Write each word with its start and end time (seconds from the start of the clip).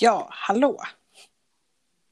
Ja, 0.00 0.28
hallå! 0.30 0.80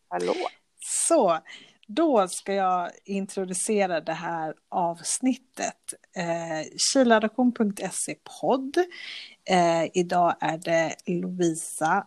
Hallå? 0.09 0.35
Så, 0.79 1.39
då 1.87 2.29
ska 2.29 2.55
jag 2.55 2.91
introducera 3.05 4.01
det 4.01 4.13
här 4.13 4.55
avsnittet. 4.69 5.95
Eh, 6.17 6.77
Kiladoption.se 6.93 8.17
podd. 8.41 8.77
Eh, 9.45 9.85
idag 9.95 10.37
är 10.41 10.59
det 10.59 10.95
Lovisa 11.07 12.07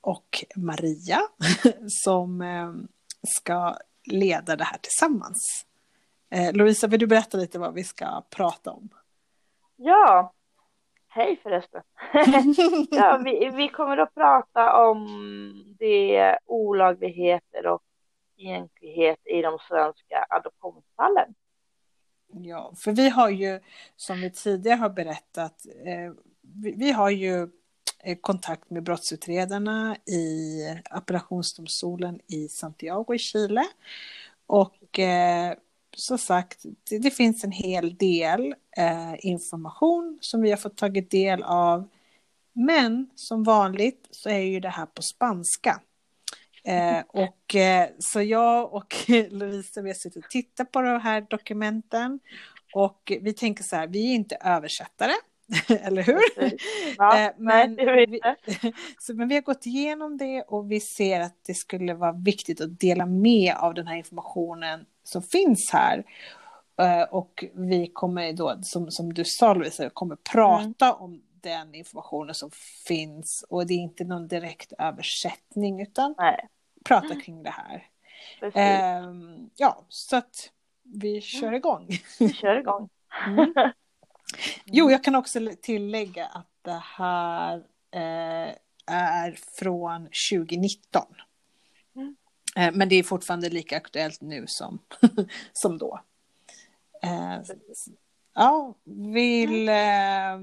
och 0.00 0.44
Maria 0.56 1.20
som 1.88 2.40
eh, 2.42 2.72
ska 3.28 3.76
leda 4.04 4.56
det 4.56 4.64
här 4.64 4.78
tillsammans. 4.78 5.66
Eh, 6.30 6.52
Lovisa, 6.52 6.86
vill 6.86 7.00
du 7.00 7.06
berätta 7.06 7.38
lite 7.38 7.58
vad 7.58 7.74
vi 7.74 7.84
ska 7.84 8.22
prata 8.30 8.70
om? 8.70 8.88
Ja, 9.76 10.32
hej 11.14 11.40
förresten. 11.42 11.82
ja, 12.90 13.22
vi, 13.24 13.50
vi 13.50 13.68
kommer 13.68 13.96
att 13.96 14.14
prata 14.14 14.86
om 14.86 15.06
det 15.78 16.38
olagligheter 16.46 17.66
och 17.66 17.82
egentlighet 18.36 19.18
i 19.24 19.42
de 19.42 19.58
svenska 19.68 20.26
adoptionsfallen. 20.28 21.34
Ja, 22.32 22.72
för 22.76 22.92
vi 22.92 23.08
har 23.08 23.30
ju, 23.30 23.60
som 23.96 24.20
vi 24.20 24.30
tidigare 24.30 24.76
har 24.76 24.90
berättat, 24.90 25.66
eh, 25.84 26.12
vi, 26.40 26.74
vi, 26.76 26.92
har 26.92 27.10
ju 27.10 27.48
eh, 28.04 28.16
kontakt 28.20 28.70
med 28.70 28.82
brottsutredarna 28.82 29.96
i 29.96 30.60
appellationsdomstolen 30.90 32.20
i 32.26 32.48
Santiago 32.48 33.14
i 33.14 33.18
Chile. 33.18 33.64
Och 34.46 34.98
eh, 34.98 35.54
som 35.96 36.18
sagt, 36.18 36.62
det, 36.90 36.98
det, 36.98 37.10
finns 37.10 37.44
en 37.44 37.52
hel 37.52 37.96
del 37.96 38.54
eh, 38.76 39.14
information 39.18 40.18
som 40.20 40.42
vi 40.42 40.50
har 40.50 40.56
fått 40.56 40.76
tagit 40.76 41.10
del 41.10 41.42
av. 41.42 41.88
Men 42.52 43.10
som 43.14 43.42
vanligt 43.42 44.08
så 44.10 44.28
är 44.28 44.38
ju 44.38 44.60
det 44.60 44.68
här 44.68 44.86
på 44.86 45.02
spanska. 45.02 45.80
Eh, 46.64 47.00
och 47.08 47.54
eh, 47.54 47.88
så 47.98 48.22
jag 48.22 48.74
och 48.74 48.94
Lovisa 49.30 49.82
vi 49.82 49.88
har 49.88 49.94
suttit 49.94 50.24
och 50.24 50.30
tittat 50.30 50.72
på 50.72 50.80
de 50.80 51.00
här 51.00 51.26
dokumenten. 51.30 52.20
Och 52.74 53.12
vi 53.20 53.32
tänker 53.32 53.64
så 53.64 53.76
här, 53.76 53.86
vi 53.86 54.10
är 54.10 54.14
inte 54.14 54.36
översättare. 54.40 55.12
Eller 55.68 56.02
hur? 56.02 56.22
Ja, 56.98 57.18
eh, 57.18 57.32
men, 57.36 57.74
nej, 57.74 58.06
vi, 58.06 58.20
så, 58.98 59.14
men 59.14 59.28
vi 59.28 59.34
har 59.34 59.42
gått 59.42 59.66
igenom 59.66 60.16
det 60.16 60.42
och 60.42 60.70
vi 60.70 60.80
ser 60.80 61.20
att 61.20 61.36
det 61.46 61.54
skulle 61.54 61.94
vara 61.94 62.12
viktigt 62.12 62.60
att 62.60 62.80
dela 62.80 63.06
med 63.06 63.54
av 63.56 63.74
den 63.74 63.86
här 63.86 63.96
informationen 63.96 64.86
som 65.04 65.22
finns 65.22 65.70
här. 65.72 66.04
Eh, 66.80 67.02
och 67.02 67.44
vi 67.54 67.86
kommer 67.86 68.32
då, 68.32 68.58
som, 68.62 68.90
som 68.90 69.14
du 69.14 69.24
sa 69.24 69.54
Lovisa, 69.54 69.90
kommer 69.90 70.16
prata 70.16 70.86
mm. 70.86 71.00
om 71.00 71.22
den 71.40 71.74
informationen 71.74 72.34
som 72.34 72.50
finns 72.88 73.44
och 73.48 73.66
det 73.66 73.74
är 73.74 73.78
inte 73.78 74.04
någon 74.04 74.28
direkt 74.28 74.72
översättning 74.78 75.82
utan 75.82 76.14
Nej. 76.18 76.48
prata 76.84 77.20
kring 77.20 77.42
det 77.42 77.50
här. 77.50 77.86
Eh, 78.54 79.10
ja, 79.56 79.84
så 79.88 80.16
att 80.16 80.50
vi 80.82 81.20
kör 81.20 81.52
igång. 81.52 81.88
Vi 82.18 82.32
kör 82.32 82.56
igång. 82.56 82.88
Mm. 83.26 83.52
Jo, 84.64 84.90
jag 84.90 85.04
kan 85.04 85.14
också 85.14 85.50
tillägga 85.62 86.26
att 86.26 86.48
det 86.62 86.82
här 86.96 87.56
eh, 87.90 88.54
är 88.86 89.38
från 89.58 90.08
2019. 90.30 91.04
Mm. 91.96 92.16
Eh, 92.56 92.72
men 92.74 92.88
det 92.88 92.96
är 92.96 93.02
fortfarande 93.02 93.48
lika 93.48 93.76
aktuellt 93.76 94.20
nu 94.20 94.44
som, 94.46 94.78
som 95.52 95.78
då. 95.78 96.00
Eh, 97.02 97.40
ja, 98.34 98.74
vill... 98.84 99.68
Eh, 99.68 100.38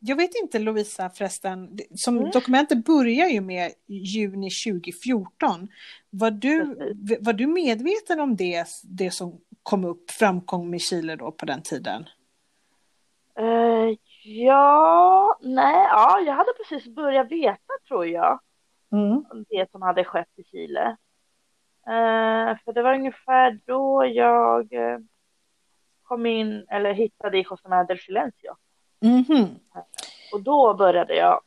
jag 0.00 0.16
vet 0.16 0.30
inte 0.42 0.58
Lovisa 0.58 1.10
förresten, 1.10 1.78
som 1.94 2.18
mm. 2.18 2.30
dokumentet 2.30 2.84
börjar 2.84 3.28
ju 3.28 3.40
med 3.40 3.72
juni 3.86 4.50
2014. 4.50 5.68
Var 6.10 6.30
du, 6.30 6.64
var 7.20 7.32
du 7.32 7.46
medveten 7.46 8.20
om 8.20 8.36
det, 8.36 8.66
det 8.82 9.10
som 9.10 9.40
kom 9.62 9.84
upp, 9.84 10.10
framkom 10.10 10.74
i 10.74 10.78
Chile 10.78 11.16
då 11.16 11.32
på 11.32 11.46
den 11.46 11.62
tiden? 11.62 12.04
Uh, 13.40 13.96
ja, 14.24 15.38
nej, 15.40 15.86
ja, 15.90 16.20
jag 16.20 16.34
hade 16.34 16.52
precis 16.52 16.94
börjat 16.94 17.30
veta 17.30 17.72
tror 17.88 18.06
jag. 18.06 18.40
Mm. 18.92 19.24
Det 19.48 19.70
som 19.70 19.82
hade 19.82 20.04
skett 20.04 20.28
i 20.36 20.44
Chile. 20.44 20.96
Uh, 21.88 22.58
för 22.64 22.72
det 22.72 22.82
var 22.82 22.94
ungefär 22.94 23.60
då 23.66 24.06
jag 24.06 24.72
uh, 24.72 24.98
kom 26.02 26.26
in, 26.26 26.66
eller 26.70 26.92
hittade 26.92 27.38
i 27.38 27.42
José 27.50 27.68
del 27.88 27.98
Silencio. 27.98 28.56
Mm 29.00 29.22
-hmm. 29.22 29.48
Och 30.32 30.42
då 30.42 30.74
började 30.74 31.14
jag 31.14 31.40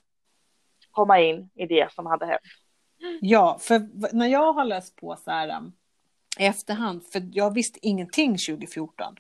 komma 0.92 1.20
in 1.20 1.50
i 1.56 1.66
det 1.66 1.94
som 1.94 2.06
hade 2.06 2.26
hänt. 2.26 2.42
Ja, 3.22 3.58
för 3.62 3.82
när 4.16 4.28
jag 4.28 4.54
har 4.54 4.66
läst 4.66 4.96
på 4.96 5.16
så 5.16 5.32
här 5.32 5.58
um, 5.58 5.74
i 6.40 6.46
efterhand, 6.46 7.04
för 7.04 7.30
jag 7.32 7.54
visste 7.54 7.80
ingenting 7.82 8.38
2014. 8.38 9.16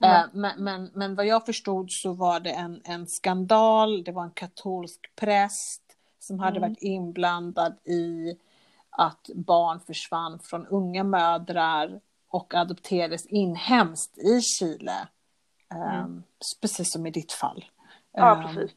Mm. 0.00 0.16
Uh, 0.16 0.28
men, 0.32 0.64
men, 0.64 0.90
men 0.94 1.14
vad 1.14 1.26
jag 1.26 1.46
förstod 1.46 1.90
så 1.90 2.12
var 2.12 2.40
det 2.40 2.50
en, 2.50 2.80
en 2.84 3.06
skandal, 3.06 4.04
det 4.04 4.12
var 4.12 4.24
en 4.24 4.30
katolsk 4.30 5.10
präst 5.16 5.82
som 6.18 6.38
hade 6.38 6.56
mm. 6.56 6.70
varit 6.70 6.82
inblandad 6.82 7.76
i 7.84 8.36
att 8.90 9.30
barn 9.34 9.80
försvann 9.80 10.38
från 10.38 10.66
unga 10.66 11.04
mödrar 11.04 12.00
och 12.28 12.54
adopterades 12.54 13.26
inhemskt 13.26 14.18
i 14.18 14.40
Chile. 14.40 15.08
Mm. 15.74 16.04
Um, 16.04 16.22
precis 16.60 16.92
som 16.92 17.06
i 17.06 17.10
ditt 17.10 17.32
fall. 17.32 17.64
Ja, 18.12 18.36
ehm, 18.36 18.54
precis. 18.54 18.76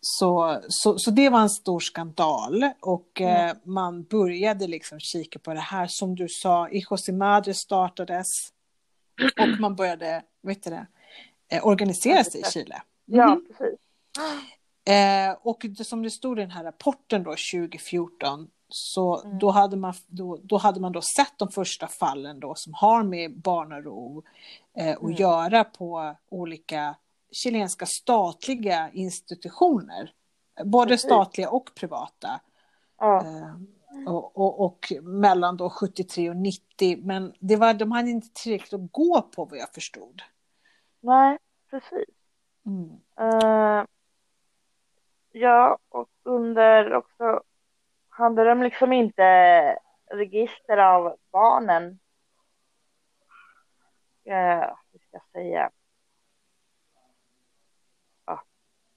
Så, 0.00 0.60
så, 0.68 0.98
så 0.98 1.10
det 1.10 1.28
var 1.28 1.40
en 1.40 1.50
stor 1.50 1.80
skandal 1.80 2.70
och 2.80 3.20
mm. 3.20 3.48
eh, 3.48 3.56
man 3.64 4.02
började 4.02 4.66
liksom 4.66 5.00
kika 5.00 5.38
på 5.38 5.54
det 5.54 5.60
här. 5.60 5.86
Som 5.86 6.14
du 6.14 6.26
sa, 6.28 6.66
Hijos 6.66 7.08
Madre 7.08 7.54
startades 7.54 8.26
och 9.40 9.48
man 9.60 9.76
började 9.76 10.22
vet 10.42 10.62
du 10.62 10.70
det, 10.70 10.86
eh, 11.48 11.66
organisera 11.66 12.24
sig 12.24 12.40
i 12.40 12.44
Chile. 12.44 12.82
Mm. 13.08 13.20
Ja, 13.20 13.40
precis. 13.48 13.78
Eh, 14.84 15.36
och 15.42 15.66
det, 15.78 15.84
som 15.84 16.02
det 16.02 16.10
stod 16.10 16.38
i 16.38 16.40
den 16.40 16.50
här 16.50 16.64
rapporten 16.64 17.22
då 17.22 17.30
2014 17.30 18.48
så 18.68 19.22
mm. 19.22 19.38
då, 19.38 19.50
hade 19.50 19.76
man, 19.76 19.94
då, 20.06 20.38
då 20.42 20.56
hade 20.56 20.80
man 20.80 20.92
då 20.92 21.00
sett 21.16 21.38
de 21.38 21.48
första 21.48 21.88
fallen 21.88 22.40
då 22.40 22.54
som 22.54 22.74
har 22.74 23.02
med 23.02 23.40
barnaro 23.40 24.22
eh, 24.78 24.90
att 24.90 25.02
mm. 25.02 25.14
göra 25.14 25.64
på 25.64 26.16
olika 26.28 26.96
chilenska 27.32 27.86
statliga 27.86 28.90
institutioner. 28.92 30.12
Både 30.64 30.98
statliga 30.98 31.50
och 31.50 31.74
privata. 31.74 32.40
Ja. 32.98 33.20
Eh, 33.20 33.54
och, 34.06 34.36
och, 34.36 34.64
och, 34.64 34.92
mellan 35.02 35.56
då 35.56 35.70
73 35.70 36.30
och 36.30 36.36
90. 36.36 36.98
Men 37.02 37.34
det 37.38 37.56
var, 37.56 37.74
de 37.74 37.92
hade 37.92 38.10
inte 38.10 38.42
tillräckligt 38.42 38.72
att 38.72 38.92
gå 38.92 39.22
på 39.22 39.44
vad 39.44 39.58
jag 39.58 39.74
förstod. 39.74 40.22
Nej, 41.00 41.38
precis. 41.70 42.14
Mm. 42.66 42.90
Uh, 43.20 43.84
ja, 45.32 45.78
och 45.88 46.08
under 46.22 46.94
också 46.94 47.42
hade 48.08 48.44
de 48.44 48.62
liksom 48.62 48.92
inte 48.92 49.22
register 50.06 50.76
av 50.76 51.16
barnen. 51.32 51.98
Uh, 54.26 54.74
hur 54.92 54.98
ska 54.98 55.08
jag 55.10 55.22
säga? 55.32 55.70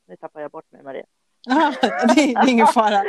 Nu 0.08 0.16
tappar 0.16 0.42
jag 0.42 0.52
bort 0.52 0.72
mig, 0.72 0.84
Maria. 0.84 1.06
det, 2.16 2.34
är 2.34 2.50
ingen 2.50 2.68
fara. 2.68 3.04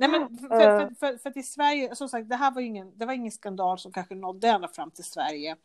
Nej, 0.00 0.08
men 0.08 0.38
för, 0.38 0.48
för, 0.48 0.94
för, 0.94 1.18
för, 1.18 1.38
i 1.38 1.42
Sverige, 1.42 1.94
som 1.94 2.08
sagt, 2.08 2.28
det 2.28 2.36
här 2.36 2.50
var 2.50 2.62
ingen, 2.62 2.98
det 2.98 3.06
var 3.06 3.12
ingen 3.12 3.32
skandal 3.32 3.78
som 3.78 3.92
kanske 3.92 4.14
nådde 4.14 4.48
ända 4.48 4.68
fram 4.68 4.90
till 4.90 5.04
Sverige. 5.04 5.56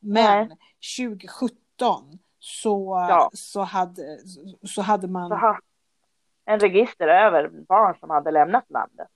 Men 0.00 0.48
Nej. 0.48 0.56
2017 0.98 2.18
så, 2.38 3.06
ja. 3.10 3.30
så, 3.32 3.60
hade, 3.60 4.18
så 4.62 4.82
hade 4.82 5.08
man... 5.08 5.28
Så 5.28 5.58
en 6.44 6.60
register 6.60 7.08
över 7.08 7.48
barn 7.48 7.96
som 8.00 8.10
hade 8.10 8.30
lämnat 8.30 8.70
landet. 8.70 9.08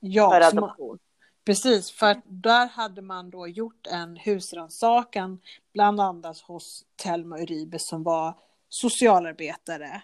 Ja, 0.00 0.30
för 0.30 0.40
adoption. 0.40 0.98
Precis, 1.44 1.90
för 1.90 2.22
där 2.24 2.68
hade 2.68 3.02
man 3.02 3.30
då 3.30 3.48
gjort 3.48 3.86
en 3.86 4.16
husrannsakan, 4.16 5.40
bland 5.72 6.00
annat 6.00 6.38
hos 6.38 6.84
Telma 6.96 7.38
Uribe 7.38 7.78
som 7.78 8.02
var 8.02 8.34
socialarbetare. 8.68 10.02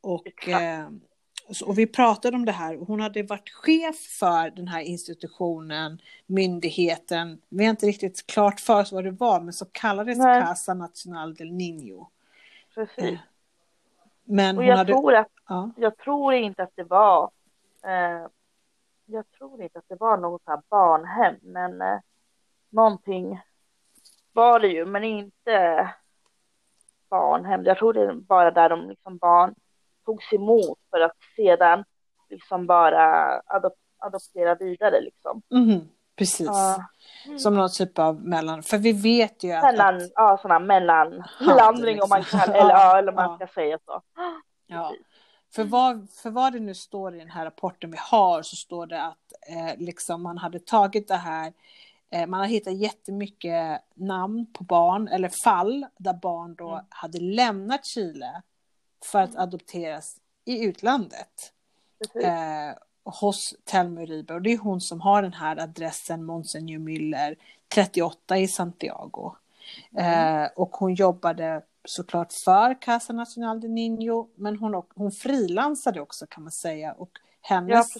Och, 0.00 0.48
eh, 0.48 0.88
och 1.66 1.78
vi 1.78 1.86
pratade 1.86 2.36
om 2.36 2.44
det 2.44 2.52
här. 2.52 2.76
Hon 2.76 3.00
hade 3.00 3.22
varit 3.22 3.50
chef 3.50 3.96
för 3.96 4.50
den 4.50 4.68
här 4.68 4.80
institutionen, 4.80 6.00
myndigheten. 6.26 7.40
Vi 7.48 7.64
har 7.64 7.70
inte 7.70 7.86
riktigt 7.86 8.26
klart 8.26 8.60
för 8.60 8.80
oss 8.80 8.92
vad 8.92 9.04
det 9.04 9.10
var, 9.10 9.40
men 9.40 9.52
så 9.52 9.64
kallades 9.72 10.18
Nej. 10.18 10.42
Casa 10.42 10.74
Nacional 10.74 11.34
del 11.34 11.52
Niño. 11.52 12.06
Precis. 12.74 13.04
Eh, 13.04 13.18
men 14.24 14.58
och 14.58 14.64
jag, 14.64 14.76
hade... 14.76 14.92
tror 14.92 15.14
att, 15.14 15.28
ja. 15.48 15.70
jag 15.76 15.96
tror 15.96 16.34
inte 16.34 16.62
att 16.62 16.72
det 16.74 16.84
var 16.84 17.30
eh, 17.84 18.26
jag 19.12 19.30
tror 19.30 19.62
inte 19.62 19.78
att 19.78 19.88
det 19.88 20.00
var 20.00 20.16
något 20.16 20.42
här 20.46 20.60
barnhem, 20.68 21.36
men 21.42 21.82
eh, 21.82 21.98
någonting 22.70 23.40
var 24.32 24.60
det 24.60 24.68
ju, 24.68 24.86
men 24.86 25.04
inte 25.04 25.88
barnhem. 27.08 27.64
Jag 27.64 27.78
tror 27.78 27.92
det 27.92 28.02
är 28.02 28.12
bara 28.12 28.50
där 28.50 28.68
de 28.68 28.88
liksom 28.88 29.16
barn 29.16 29.54
togs 30.10 30.32
emot 30.32 30.78
för 30.90 31.00
att 31.00 31.16
sedan 31.36 31.84
liksom 32.30 32.66
bara 32.66 33.40
adop 33.46 33.74
adoptera 33.98 34.54
vidare 34.54 35.00
liksom. 35.00 35.42
Mm, 35.54 35.88
precis. 36.16 36.48
Uh, 36.48 37.36
Som 37.38 37.54
någon 37.54 37.70
typ 37.70 37.98
av 37.98 38.24
mellan, 38.24 38.62
för 38.62 38.78
vi 38.78 38.92
vet 38.92 39.44
ju 39.44 39.52
att... 39.52 39.62
Mellan, 39.62 40.10
ja 40.14 40.38
sådana 40.42 40.58
mellanlandning 40.58 41.94
liksom. 41.94 42.02
om 42.02 42.08
man 42.08 42.24
kan, 42.24 42.40
eller, 42.54 42.70
ja, 42.70 42.98
eller 42.98 43.12
man 43.12 43.36
ska 43.36 43.46
säga 43.46 43.78
så. 43.86 44.02
Ja. 44.66 44.92
För 45.54 45.64
vad, 45.64 46.08
för 46.22 46.30
vad 46.30 46.52
det 46.52 46.60
nu 46.60 46.74
står 46.74 47.14
i 47.14 47.18
den 47.18 47.30
här 47.30 47.44
rapporten 47.44 47.90
vi 47.90 47.98
har 48.00 48.42
så 48.42 48.56
står 48.56 48.86
det 48.86 49.02
att 49.02 49.32
eh, 49.48 49.78
liksom 49.78 50.22
man 50.22 50.38
hade 50.38 50.58
tagit 50.58 51.08
det 51.08 51.16
här 51.16 51.52
eh, 52.10 52.26
man 52.26 52.40
har 52.40 52.46
hittat 52.46 52.74
jättemycket 52.74 53.80
namn 53.94 54.46
på 54.52 54.64
barn 54.64 55.08
eller 55.08 55.30
fall 55.44 55.86
där 55.98 56.14
barn 56.14 56.54
då 56.54 56.68
mm. 56.70 56.84
hade 56.88 57.20
lämnat 57.20 57.86
Chile 57.86 58.42
för 59.04 59.20
att 59.20 59.36
adopteras 59.36 60.16
i 60.44 60.64
utlandet. 60.64 61.52
Eh, 62.14 62.78
hos 63.04 63.54
Telma 63.64 64.00
Uribe 64.00 64.34
och 64.34 64.42
det 64.42 64.52
är 64.52 64.58
hon 64.58 64.80
som 64.80 65.00
har 65.00 65.22
den 65.22 65.32
här 65.32 65.56
adressen 65.56 66.24
Monsignor 66.24 66.78
Müller 66.78 67.36
38 67.68 68.38
i 68.38 68.48
Santiago. 68.48 69.34
Mm. 69.96 70.42
Eh, 70.42 70.50
och 70.56 70.76
hon 70.76 70.94
jobbade 70.94 71.62
såklart 71.84 72.32
för 72.32 72.82
Casa 72.82 73.12
Nacional 73.12 73.60
de 73.60 73.68
Niño 73.68 74.28
men 74.34 74.56
hon, 74.56 74.82
hon 74.94 75.12
frilansade 75.12 76.00
också 76.00 76.26
kan 76.26 76.42
man 76.42 76.52
säga 76.52 76.92
och 76.92 77.10
hennes 77.40 77.96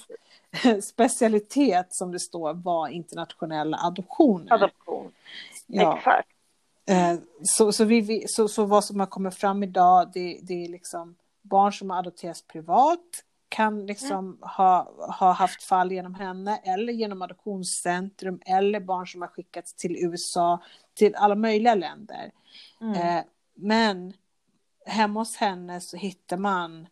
ja, 0.63 0.81
specialitet 0.83 1.95
som 1.95 2.13
det 2.13 2.21
står 2.21 2.55
var 2.55 2.89
internationella 2.89 3.77
adoptioner. 3.77 4.55
Adoption, 4.55 5.13
ja. 5.67 5.99
exakt. 5.99 6.29
Eh, 6.91 7.19
så, 7.43 7.73
så, 7.73 7.85
vi, 7.85 8.25
så, 8.29 8.49
så 8.49 8.65
vad 8.65 8.85
som 8.85 9.01
har 9.01 9.07
kommit 9.07 9.35
fram 9.35 9.63
idag 9.63 10.11
det, 10.15 10.41
det 10.43 10.65
är 10.65 10.69
liksom 10.69 11.17
barn 11.43 11.73
som 11.73 11.91
har 11.91 11.99
adopterats 11.99 12.47
privat 12.47 13.25
kan 13.49 13.87
liksom 13.87 14.19
mm. 14.19 14.39
ha, 14.41 14.93
ha 15.19 15.33
haft 15.33 15.63
fall 15.63 15.93
genom 15.93 16.15
henne 16.15 16.61
eller 16.65 16.93
genom 16.93 17.23
adoptionscentrum 17.23 18.41
eller 18.47 18.81
barn 18.81 19.07
som 19.07 19.21
har 19.21 19.29
skickats 19.29 19.75
till 19.75 19.97
USA, 19.97 20.63
till 20.95 21.15
alla 21.15 21.35
möjliga 21.35 21.75
länder. 21.75 22.31
Mm. 22.81 22.95
Eh, 22.95 23.25
men 23.55 24.13
hemma 24.87 25.21
hos 25.21 25.37
henne 25.37 25.81
så 25.81 25.97
hittar 25.97 26.37
man 26.37 26.87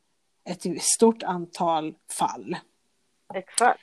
ett 0.44 0.82
stort 0.82 1.22
antal 1.22 1.94
fall. 2.18 2.56
Exakt. 3.34 3.80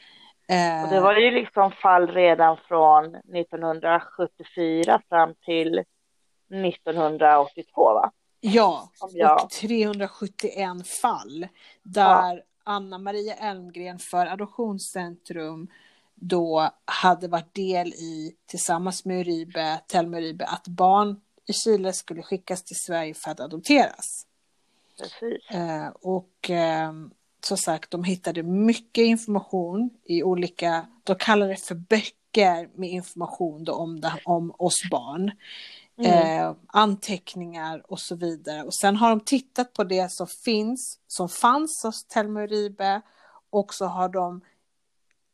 Eh, 0.48 0.84
och 0.84 0.90
det 0.90 1.00
var 1.00 1.16
ju 1.16 1.32
liksom 1.32 1.72
fall 1.72 2.08
redan 2.08 2.58
från 2.58 3.16
1974 3.16 5.02
fram 5.10 5.34
till 5.46 5.84
1982 6.50 7.94
va? 7.94 8.12
Ja, 8.39 8.89
och 9.01 9.50
371 9.50 10.88
fall 11.01 11.47
där 11.83 12.36
ja. 12.36 12.42
Anna 12.63 12.97
Maria 12.97 13.33
Elmgren 13.33 14.00
för 14.00 14.25
Adoptionscentrum 14.25 15.68
då 16.15 16.69
hade 16.86 17.27
varit 17.27 17.53
del 17.53 17.88
i, 17.88 18.36
tillsammans 18.45 19.06
med 19.06 19.19
Uribe, 19.19 19.81
Telma 19.88 20.18
Uribe, 20.18 20.45
att 20.45 20.68
barn 20.68 21.21
i 21.47 21.53
Chile 21.53 21.94
skulle 21.94 22.24
skickas 22.24 22.63
till 22.63 22.75
Sverige 22.88 23.13
för 23.13 23.31
att 23.31 23.39
adopteras. 23.39 24.25
Eh, 25.51 25.88
och 26.01 26.50
eh, 26.50 26.92
som 27.45 27.57
sagt, 27.57 27.92
de 27.92 28.03
hittade 28.03 28.44
mycket 28.44 29.03
information 29.03 29.89
i 30.03 30.24
olika, 30.24 30.86
de 31.03 31.15
kallar 31.15 31.47
det 31.47 31.56
för 31.56 31.75
böcker 31.75 32.69
med 32.80 32.89
information 32.89 33.69
om, 33.69 34.01
det, 34.01 34.13
om 34.24 34.56
oss 34.57 34.89
barn. 34.92 35.31
Mm. 35.97 36.12
Eh, 36.12 36.56
anteckningar 36.68 37.92
och 37.92 38.00
så 38.00 38.15
vidare. 38.15 38.63
Och 38.63 38.75
sen 38.75 38.95
har 38.95 39.09
de 39.09 39.19
tittat 39.19 39.74
på 39.74 39.83
det 39.83 40.12
som 40.12 40.27
finns, 40.27 41.00
som 41.07 41.30
fanns 41.30 41.83
hos 41.83 42.06
Telma 42.07 42.44
Uribe 42.44 43.01
och 43.50 43.74
så 43.74 43.86
har 43.86 44.09
de 44.09 44.42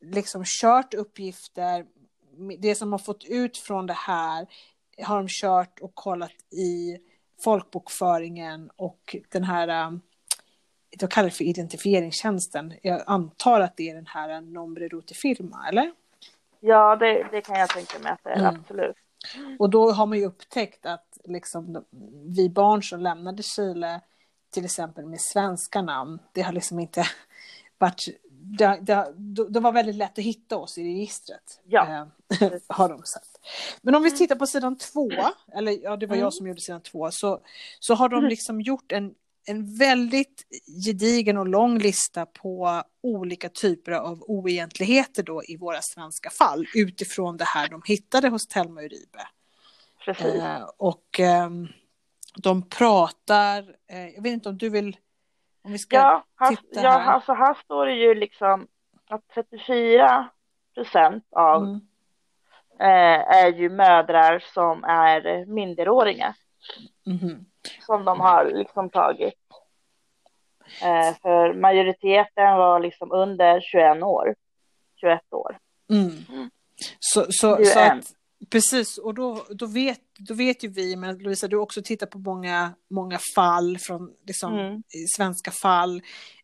liksom 0.01 0.43
kört 0.45 0.93
uppgifter, 0.93 1.85
det 2.59 2.75
som 2.75 2.91
har 2.91 2.99
fått 2.99 3.23
ut 3.23 3.57
från 3.57 3.87
det 3.87 3.93
här 3.93 4.47
har 5.03 5.17
de 5.17 5.27
kört 5.29 5.79
och 5.79 5.95
kollat 5.95 6.53
i 6.53 6.97
folkbokföringen 7.43 8.71
och 8.75 9.15
den 9.29 9.43
här, 9.43 9.87
um, 9.87 10.01
de 10.99 11.07
kallar 11.07 11.29
det 11.29 11.35
för 11.35 11.43
identifieringstjänsten. 11.43 12.73
Jag 12.81 13.03
antar 13.05 13.61
att 13.61 13.77
det 13.77 13.89
är 13.89 13.95
den 13.95 14.07
här 14.07 14.41
Nombre 14.41 14.87
Ruti 14.87 15.13
Firma, 15.13 15.67
eller? 15.69 15.91
Ja, 16.59 16.95
det, 16.95 17.27
det 17.31 17.41
kan 17.41 17.59
jag 17.59 17.69
tänka 17.69 17.99
mig 17.99 18.11
att 18.11 18.23
det 18.23 18.29
är, 18.29 18.39
mm. 18.39 18.55
absolut. 18.59 18.95
Och 19.59 19.69
då 19.69 19.91
har 19.91 20.05
man 20.05 20.17
ju 20.17 20.25
upptäckt 20.25 20.85
att 20.85 21.17
liksom, 21.23 21.85
vi 22.25 22.49
barn 22.49 22.83
som 22.83 22.99
lämnade 22.99 23.43
Chile, 23.43 24.01
till 24.49 24.65
exempel 24.65 25.05
med 25.05 25.21
svenska 25.21 25.81
namn, 25.81 26.19
det 26.33 26.41
har 26.41 26.53
liksom 26.53 26.79
inte 26.79 27.03
varit 27.77 28.07
det, 28.43 28.79
det, 28.81 29.13
det, 29.49 29.59
var 29.59 29.71
väldigt 29.71 29.95
lätt 29.95 30.17
att 30.17 30.25
hitta 30.25 30.57
oss 30.57 30.77
i 30.77 30.83
registret. 30.83 31.61
Ja. 31.65 32.07
Eh, 32.41 32.51
har 32.67 32.89
de 32.89 33.03
sett. 33.03 33.39
Men 33.81 33.95
om 33.95 34.03
vi 34.03 34.11
tittar 34.11 34.35
på 34.35 34.47
sidan 34.47 34.77
två, 34.77 35.09
eller 35.53 35.83
ja, 35.83 35.97
det 35.97 36.05
var 36.05 36.15
jag 36.15 36.21
mm. 36.21 36.31
som 36.31 36.47
gjorde 36.47 36.61
sidan 36.61 36.81
två, 36.81 37.11
så, 37.11 37.39
så 37.79 37.93
har 37.93 38.09
de 38.09 38.17
mm. 38.17 38.29
liksom 38.29 38.61
gjort 38.61 38.91
en, 38.91 39.13
en 39.47 39.77
väldigt 39.77 40.43
gedigen 40.85 41.37
och 41.37 41.47
lång 41.47 41.77
lista 41.77 42.25
på 42.25 42.83
olika 43.03 43.49
typer 43.49 43.91
av 43.91 44.21
oegentligheter 44.21 45.23
då 45.23 45.43
i 45.43 45.57
våra 45.57 45.81
svenska 45.81 46.29
fall 46.29 46.65
utifrån 46.75 47.37
det 47.37 47.45
här 47.45 47.67
de 47.69 47.81
hittade 47.85 48.29
hos 48.29 48.47
Telma 48.47 48.81
Uribe. 48.81 49.27
Eh, 50.07 50.63
och 50.77 51.19
eh, 51.19 51.49
de 52.35 52.69
pratar, 52.69 53.75
eh, 53.87 54.07
jag 54.07 54.21
vet 54.21 54.33
inte 54.33 54.49
om 54.49 54.57
du 54.57 54.69
vill 54.69 54.97
om 55.63 55.71
vi 55.71 55.77
ska 55.77 55.95
ja, 55.95 56.25
här, 56.39 56.49
titta 56.49 56.79
här. 56.79 56.87
Ja, 56.87 57.01
alltså 57.01 57.33
här 57.33 57.53
står 57.53 57.85
det 57.85 57.95
ju 57.95 58.15
liksom 58.15 58.67
att 59.09 59.27
34 59.33 60.29
procent 60.75 61.27
av 61.31 61.63
mm. 61.63 61.81
eh, 62.79 63.37
är 63.37 63.53
ju 63.53 63.69
mödrar 63.69 64.43
som 64.53 64.83
är 64.83 65.45
minderåriga. 65.45 66.35
Mm. 67.05 67.45
Som 67.85 68.05
de 68.05 68.19
har 68.19 68.45
liksom 68.45 68.89
tagit. 68.89 69.33
Eh, 70.81 71.15
för 71.21 71.53
majoriteten 71.53 72.57
var 72.57 72.79
liksom 72.79 73.11
under 73.11 73.61
21 73.61 74.03
år. 74.03 74.35
21 74.95 75.33
år. 75.33 75.57
Mm. 75.89 76.11
Så, 76.99 77.25
så, 77.29 77.65
så 77.65 77.79
att, 77.79 78.13
Precis, 78.49 78.97
och 78.97 79.13
då, 79.13 79.45
då, 79.49 79.65
vet, 79.65 79.99
då 80.19 80.33
vet 80.33 80.63
ju 80.63 80.67
vi, 80.67 80.95
men 80.95 81.17
Lovisa, 81.17 81.47
du 81.47 81.55
har 81.55 81.63
också 81.63 81.81
tittat 81.81 82.09
på 82.09 82.19
många, 82.19 82.73
många 82.89 83.19
fall 83.35 83.77
från 83.77 84.11
liksom, 84.27 84.53
mm. 84.53 84.83
svenska 85.15 85.51
fall. 85.51 86.01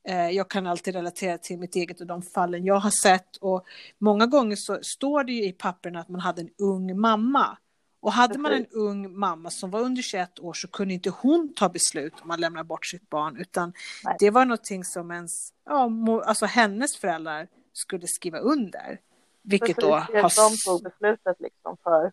Eh, 0.07 0.29
jag 0.29 0.49
kan 0.49 0.67
alltid 0.67 0.95
relatera 0.95 1.37
till 1.37 1.59
mitt 1.59 1.75
eget 1.75 2.01
och 2.01 2.07
de 2.07 2.21
fallen 2.35 2.65
jag 2.65 2.79
har 2.79 2.91
sett. 3.03 3.38
Och 3.41 3.65
många 4.00 4.25
gånger 4.25 4.55
så 4.55 4.79
står 4.81 5.24
det 5.24 5.31
ju 5.31 5.43
i 5.43 5.51
papperna 5.51 6.00
att 6.00 6.09
man 6.09 6.21
hade 6.21 6.41
en 6.41 6.50
ung 6.62 7.00
mamma. 7.00 7.57
Och 8.00 8.12
hade 8.12 8.38
man 8.38 8.54
en 8.54 8.68
ung 8.72 9.20
mamma 9.20 9.50
som 9.50 9.72
var 9.72 9.80
under 9.80 10.01
21 10.01 10.39
år 10.39 10.54
så 10.54 10.68
kunde 10.68 10.94
inte 10.94 11.10
hon 11.10 11.54
ta 11.56 11.70
beslut 11.70 12.13
om 12.22 12.32
att 12.32 12.39
lämna 12.39 12.63
bort 12.63 12.86
sitt 12.86 13.10
barn, 13.10 13.38
utan 13.38 13.74
Nej. 14.04 14.16
det 14.20 14.30
var 14.30 14.46
någonting 14.46 14.84
som 14.84 15.12
ens, 15.12 15.54
ja, 15.66 15.89
alltså 16.25 16.46
hennes 16.46 16.98
föräldrar 16.98 17.48
skulle 17.74 18.08
skriva 18.08 18.38
under. 18.39 19.00
Vilket 19.42 19.75
Precis, 19.75 19.84
då 19.84 19.96
har... 19.96 20.50
De 20.50 20.58
tog 20.58 20.84
beslutet 20.84 21.36
liksom 21.39 21.77
för 21.84 22.12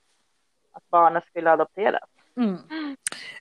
att 0.73 0.91
barnet 0.91 1.25
skulle 1.25 1.51
adopteras. 1.51 2.09
Mm. 2.37 2.59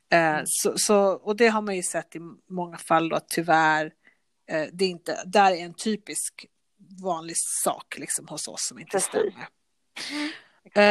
Eh, 0.09 0.41
så, 0.45 0.73
så, 0.75 1.05
och 1.05 1.35
det 1.35 1.47
har 1.47 1.61
man 1.61 1.75
ju 1.75 1.83
sett 1.83 2.15
i 2.15 2.19
många 2.49 2.77
fall 2.77 3.09
då, 3.09 3.19
tyvärr. 3.27 3.85
Eh, 4.49 4.67
det 4.73 4.85
är 4.85 4.89
inte, 4.89 5.23
där 5.25 5.51
är 5.51 5.65
en 5.65 5.73
typisk 5.73 6.45
vanlig 7.03 7.35
sak 7.63 7.97
liksom 7.97 8.27
hos 8.27 8.47
oss 8.47 8.67
som 8.67 8.79
inte 8.79 8.91
Precis. 8.91 9.09
stämmer. 9.09 9.47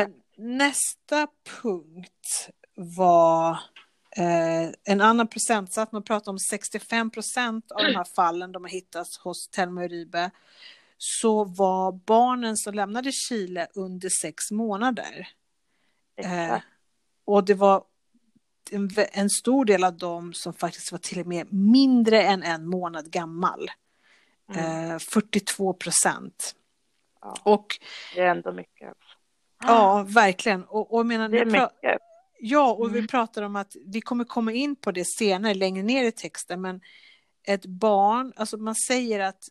Eh, 0.01 0.09
nästa 0.37 1.29
punkt 1.62 2.51
var 2.75 3.51
eh, 4.17 4.71
en 4.85 5.01
annan 5.01 5.29
procentsats. 5.29 5.93
Man 5.93 6.03
pratar 6.03 6.33
om 6.33 6.39
65 6.39 7.11
procent 7.11 7.73
av 7.73 7.83
de 7.85 7.95
här 7.95 8.07
fallen 8.17 8.53
de 8.53 8.65
har 8.65 8.71
hittats 8.71 9.19
hos 9.19 9.49
Telma 9.49 9.85
Uribe 9.85 10.31
så 10.99 11.45
var 11.45 11.93
barnen 11.93 12.57
som 12.57 12.75
lämnade 12.75 13.12
Chile 13.12 13.67
under 13.75 14.09
sex 14.23 14.51
månader. 14.51 15.29
Eh, 16.17 16.59
och 17.25 17.45
det 17.45 17.55
var 17.55 17.85
en, 18.71 18.91
en, 19.12 19.31
stor 19.31 19.65
del 19.65 19.85
av 19.85 19.97
dem 19.97 20.33
som 20.33 20.55
faktiskt 20.55 20.93
var 20.93 20.99
till 20.99 21.21
och 21.21 21.27
med 21.27 21.53
mindre 21.53 22.23
än 22.23 22.43
en 22.43 22.67
månad 22.67 23.11
gammal. 23.11 23.71
Mm. 24.55 24.91
Eh, 24.91 24.99
42 24.99 25.73
procent. 25.73 26.55
Ja, 27.21 27.37
och, 27.43 27.67
det 28.15 28.21
är 28.21 28.27
ändå 28.27 28.53
mycket. 28.53 28.97
Ja, 29.66 30.07
verkligen. 30.09 30.64
Och, 30.64 30.95
och 30.95 31.07
menar, 31.07 31.28
det 31.28 31.38
är 31.38 31.45
mycket. 31.45 31.99
Ja, 32.45 32.73
och 32.73 32.88
mm. 32.88 33.00
vi 33.00 33.09
pratar 33.09 33.42
om 33.42 33.57
att 33.57 33.76
vi 33.87 34.00
kommer 34.00 34.25
komma 34.25 34.52
in 34.52 34.76
på 34.76 34.92
det 34.92 35.04
senare, 35.04 35.54
längre 35.54 35.83
ner 35.83 36.04
i 36.04 36.12
texten, 36.12 36.61
men 36.61 36.81
ett 37.45 37.66
barn, 37.66 38.33
alltså 38.37 38.57
man 38.57 38.75
säger 38.75 39.21
att 39.21 39.45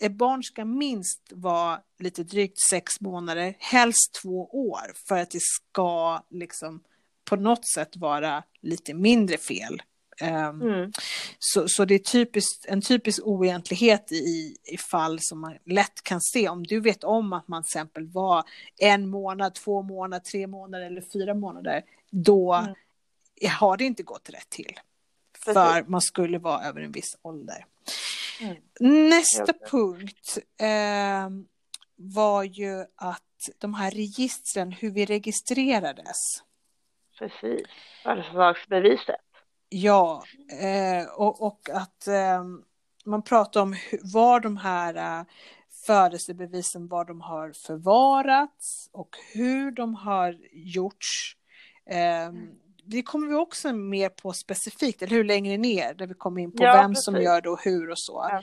ett 0.00 0.12
barn 0.12 0.42
ska 0.42 0.64
minst 0.64 1.32
vara 1.32 1.80
lite 1.98 2.24
drygt 2.24 2.58
sex 2.70 3.00
månader, 3.00 3.54
helst 3.58 4.18
två 4.22 4.48
år, 4.52 4.92
för 5.08 5.18
att 5.18 5.30
det 5.30 5.42
ska 5.42 6.20
liksom 6.30 6.82
på 7.24 7.36
något 7.36 7.68
sätt 7.74 7.96
vara 7.96 8.42
lite 8.62 8.94
mindre 8.94 9.38
fel 9.38 9.82
mm. 10.20 10.92
så, 11.38 11.68
så 11.68 11.84
det 11.84 11.94
är 11.94 11.98
typiskt, 11.98 12.66
en 12.68 12.82
typisk 12.82 13.22
oegentlighet 13.22 14.12
i, 14.12 14.56
i 14.64 14.78
fall 14.78 15.18
som 15.20 15.40
man 15.40 15.58
lätt 15.64 16.02
kan 16.02 16.20
se. 16.20 16.48
Om 16.48 16.62
du 16.62 16.80
vet 16.80 17.04
om 17.04 17.32
att 17.32 17.48
man 17.48 17.62
till 17.62 17.68
exempel 17.68 18.06
var 18.06 18.44
en 18.78 19.08
månad, 19.08 19.54
två 19.54 19.82
månader, 19.82 20.24
tre 20.24 20.46
månader 20.46 20.86
eller 20.86 21.02
fyra 21.12 21.34
månader, 21.34 21.82
då 22.10 22.54
mm. 22.54 22.74
har 23.60 23.76
det 23.76 23.84
inte 23.84 24.02
gått 24.02 24.30
rätt 24.30 24.48
till. 24.48 24.72
För 25.44 25.84
man 25.88 26.00
skulle 26.00 26.38
vara 26.38 26.64
över 26.64 26.80
en 26.80 26.92
viss 26.92 27.16
ålder. 27.22 27.66
Mm. 28.40 29.08
Nästa 29.08 29.52
punkt 29.70 30.38
eh, 30.60 31.30
var 31.96 32.42
ju 32.42 32.84
att 32.94 33.22
de 33.58 33.74
här 33.74 33.90
registren, 33.90 34.72
hur 34.72 34.90
vi 34.90 35.04
registrerades. 35.04 36.16
Precis, 37.18 37.66
födelsedagsbeviset. 38.02 39.25
Ja, 39.68 40.24
eh, 40.60 41.08
och, 41.08 41.42
och, 41.42 41.70
att 41.70 42.06
eh, 42.06 42.44
man 43.04 43.22
pratar 43.22 43.62
om 43.62 43.76
var 44.02 44.40
de 44.40 44.56
här 44.56 45.20
eh, 45.20 45.26
födelsebevisen, 45.86 46.88
var 46.88 47.04
de 47.04 47.20
har 47.20 47.52
förvarats 47.52 48.90
och 48.92 49.16
hur 49.34 49.70
de 49.70 49.94
har 49.94 50.38
gjorts. 50.52 51.36
Eh, 51.90 52.32
det 52.84 53.02
kommer 53.02 53.28
vi 53.28 53.34
också 53.34 53.72
mer 53.72 54.08
på 54.08 54.32
specifikt, 54.32 55.02
eller 55.02 55.16
hur, 55.16 55.24
längre 55.24 55.56
ner, 55.56 55.94
där 55.94 56.06
vi 56.06 56.14
kommer 56.14 56.42
in 56.42 56.52
på 56.52 56.64
ja, 56.64 56.72
vem 56.72 56.90
precis. 56.90 57.04
som 57.04 57.22
gör 57.22 57.40
det 57.40 57.48
och 57.48 57.64
hur 57.64 57.90
och 57.90 57.98
så. 57.98 58.26
Ja. 58.30 58.42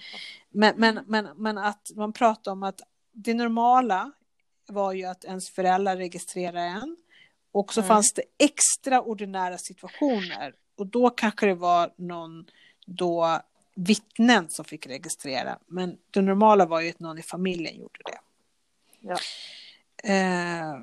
Men, 0.49 0.73
men, 0.77 0.99
men, 1.07 1.27
men 1.35 1.57
att 1.57 1.91
man 1.95 2.13
pratar 2.13 2.51
om 2.51 2.63
att 2.63 2.81
det 3.11 3.33
normala 3.33 4.11
var 4.67 4.93
ju 4.93 5.05
att 5.05 5.25
ens 5.25 5.49
föräldrar 5.49 5.97
registrerade 5.97 6.59
en. 6.59 6.97
Och 7.51 7.73
så 7.73 7.79
mm. 7.79 7.87
fanns 7.87 8.13
det 8.13 8.23
extraordinära 8.39 9.57
situationer. 9.57 10.53
Och 10.83 10.89
då 10.89 11.09
kanske 11.09 11.45
det 11.45 11.53
var 11.53 11.91
någon 11.95 12.45
då 12.85 13.39
vittnen 13.75 14.49
som 14.49 14.65
fick 14.65 14.87
registrera. 14.87 15.57
Men 15.67 15.97
det 16.11 16.21
normala 16.21 16.65
var 16.65 16.81
ju 16.81 16.89
att 16.89 16.99
någon 16.99 17.19
i 17.19 17.21
familjen 17.21 17.75
gjorde 17.75 17.99
det. 18.05 18.19
Ja. 18.99 19.15
Eh, 20.03 20.79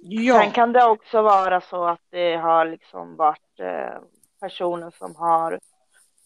ja. 0.00 0.40
Sen 0.40 0.50
kan 0.50 0.72
det 0.72 0.84
också 0.84 1.22
vara 1.22 1.60
så 1.60 1.84
att 1.84 2.00
det 2.10 2.36
har 2.36 2.66
liksom 2.66 3.16
varit 3.16 3.60
eh, 3.60 4.00
personer 4.40 4.90
som 4.98 5.16
har, 5.16 5.60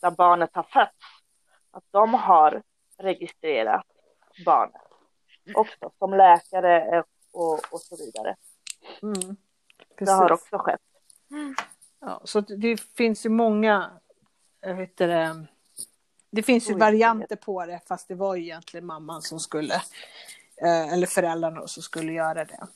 där 0.00 0.10
barnet 0.10 0.50
har 0.52 0.62
fötts, 0.62 1.06
att 1.70 1.84
de 1.90 2.14
har 2.14 2.62
registrerat 2.98 3.86
barnet 4.44 4.82
också 5.54 5.90
som 5.98 6.14
läkare 6.14 7.02
och, 7.32 7.52
och 7.72 7.80
så 7.80 7.96
vidare. 7.96 8.36
Mm, 9.02 9.36
det 9.98 10.10
har 10.10 10.32
också 10.32 10.58
skett. 10.58 10.80
Ja, 12.06 12.20
så 12.24 12.40
det 12.40 12.80
finns 12.80 13.26
ju 13.26 13.30
många, 13.30 13.90
jag 14.60 14.74
vet 14.74 14.96
det, 14.96 15.46
det 16.30 16.42
finns 16.42 16.70
ju 16.70 16.74
varianter 16.74 17.36
på 17.36 17.66
det 17.66 17.80
fast 17.88 18.08
det 18.08 18.14
var 18.14 18.34
ju 18.34 18.42
egentligen 18.42 18.86
mamman 18.86 19.22
som 19.22 19.40
skulle, 19.40 19.74
eh, 20.62 20.92
eller 20.92 21.06
föräldrarna 21.06 21.66
som 21.66 21.82
skulle 21.82 22.12
göra 22.12 22.44
det. 22.44 22.66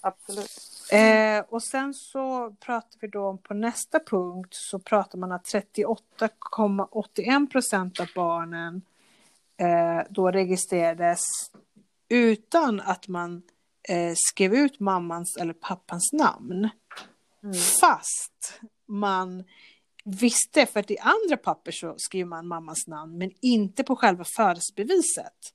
Absolut. 0.00 0.50
Eh, 0.92 1.44
och 1.48 1.62
sen 1.62 1.94
så 1.94 2.54
pratar 2.60 2.98
vi 3.00 3.08
då 3.08 3.26
om 3.26 3.38
på 3.38 3.54
nästa 3.54 4.00
punkt 4.00 4.48
så 4.50 4.78
pratar 4.78 5.18
man 5.18 5.32
att 5.32 5.44
38,81 5.44 7.50
procent 7.50 8.00
av 8.00 8.06
barnen 8.14 8.82
eh, 9.56 10.00
då 10.10 10.30
registrerades 10.30 11.20
utan 12.08 12.80
att 12.80 13.08
man 13.08 13.42
eh, 13.88 14.12
skrev 14.16 14.54
ut 14.54 14.80
mammans 14.80 15.36
eller 15.36 15.52
pappans 15.52 16.12
namn. 16.12 16.68
Mm. 17.42 17.54
Fast 17.54 18.60
man 18.86 19.44
visste, 20.04 20.66
för 20.66 20.80
att 20.80 20.90
i 20.90 20.98
andra 20.98 21.36
papper 21.36 21.72
så 21.72 21.94
skriver 21.98 22.28
man 22.28 22.46
mammans 22.46 22.86
namn, 22.86 23.18
men 23.18 23.30
inte 23.40 23.84
på 23.84 23.96
själva 23.96 24.24
födelsebeviset. 24.24 25.54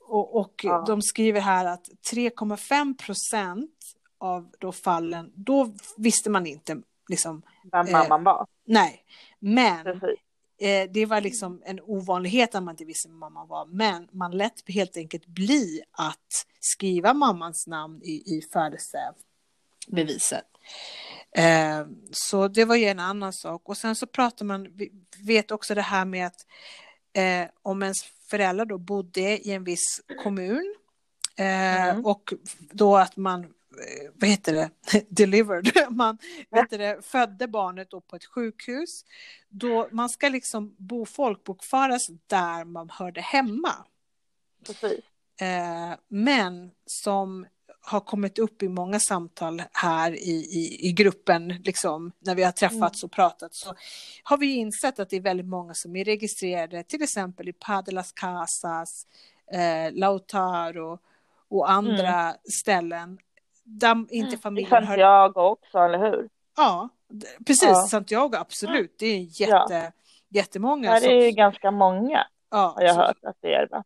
Och, 0.00 0.36
och 0.36 0.60
ja. 0.62 0.84
de 0.86 1.02
skriver 1.02 1.40
här 1.40 1.64
att 1.64 1.88
3,5 2.12 2.96
procent 2.96 3.70
av 4.18 4.50
då 4.58 4.72
fallen, 4.72 5.32
då 5.34 5.74
visste 5.96 6.30
man 6.30 6.46
inte 6.46 6.82
liksom, 7.08 7.42
vem 7.72 7.92
mamman 7.92 8.20
eh, 8.20 8.24
var. 8.24 8.46
Nej, 8.64 9.04
men. 9.38 10.00
Eh, 10.58 10.90
det 10.90 11.06
var 11.06 11.20
liksom 11.20 11.62
en 11.64 11.80
ovanlighet 11.80 12.54
att 12.54 12.62
man 12.62 12.72
inte 12.72 12.84
visste 12.84 13.08
vem 13.08 13.18
mamman 13.18 13.48
var, 13.48 13.66
men 13.66 14.08
man 14.12 14.36
lät 14.36 14.68
helt 14.68 14.96
enkelt 14.96 15.26
bli 15.26 15.82
att 15.90 16.46
skriva 16.60 17.14
mammans 17.14 17.66
namn 17.66 18.02
i, 18.02 18.36
i 18.36 18.42
födelsebeviset. 18.52 20.53
Eh, 21.36 21.86
så 22.10 22.48
det 22.48 22.64
var 22.64 22.76
ju 22.76 22.84
en 22.84 22.98
annan 22.98 23.32
sak. 23.32 23.68
Och 23.68 23.76
sen 23.76 23.96
så 23.96 24.06
pratar 24.06 24.44
man, 24.44 24.68
vi 24.74 24.92
vet 25.22 25.50
också 25.50 25.74
det 25.74 25.82
här 25.82 26.04
med 26.04 26.26
att 26.26 26.46
eh, 27.12 27.48
om 27.62 27.82
ens 27.82 28.02
föräldrar 28.02 28.64
då 28.64 28.78
bodde 28.78 29.20
i 29.20 29.50
en 29.52 29.64
viss 29.64 30.00
kommun 30.22 30.74
eh, 31.36 31.88
mm. 31.88 32.06
och 32.06 32.32
då 32.72 32.96
att 32.96 33.16
man 33.16 33.54
Eh, 33.78 34.10
vad 34.14 34.30
heter 34.30 34.52
det, 34.52 34.70
delivered, 35.08 35.72
man 35.90 36.18
vet 36.50 36.70
det, 36.70 37.04
födde 37.04 37.48
barnet 37.48 37.90
då 37.90 38.00
på 38.00 38.16
ett 38.16 38.24
sjukhus. 38.24 39.04
Då 39.48 39.88
man 39.90 40.08
ska 40.08 40.28
liksom 40.28 40.74
bo 40.78 41.06
folkbokföras 41.06 42.06
där 42.26 42.64
man 42.64 42.90
hörde 42.90 43.20
hemma. 43.20 43.72
Precis. 44.66 45.04
Eh, 45.40 45.98
men 46.08 46.70
som 46.86 47.46
har 47.86 48.00
kommit 48.00 48.38
upp 48.38 48.62
i 48.62 48.68
många 48.68 49.00
samtal 49.00 49.62
här 49.72 50.12
i, 50.12 50.30
i, 50.30 50.88
i 50.88 50.92
gruppen, 50.92 51.48
liksom, 51.48 52.12
när 52.18 52.34
vi 52.34 52.42
har 52.42 52.52
träffats 52.52 53.02
mm. 53.02 53.06
och 53.06 53.12
pratat, 53.12 53.54
så 53.54 53.74
har 54.22 54.36
vi 54.36 54.54
insett 54.54 54.98
att 54.98 55.10
det 55.10 55.16
är 55.16 55.20
väldigt 55.20 55.46
många 55.46 55.74
som 55.74 55.96
är 55.96 56.04
registrerade, 56.04 56.82
till 56.82 57.02
exempel 57.02 57.48
i 57.48 57.52
Padelas 57.52 58.12
Casas, 58.12 59.06
eh, 59.52 59.92
Lautaro 59.92 60.98
och 61.48 61.70
andra 61.70 62.20
mm. 62.20 62.36
ställen 62.62 63.18
där 63.64 64.06
inte 64.10 64.38
familjen 64.38 64.82
I 64.82 64.86
Santiago 64.86 65.32
har... 65.34 65.50
också, 65.50 65.78
eller 65.78 65.98
hur? 65.98 66.28
Ja, 66.56 66.88
precis. 67.46 67.68
Ja. 67.68 67.86
Santiago, 67.90 68.36
absolut. 68.36 68.94
Det 68.98 69.06
är 69.06 69.40
jätte, 69.40 69.74
ja. 69.74 69.92
jättemånga. 70.28 70.90
Ja, 70.90 71.00
det 71.00 71.12
är 71.12 71.30
som... 71.30 71.36
ganska 71.36 71.70
många. 71.70 72.26
Ja, 72.54 72.72
har 72.76 72.82
jag 72.82 72.94
så... 72.94 73.00
hört 73.00 73.24
att 73.24 73.36
det 73.40 73.54
är. 73.54 73.68
Va? 73.70 73.84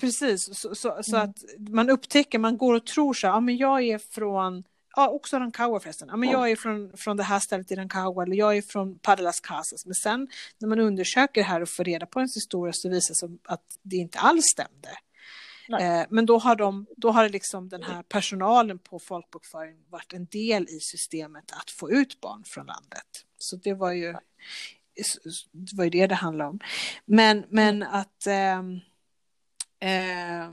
Precis, 0.00 0.58
så, 0.58 0.74
så, 0.74 0.98
så 1.02 1.16
mm. 1.16 1.30
att 1.30 1.36
man 1.58 1.90
upptäcker, 1.90 2.38
man 2.38 2.56
går 2.56 2.74
och 2.74 2.86
tror 2.86 3.14
så 3.14 3.26
ja 3.26 3.40
men 3.40 3.56
jag 3.56 3.82
är 3.82 3.98
från, 3.98 4.64
ja 4.96 5.08
också 5.08 5.38
Rancagua 5.38 5.80
förresten, 5.80 6.08
ja 6.08 6.16
men 6.16 6.28
jag 6.28 6.50
är 6.50 6.56
från, 6.56 6.96
från 6.96 7.16
det 7.16 7.22
här 7.22 7.40
stället 7.40 7.72
i 7.72 7.74
Rancagua 7.74 8.22
eller 8.22 8.36
jag 8.36 8.56
är 8.56 8.62
från 8.62 8.98
Padelas 8.98 9.40
Casas. 9.40 9.86
Men 9.86 9.94
sen 9.94 10.28
när 10.58 10.68
man 10.68 10.80
undersöker 10.80 11.40
det 11.40 11.46
här 11.46 11.60
och 11.60 11.68
får 11.68 11.84
reda 11.84 12.06
på 12.06 12.20
ens 12.20 12.36
historia 12.36 12.72
så 12.72 12.88
visar 12.88 13.14
det 13.14 13.18
sig 13.18 13.38
att 13.44 13.78
det 13.82 13.96
inte 13.96 14.18
alls 14.18 14.44
stämde. 14.44 14.88
Eh, 15.80 16.06
men 16.10 16.26
då 16.26 16.38
har, 16.38 16.56
de, 16.56 16.86
då 16.96 17.10
har 17.10 17.28
liksom 17.28 17.68
den 17.68 17.82
här 17.82 18.02
personalen 18.02 18.78
på 18.78 18.98
folkbokföring 18.98 19.76
varit 19.88 20.12
en 20.12 20.26
del 20.26 20.62
i 20.68 20.80
systemet 20.80 21.52
att 21.52 21.70
få 21.70 21.90
ut 21.90 22.20
barn 22.20 22.44
från 22.46 22.66
landet. 22.66 23.06
Så 23.38 23.56
det 23.56 23.74
var 23.74 23.92
ju 23.92 24.14
det, 25.52 25.76
var 25.76 25.84
ju 25.84 25.90
det 25.90 26.06
det 26.06 26.14
handlade 26.14 26.50
om. 26.50 26.60
Men, 27.04 27.44
men 27.48 27.82
att 27.82 28.26
eh, 28.26 28.58
eh, 29.80 30.50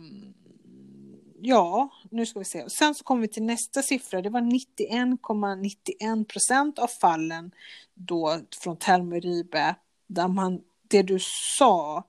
ja, 1.41 1.89
nu 2.11 2.25
ska 2.25 2.39
vi 2.39 2.45
se. 2.45 2.69
Sen 2.69 2.95
så 2.95 3.03
kommer 3.03 3.21
vi 3.21 3.27
till 3.27 3.43
nästa 3.43 3.81
siffra. 3.81 4.21
Det 4.21 4.29
var 4.29 4.41
91,91 4.41 6.25
procent 6.25 6.79
av 6.79 6.87
fallen 6.87 7.51
då 7.93 8.39
från 8.63 8.77
Telma 8.77 9.15
Ribe 9.15 9.75
där 10.07 10.27
man, 10.27 10.61
det 10.87 11.01
du 11.01 11.17
sa, 11.57 12.03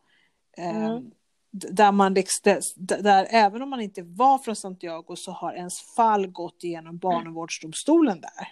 eh, 0.56 0.84
mm 0.84 1.10
där 1.56 1.92
man 1.92 2.14
liksom, 2.14 2.60
där, 2.76 3.26
även 3.30 3.62
om 3.62 3.70
man 3.70 3.80
inte 3.80 4.02
var 4.02 4.38
från 4.38 4.56
Santiago 4.56 5.16
så 5.16 5.32
har 5.32 5.52
ens 5.52 5.94
fall 5.96 6.26
gått 6.26 6.64
igenom 6.64 6.98
barnavårdsdomstolen 6.98 8.20
där. 8.20 8.48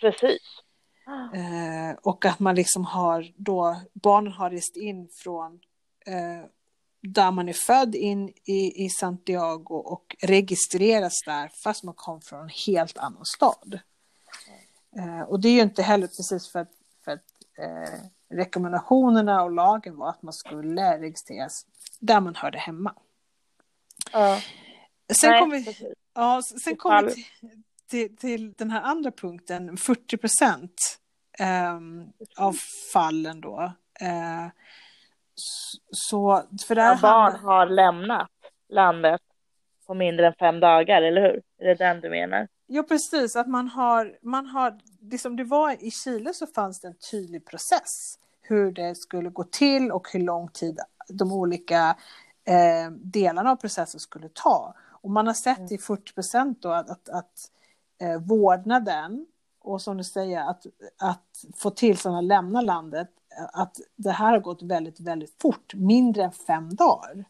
Precis. 0.00 0.42
Eh, 1.34 1.96
och 2.02 2.24
att 2.24 2.40
man 2.40 2.54
liksom 2.54 2.84
har 2.84 3.32
då, 3.36 3.80
barnen 3.92 4.32
har 4.32 4.50
rest 4.50 4.76
in 4.76 5.08
från 5.08 5.60
eh, 6.06 6.48
där 7.00 7.30
man 7.30 7.48
är 7.48 7.52
född 7.52 7.94
in 7.94 8.28
i, 8.44 8.84
i 8.84 8.88
Santiago 8.88 9.74
och 9.74 10.16
registreras 10.22 11.12
där 11.26 11.50
fast 11.64 11.84
man 11.84 11.94
kom 11.94 12.20
från 12.20 12.40
en 12.40 12.50
helt 12.66 12.98
annan 12.98 13.24
stad. 13.24 13.78
Eh, 14.96 15.20
och 15.20 15.40
det 15.40 15.48
är 15.48 15.52
ju 15.52 15.60
inte 15.60 15.82
heller 15.82 16.06
precis 16.06 16.52
för 16.52 16.58
att, 16.58 16.72
för 17.04 17.12
att 17.12 17.24
eh, 17.58 17.94
rekommendationerna 18.28 19.42
och 19.42 19.50
lagen 19.50 19.96
var 19.96 20.08
att 20.08 20.22
man 20.22 20.32
skulle 20.32 20.98
registreras 20.98 21.66
där 22.00 22.20
man 22.20 22.34
hörde 22.34 22.58
hemma. 22.58 22.94
Ja. 24.12 24.40
Sen 25.20 25.38
kommer 25.40 25.58
vi, 25.58 25.94
ja, 26.14 26.42
sen 26.42 26.76
kom 26.76 27.06
vi 27.06 27.14
till, 27.14 27.24
till, 27.90 28.16
till, 28.16 28.52
den 28.52 28.70
här 28.70 28.82
andra 28.82 29.10
punkten, 29.10 29.76
40 29.76 30.16
procent 30.16 30.98
eh, 31.38 31.78
av 32.36 32.56
fallen 32.92 33.40
då. 33.40 33.72
Eh, 34.00 34.46
så, 35.90 36.42
för 36.66 36.74
där 36.74 37.00
barn 37.02 37.32
handlar... 37.32 37.52
har 37.52 37.66
lämnat 37.66 38.30
landet 38.68 39.20
på 39.86 39.94
mindre 39.94 40.26
än 40.26 40.34
fem 40.34 40.60
dagar, 40.60 41.02
eller 41.02 41.22
hur? 41.22 41.42
Är 41.58 41.66
det 41.66 41.74
den 41.74 42.00
du 42.00 42.10
menar? 42.10 42.48
Ja, 42.66 42.82
precis. 42.82 43.36
Att 43.36 43.48
man 43.48 43.68
har, 43.68 44.18
man 44.22 44.46
har 44.46 44.78
liksom 45.00 45.36
det 45.36 45.44
var 45.44 45.84
i 45.84 45.90
Chile 45.90 46.34
så 46.34 46.46
fanns 46.46 46.80
det 46.80 46.88
en 46.88 46.98
tydlig 47.10 47.46
process 47.46 48.18
hur 48.42 48.72
det 48.72 48.94
skulle 48.94 49.30
gå 49.30 49.44
till 49.44 49.92
och 49.92 50.08
hur 50.12 50.20
lång 50.20 50.48
tid 50.48 50.78
de 51.08 51.32
olika 51.32 51.96
eh, 52.44 52.90
delarna 52.90 53.50
av 53.50 53.56
processen 53.56 54.00
skulle 54.00 54.28
ta. 54.28 54.74
Och 54.90 55.10
man 55.10 55.26
har 55.26 55.34
sett 55.34 55.72
i 55.72 55.78
40 55.78 56.12
procent 56.14 56.62
då 56.62 56.72
att, 56.72 56.90
att, 56.90 57.08
att 57.08 57.50
eh, 57.98 58.20
vårdnaden 58.20 59.26
och 59.60 59.82
som 59.82 59.96
du 59.96 60.04
säger 60.04 60.40
att, 60.40 60.66
att 60.98 61.44
få 61.56 61.70
tillstånd 61.70 62.16
att 62.16 62.24
lämna 62.24 62.60
landet, 62.60 63.08
att 63.52 63.76
det 63.96 64.10
här 64.10 64.32
har 64.32 64.40
gått 64.40 64.62
väldigt, 64.62 65.00
väldigt 65.00 65.42
fort, 65.42 65.74
mindre 65.74 66.24
än 66.24 66.32
fem 66.32 66.74
dagar. 66.74 67.24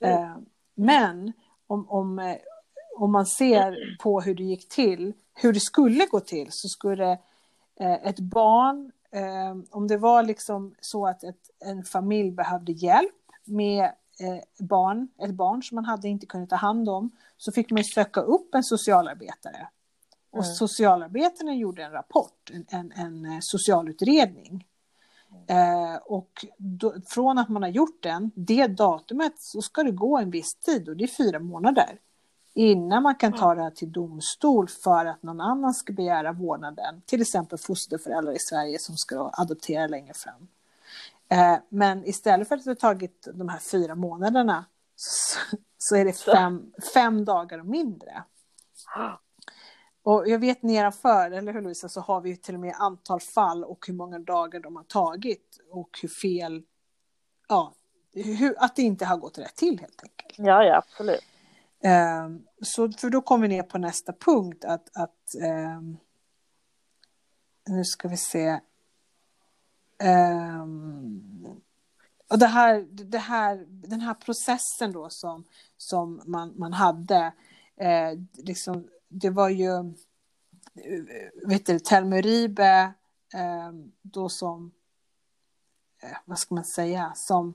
Eh, 0.00 0.36
men 0.74 1.32
om, 1.66 1.88
om, 1.88 2.18
eh, 2.18 2.36
om 2.96 3.12
man 3.12 3.26
ser 3.26 3.96
på 4.02 4.20
hur 4.20 4.34
det 4.34 4.42
gick 4.42 4.68
till, 4.68 5.12
hur 5.34 5.52
det 5.52 5.60
skulle 5.60 6.06
gå 6.06 6.20
till, 6.20 6.48
så 6.50 6.68
skulle 6.68 7.10
eh, 7.80 8.06
ett 8.06 8.20
barn, 8.20 8.92
eh, 9.10 9.56
om 9.70 9.88
det 9.88 9.96
var 9.96 10.22
liksom 10.22 10.74
så 10.80 11.06
att 11.06 11.24
ett, 11.24 11.50
en 11.64 11.84
familj 11.84 12.30
behövde 12.30 12.72
hjälp 12.72 13.24
med 13.44 13.84
eh, 14.20 14.66
barn, 14.66 15.08
ett 15.18 15.34
barn 15.34 15.62
som 15.62 15.74
man 15.74 15.84
hade 15.84 16.08
inte 16.08 16.26
kunnat 16.26 16.50
ta 16.50 16.56
hand 16.56 16.88
om, 16.88 17.10
så 17.36 17.52
fick 17.52 17.70
man 17.70 17.84
söka 17.84 18.20
upp 18.20 18.54
en 18.54 18.64
socialarbetare. 18.64 19.68
Och 20.34 20.44
mm. 20.44 20.54
socialarbetarna 20.54 21.54
gjorde 21.54 21.82
en 21.82 21.92
rapport, 21.92 22.50
en, 22.52 22.66
en, 22.68 22.92
en 22.92 23.24
eh, 23.24 23.38
socialutredning. 23.40 24.66
Eh, 25.46 25.96
och 26.04 26.46
då, 26.56 26.94
från 27.06 27.38
att 27.38 27.48
man 27.48 27.62
har 27.62 27.70
gjort 27.70 28.02
den, 28.02 28.30
det 28.34 28.66
datumet, 28.66 29.32
så 29.36 29.62
ska 29.62 29.82
det 29.82 29.90
gå 29.90 30.18
en 30.18 30.30
viss 30.30 30.54
tid 30.54 30.88
och 30.88 30.96
det 30.96 31.04
är 31.04 31.08
fyra 31.08 31.38
månader. 31.38 31.98
Innan 32.54 33.02
man 33.02 33.14
kan 33.14 33.32
ta 33.32 33.54
det 33.54 33.62
här 33.62 33.70
till 33.70 33.92
domstol 33.92 34.68
för 34.68 35.06
att 35.06 35.22
någon 35.22 35.40
annan 35.40 35.74
ska 35.74 35.92
begära 35.92 36.32
vårdnaden. 36.32 37.02
Till 37.06 37.20
exempel 37.20 37.58
fosterföräldrar 37.58 38.32
i 38.32 38.38
Sverige 38.38 38.78
som 38.78 38.96
ska 38.96 39.30
adoptera 39.32 39.86
längre 39.86 40.14
fram. 40.14 40.48
Eh, 41.28 41.58
men 41.68 42.08
istället 42.08 42.48
för 42.48 42.56
att 42.56 42.64
det 42.64 42.70
har 42.70 42.74
tagit 42.74 43.28
de 43.34 43.48
här 43.48 43.58
fyra 43.58 43.94
månaderna 43.94 44.64
så, 44.96 45.56
så 45.78 45.96
är 45.96 46.04
det 46.04 46.12
fem, 46.12 46.72
fem 46.94 47.24
dagar 47.24 47.58
och 47.58 47.66
mindre. 47.66 48.24
Och 50.04 50.28
jag 50.28 50.38
vet 50.38 50.62
nedanför, 50.62 51.30
eller 51.30 51.52
hur 51.52 51.62
Louisa, 51.62 51.88
så 51.88 52.00
har 52.00 52.20
vi 52.20 52.36
till 52.36 52.54
och 52.54 52.60
med 52.60 52.74
antal 52.78 53.20
fall 53.20 53.64
och 53.64 53.86
hur 53.86 53.94
många 53.94 54.18
dagar 54.18 54.60
de 54.60 54.76
har 54.76 54.84
tagit 54.84 55.60
och 55.70 55.98
hur 56.02 56.08
fel, 56.08 56.62
ja, 57.48 57.74
hur, 58.14 58.54
att 58.58 58.76
det 58.76 58.82
inte 58.82 59.04
har 59.04 59.16
gått 59.16 59.38
rätt 59.38 59.56
till 59.56 59.80
helt 59.80 60.02
enkelt. 60.02 60.38
Ja, 60.38 60.64
ja, 60.64 60.76
absolut. 60.76 61.24
Um, 61.84 62.46
så 62.62 62.92
för 62.92 63.10
då 63.10 63.22
kommer 63.22 63.48
vi 63.48 63.56
ner 63.56 63.62
på 63.62 63.78
nästa 63.78 64.12
punkt 64.12 64.64
att, 64.64 64.96
att 64.96 65.34
um, 65.76 65.96
nu 67.66 67.84
ska 67.84 68.08
vi 68.08 68.16
se. 68.16 68.60
Um, 70.02 71.46
och 72.28 72.38
det 72.38 72.46
här, 72.46 72.86
det 72.90 73.18
här, 73.18 73.64
den 73.68 74.00
här 74.00 74.14
processen 74.14 74.92
då 74.92 75.10
som, 75.10 75.44
som 75.76 76.22
man, 76.24 76.54
man 76.56 76.72
hade, 76.72 77.32
eh, 77.76 78.12
liksom, 78.32 78.88
det 79.14 79.30
var 79.30 79.48
ju, 79.48 79.76
eh, 80.74 81.48
vet 81.48 81.66
du, 81.66 81.78
Uribe, 81.92 82.92
eh, 83.34 83.72
då 84.02 84.28
som, 84.28 84.72
eh, 86.02 86.16
vad 86.24 86.38
ska 86.38 86.54
man 86.54 86.64
säga, 86.64 87.12
som, 87.14 87.54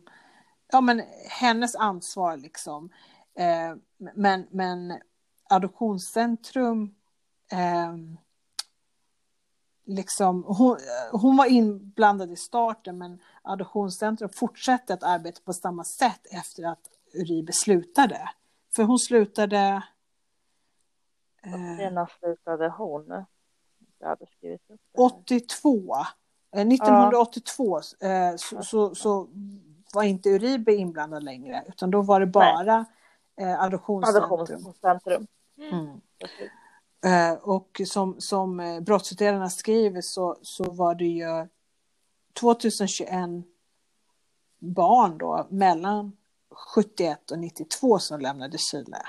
ja 0.72 0.82
men 0.82 1.04
hennes 1.28 1.75
ansvar 1.75 2.38
liksom. 2.38 2.89
Eh, 3.36 3.75
men, 4.16 4.48
men 4.51 5.00
Adoptionscentrum, 5.50 6.96
eh, 7.51 7.96
liksom, 9.86 10.44
hon, 10.48 10.78
hon 11.12 11.38
var 11.38 11.46
inblandad 11.46 12.32
i 12.32 12.36
starten 12.36 12.98
men 12.98 13.20
Adoptionscentrum 13.42 14.30
fortsatte 14.30 14.94
att 14.94 15.04
arbeta 15.04 15.42
på 15.46 15.54
samma 15.54 15.84
sätt 15.84 16.28
efter 16.32 16.63
att 16.63 16.89
Uribe 17.13 17.54
slutade. 17.54 18.30
För 18.75 18.84
hon 18.84 19.00
slutade 19.00 19.84
när 21.43 22.10
slutade 22.19 22.69
hon? 22.69 23.25
Jag 23.99 24.08
hade 24.08 24.25
skrivit 24.38 24.62
upp 24.69 24.82
det 24.93 25.02
82. 25.02 25.95
1982 26.52 27.82
ja. 27.99 28.08
Eh, 28.08 28.36
så, 28.36 28.63
så, 28.63 28.95
så, 28.95 29.28
var 29.93 30.04
inte 30.04 30.30
Uribe 30.30 30.73
inblandad 30.73 31.23
längre, 31.23 31.63
utan 31.67 31.91
då 31.91 32.02
var 32.02 32.19
det 32.19 32.25
bara 32.25 32.86
eh, 33.41 33.62
adoptionscentrum. 33.62 34.34
adoptionscentrum. 34.34 35.28
Mm. 35.58 36.02
Eh, 37.06 37.39
och 37.39 37.82
som, 37.86 38.21
som 38.21 38.60
eh, 38.60 38.80
brottsutredarna 38.80 39.49
skriver 39.49 40.02
så, 40.02 40.38
så 40.41 40.71
var 40.71 40.95
det 40.95 41.06
ju 41.06 41.47
2021 42.39 43.10
barn 44.60 45.17
då 45.17 45.47
mellan 45.49 46.17
71 46.75 47.32
och 47.32 47.39
92 47.39 47.99
som 47.99 48.19
lämnade 48.19 48.58
Chile. 48.58 49.02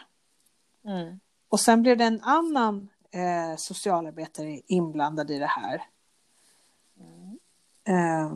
Mm. 0.85 1.21
Och 1.51 1.61
sen 1.61 1.83
blev 1.83 1.99
det 1.99 2.05
en 2.05 2.21
annan 2.23 2.89
eh, 3.11 3.57
socialarbetare 3.57 4.61
inblandad 4.67 5.31
i 5.31 5.39
det 5.39 5.47
här. 5.47 5.83
Eh, 7.89 8.33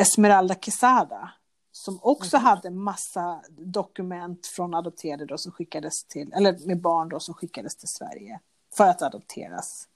Esmeralda 0.00 0.54
Quesada. 0.54 1.32
Som 1.72 1.98
också 2.02 2.36
mm. 2.36 2.46
hade 2.46 2.70
massa 2.70 3.42
dokument 3.48 4.46
från 4.46 4.74
adopterade 4.74 5.26
då 5.26 5.38
som 5.38 5.52
skickades 5.52 6.04
till, 6.04 6.32
eller 6.32 6.66
med 6.66 6.80
barn 6.80 7.08
då 7.08 7.20
som 7.20 7.34
skickades 7.34 7.76
till 7.76 7.88
Sverige 7.88 8.40
för 8.76 8.88
att 8.88 9.02
adopteras. 9.02 9.88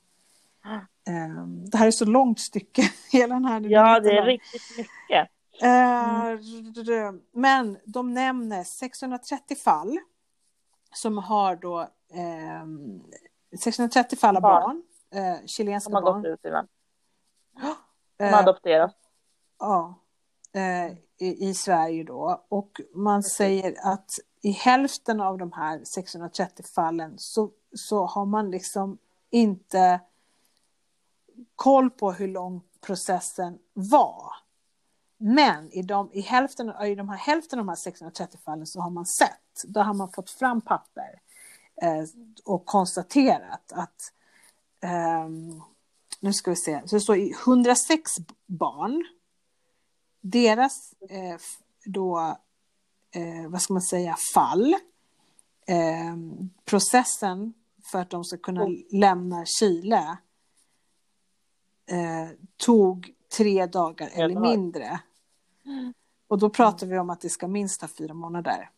Mm. 1.07 1.71
det 1.71 1.79
här 1.79 1.87
är 1.87 1.91
så 1.91 2.05
långt 2.05 2.41
stycke, 2.41 2.83
hela 3.13 3.35
den 3.35 3.45
här. 3.45 3.61
Ja, 3.61 4.01
det 4.01 4.19
är 4.19 4.25
riktigt 4.25 4.63
mycket. 4.79 5.29
Mm. 5.63 7.21
Men 7.33 7.79
de 7.85 8.15
nämner 8.15 8.65
630 8.65 9.57
fall 9.57 9.99
som 10.93 11.19
har 11.19 11.57
då 11.57 11.89
eh, 12.12 13.59
630 13.59 14.18
fall 14.18 14.37
av 14.37 14.42
barn, 14.42 14.62
barn 14.62 14.83
eh, 15.11 15.47
chilenska 15.47 15.90
barn. 15.90 16.03
Som 16.03 16.14
har 16.14 16.21
gått 16.21 16.27
ut 16.27 16.44
innan. 16.44 16.68
De 18.16 18.25
har 18.25 18.38
adopterats. 18.42 18.94
Ja, 19.59 19.94
eh, 20.53 20.92
i, 21.18 21.49
i, 21.49 21.55
Sverige 21.55 22.05
då. 22.05 22.44
Och 22.49 22.81
man 22.94 23.23
säger 23.23 23.75
att 23.83 24.11
i 24.42 24.51
hälften 24.51 25.21
av 25.21 25.38
de 25.38 25.53
här 25.53 25.85
630 25.85 26.64
fallen 26.75 27.14
så, 27.16 27.51
så 27.75 28.07
har 28.07 28.27
man 28.27 28.51
liksom 28.51 28.99
inte 29.31 30.01
koll 31.57 31.90
på 31.90 32.12
hur 32.12 32.29
lång 32.29 32.62
processen 32.81 33.59
var. 33.73 34.33
Men 35.16 35.73
i, 35.73 35.83
de, 35.83 36.11
i, 36.12 36.21
hälften, 36.21 36.73
i 36.83 36.94
de 36.94 37.09
här 37.09 37.16
hälften 37.16 37.59
av 37.59 37.64
de 37.64 37.68
här 37.68 37.77
630 37.77 38.40
fallen 38.44 38.66
så 38.66 38.81
har 38.81 38.90
man 38.90 39.07
sett, 39.07 39.64
då 39.64 39.81
har 39.81 39.94
man 39.94 40.12
fått 40.12 40.31
fram 40.31 40.61
papper 40.61 41.03
eh, 41.03 41.18
och 42.45 42.67
konstaterat 42.67 43.73
att 43.73 44.12
eh, 44.81 45.29
nu 46.21 46.33
ska 46.33 46.51
vi 46.51 46.57
se, 46.57 46.83
så 46.87 46.97
det 46.97 47.01
står 47.01 47.17
106 47.17 48.11
barn, 48.47 49.05
deras 50.21 50.93
eh, 51.11 51.37
då, 51.85 52.37
eh, 53.11 53.51
vad 53.51 53.62
ska 53.62 53.73
man 53.73 53.83
säga, 53.83 54.17
fall, 54.35 54.77
ehm, 55.67 56.51
processen 56.64 57.55
för 57.91 57.99
att 57.99 58.11
de 58.11 58.25
ska 58.25 58.37
kunna 58.37 58.62
mm. 58.62 58.83
lämna 58.91 59.45
Chile 59.47 60.19
eh, 61.87 62.29
tog 62.57 63.14
tre 63.37 63.67
dagar 63.67 64.11
eller 64.12 64.41
mindre. 64.41 65.01
Och 66.29 66.38
då 66.38 66.51
pratar 66.51 66.87
vi 66.87 66.99
om 66.99 67.11
att 67.11 67.21
det 67.21 67.31
ska 67.31 67.49
minst 67.49 67.81
ha 67.81 67.88
fyra 67.88 68.14
månader. 68.14 68.71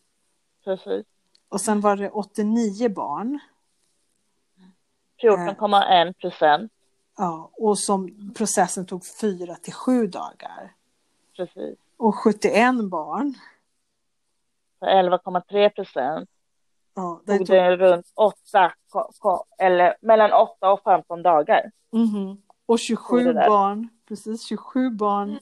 Precis. 0.64 1.06
Och 1.50 1.60
sen 1.60 1.80
var 1.80 1.96
det 1.96 2.10
89 2.10 2.88
barn. 2.88 3.38
14,1 5.22 6.12
procent. 6.12 6.72
Ja, 7.16 7.50
och 7.52 7.78
som 7.78 8.32
processen 8.36 8.86
tog 8.86 9.06
fyra 9.20 9.54
till 9.54 9.72
sju 9.72 10.06
dagar. 10.06 10.74
Precis. 11.36 11.78
Och 11.96 12.14
71 12.14 12.90
barn. 12.90 13.34
11,3 14.80 15.68
procent. 15.68 16.30
Ja, 16.94 17.22
det 17.26 17.38
tog 17.38 17.46
det 17.46 17.76
runt 17.76 18.06
8, 18.14 18.72
eller 19.58 19.96
mellan 20.00 20.32
8 20.32 20.72
och 20.72 20.82
15 20.82 21.22
dagar. 21.22 21.70
Mm 21.92 22.06
-hmm. 22.06 22.36
Och 22.66 22.78
27 22.78 23.32
barn, 23.32 23.88
precis 24.08 24.44
27 24.46 24.90
barn, 24.90 25.38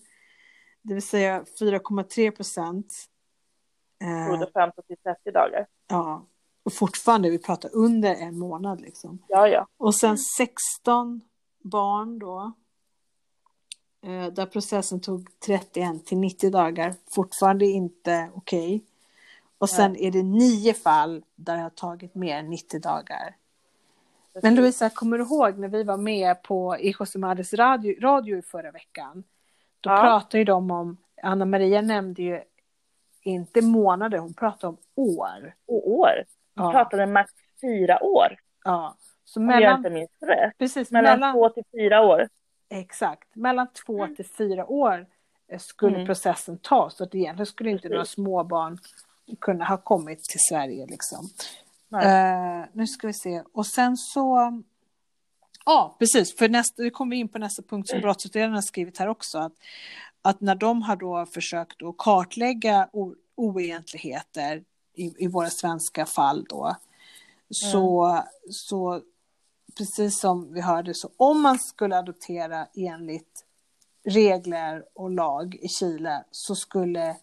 det 0.83 0.95
vill 0.95 1.03
säga 1.03 1.45
4,3 1.61 2.31
procent. 2.31 2.95
Det 4.01 4.51
15 4.55 4.85
till 4.87 4.97
30 4.97 5.31
dagar. 5.31 5.67
Ja, 5.89 6.27
och 6.63 6.73
fortfarande, 6.73 7.31
vi 7.31 7.39
pratar 7.39 7.71
under 7.73 8.15
en 8.15 8.39
månad 8.39 8.81
liksom. 8.81 9.19
Ja, 9.29 9.49
ja. 9.49 9.67
Och 9.77 9.95
sen 9.95 10.19
16 10.19 11.21
barn 11.63 12.19
då. 12.19 12.53
Eh, 14.03 14.27
där 14.27 14.47
processen 14.47 15.01
tog 15.01 15.29
31 15.47 16.07
till 16.07 16.19
90 16.19 16.51
dagar. 16.51 16.95
Fortfarande 17.11 17.67
inte 17.67 18.31
okej. 18.35 18.67
Okay. 18.67 18.81
Och 19.59 19.71
sen 19.71 19.93
Nej. 19.93 20.07
är 20.07 20.11
det 20.11 20.23
nio 20.23 20.75
fall 20.75 21.25
där 21.35 21.57
det 21.57 21.63
har 21.63 21.71
tagit 21.71 22.15
mer 22.15 22.37
än 22.37 22.51
90 22.51 22.81
dagar. 22.81 23.37
Men 24.43 24.55
Louisa, 24.55 24.91
kommer 24.91 25.19
du 25.19 25.25
ihåg 25.25 25.59
när 25.59 25.69
vi 25.69 25.83
var 25.83 25.97
med 25.97 26.43
på 26.43 26.77
Ijosemades 26.79 27.55
radio, 27.55 28.01
radio 28.01 28.43
förra 28.43 28.71
veckan? 28.71 29.25
Då 29.81 29.91
ja. 29.91 29.97
pratade 29.97 30.39
ju 30.39 30.45
de 30.45 30.71
om, 30.71 30.97
Anna 31.23 31.45
Maria 31.45 31.81
nämnde 31.81 32.23
ju 32.23 32.43
inte 33.29 33.63
månader, 33.63 34.19
hon 34.19 34.35
pratade 34.35 34.67
om 34.69 34.79
år. 34.95 35.55
Och 35.67 35.91
år? 35.91 36.25
Hon 36.57 36.67
ja. 36.67 36.73
pratade 36.73 37.07
max 37.07 37.33
fyra 37.61 38.03
år. 38.03 38.37
Ja. 38.65 38.97
Så 39.25 39.41
mellan, 39.41 39.57
Om 39.57 39.63
jag 39.63 39.79
inte 39.79 39.91
minns 39.91 40.11
rätt. 40.21 40.59
Precis, 40.59 40.91
mellan, 40.91 41.21
mellan 41.21 41.35
två 41.35 41.49
till 41.49 41.65
fyra 41.73 42.01
år. 42.01 42.29
Exakt, 42.71 43.37
mellan 43.37 43.67
två 43.87 44.05
mm. 44.05 44.17
till 44.17 44.27
fyra 44.39 44.67
år 44.67 45.07
eh, 45.53 45.59
skulle 45.59 45.95
mm. 45.95 46.07
processen 46.07 46.59
ta. 46.59 46.91
Så 46.91 47.05
att 47.05 47.15
egentligen 47.15 47.47
skulle 47.47 47.71
inte 47.71 47.89
några 47.89 48.05
småbarn 48.05 48.79
kunna 49.41 49.65
ha 49.65 49.77
kommit 49.77 50.25
till 50.25 50.41
Sverige. 50.51 50.87
Liksom. 50.87 51.29
Uh, 51.95 52.65
nu 52.73 52.87
ska 52.87 53.07
vi 53.07 53.13
se. 53.13 53.43
Och 53.53 53.67
sen 53.67 53.97
så... 53.97 54.63
Ja, 55.67 55.97
precis. 55.99 56.37
För 56.37 56.49
nästa, 56.49 56.83
vi 56.83 56.91
kommer 56.91 57.17
in 57.17 57.29
på 57.29 57.39
nästa 57.39 57.63
punkt 57.63 57.89
som 57.89 58.01
brottsutredarna 58.01 58.55
har 58.55 58.63
skrivit 58.63 58.99
här 58.99 59.09
också. 59.09 59.39
Att, 59.39 59.53
att 60.23 60.41
när 60.41 60.55
de 60.55 60.83
har 60.83 60.97
då 60.97 61.27
försökt 61.27 61.83
att 61.83 61.99
kartlägga 61.99 62.89
oegentligheter 63.35 64.65
i, 64.95 65.25
i 65.25 65.27
våra 65.27 65.51
svenska 65.51 66.07
fall 66.07 66.47
då, 66.49 66.77
så, 67.51 68.05
mm. 68.05 68.25
så 68.51 69.03
precis 69.79 70.21
som 70.21 70.53
vi 70.53 70.61
hörde, 70.61 70.95
så 70.95 71.11
om 71.17 71.43
man 71.43 71.59
skulle 71.59 71.99
adoptera 71.99 72.67
enligt 72.75 73.45
regler 74.05 74.85
och 74.95 75.11
lag 75.11 75.55
i 75.55 75.69
Chile 75.69 76.25
så 76.31 76.55
skulle 76.55 77.17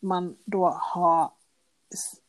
man 0.00 0.36
då 0.44 0.68
ha 0.94 1.34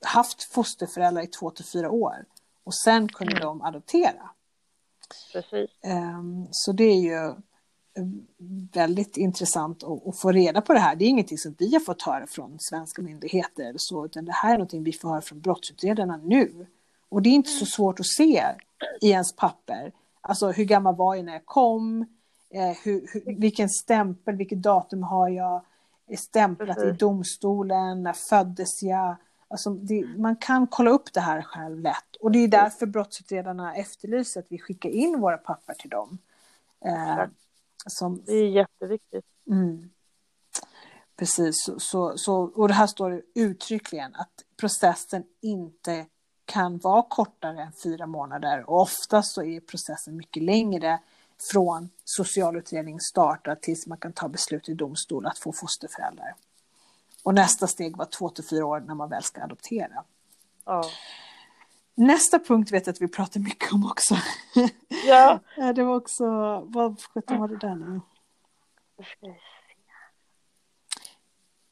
haft 0.05 0.43
fosterföräldrar 0.43 1.23
i 1.23 1.27
två 1.27 1.51
till 1.51 1.65
fyra 1.65 1.91
år 1.91 2.25
och 2.63 2.75
sen 2.75 3.07
kunde 3.07 3.31
mm. 3.31 3.43
de 3.43 3.61
adoptera. 3.61 4.29
Precis. 5.33 5.69
Um, 5.83 6.47
så 6.51 6.71
det 6.71 6.83
är 6.83 6.99
ju 6.99 7.35
väldigt 8.73 9.17
intressant 9.17 9.83
att, 9.83 10.07
att, 10.07 10.19
få 10.19 10.31
reda 10.31 10.61
på 10.61 10.73
det 10.73 10.79
här. 10.79 10.95
Det 10.95 11.05
är 11.05 11.09
ingenting 11.09 11.37
som 11.37 11.55
vi 11.57 11.73
har 11.73 11.79
fått 11.79 12.01
höra 12.01 12.27
från 12.27 12.59
svenska 12.59 13.01
myndigheter 13.01 13.63
eller 13.63 13.79
så, 13.79 14.05
utan 14.05 14.25
det 14.25 14.31
här 14.31 14.49
är 14.49 14.57
någonting 14.57 14.83
vi 14.83 14.93
får 14.93 15.09
höra 15.09 15.21
från 15.21 15.39
brottsutredarna 15.39 16.17
nu. 16.17 16.67
Och 17.09 17.21
det 17.21 17.29
är 17.29 17.33
inte 17.33 17.49
så 17.49 17.65
svårt 17.65 17.99
att 17.99 18.05
se 18.05 18.45
i 19.01 19.09
ens 19.09 19.35
papper. 19.35 19.91
Alltså 20.21 20.51
hur 20.51 20.63
gammal 20.63 20.95
var 20.95 21.15
jag 21.15 21.25
när 21.25 21.33
jag 21.33 21.45
kom? 21.45 22.05
Eh, 22.49 22.77
hur, 22.83 23.09
hur, 23.13 23.35
vilken 23.35 23.69
stämpel, 23.69 24.35
vilket 24.35 24.61
datum 24.61 25.03
har 25.03 25.29
jag 25.29 25.61
stämplat 26.17 26.83
i 26.83 26.91
domstolen? 26.91 28.03
När 28.03 28.13
föddes 28.13 28.83
jag? 28.83 29.15
Alltså 29.47 29.69
det, 29.69 30.05
man 30.17 30.35
kan 30.35 30.67
kolla 30.67 30.91
upp 30.91 31.13
det 31.13 31.19
här 31.19 31.41
själv 31.41 31.79
lätt. 31.79 32.15
Och 32.19 32.31
det 32.31 32.39
är 32.39 32.47
därför 32.47 32.85
brottsutredarna 32.85 33.75
efterlyser 33.75 34.39
att 34.39 34.45
vi 34.49 34.59
skickar 34.59 34.89
in 34.89 35.19
våra 35.19 35.37
papper 35.37 35.73
till 35.73 35.89
dem. 35.89 36.17
Eh, 36.85 37.23
som, 37.87 38.23
det 38.25 38.33
är 38.33 38.49
jätteviktigt. 38.49 39.25
Mm. 39.47 39.89
Precis, 41.15 41.63
så, 41.65 41.79
så, 41.79 42.17
så, 42.17 42.35
och 42.55 42.67
det 42.67 42.73
här 42.73 42.87
står 42.87 43.21
uttryckligen 43.35 44.15
att 44.15 44.45
processen 44.57 45.23
inte 45.41 46.05
kan 46.45 46.77
vara 46.77 47.03
kortare 47.09 47.61
än 47.61 47.71
fyra 47.83 48.05
månader 48.05 48.69
och 48.69 48.81
oftast 48.81 49.33
så 49.33 49.43
är 49.43 49.59
processen 49.59 50.17
mycket 50.17 50.43
längre 50.43 50.99
från 51.51 51.89
socialutredning 52.03 52.99
startar 52.99 53.55
tills 53.55 53.87
man 53.87 53.97
kan 53.97 54.13
ta 54.13 54.27
beslut 54.27 54.69
i 54.69 54.73
domstol 54.73 55.25
att 55.25 55.39
få 55.39 55.53
fosterföräldrar. 55.53 56.35
Och 57.23 57.33
nästa 57.33 57.67
steg 57.67 57.97
var 57.97 58.05
två 58.05 58.29
till 58.29 58.43
fyra 58.43 58.65
år 58.65 58.79
när 58.79 58.95
man 58.95 59.09
väl 59.09 59.23
ska 59.23 59.43
adoptera. 59.43 60.03
Ja. 60.65 60.83
Nästa 61.99 62.39
punkt 62.39 62.71
vet 62.71 62.87
jag 62.87 62.93
att 62.93 63.01
vi 63.01 63.07
pratar 63.07 63.39
mycket 63.39 63.73
om 63.73 63.85
också. 63.85 64.15
Ja. 65.07 65.39
det 65.75 65.83
var 65.83 65.95
också, 65.95 66.25
vad 66.59 67.01
sjutton 67.01 67.39
var 67.39 67.47
det 67.47 67.57
där 67.57 67.75
nu? 67.75 68.01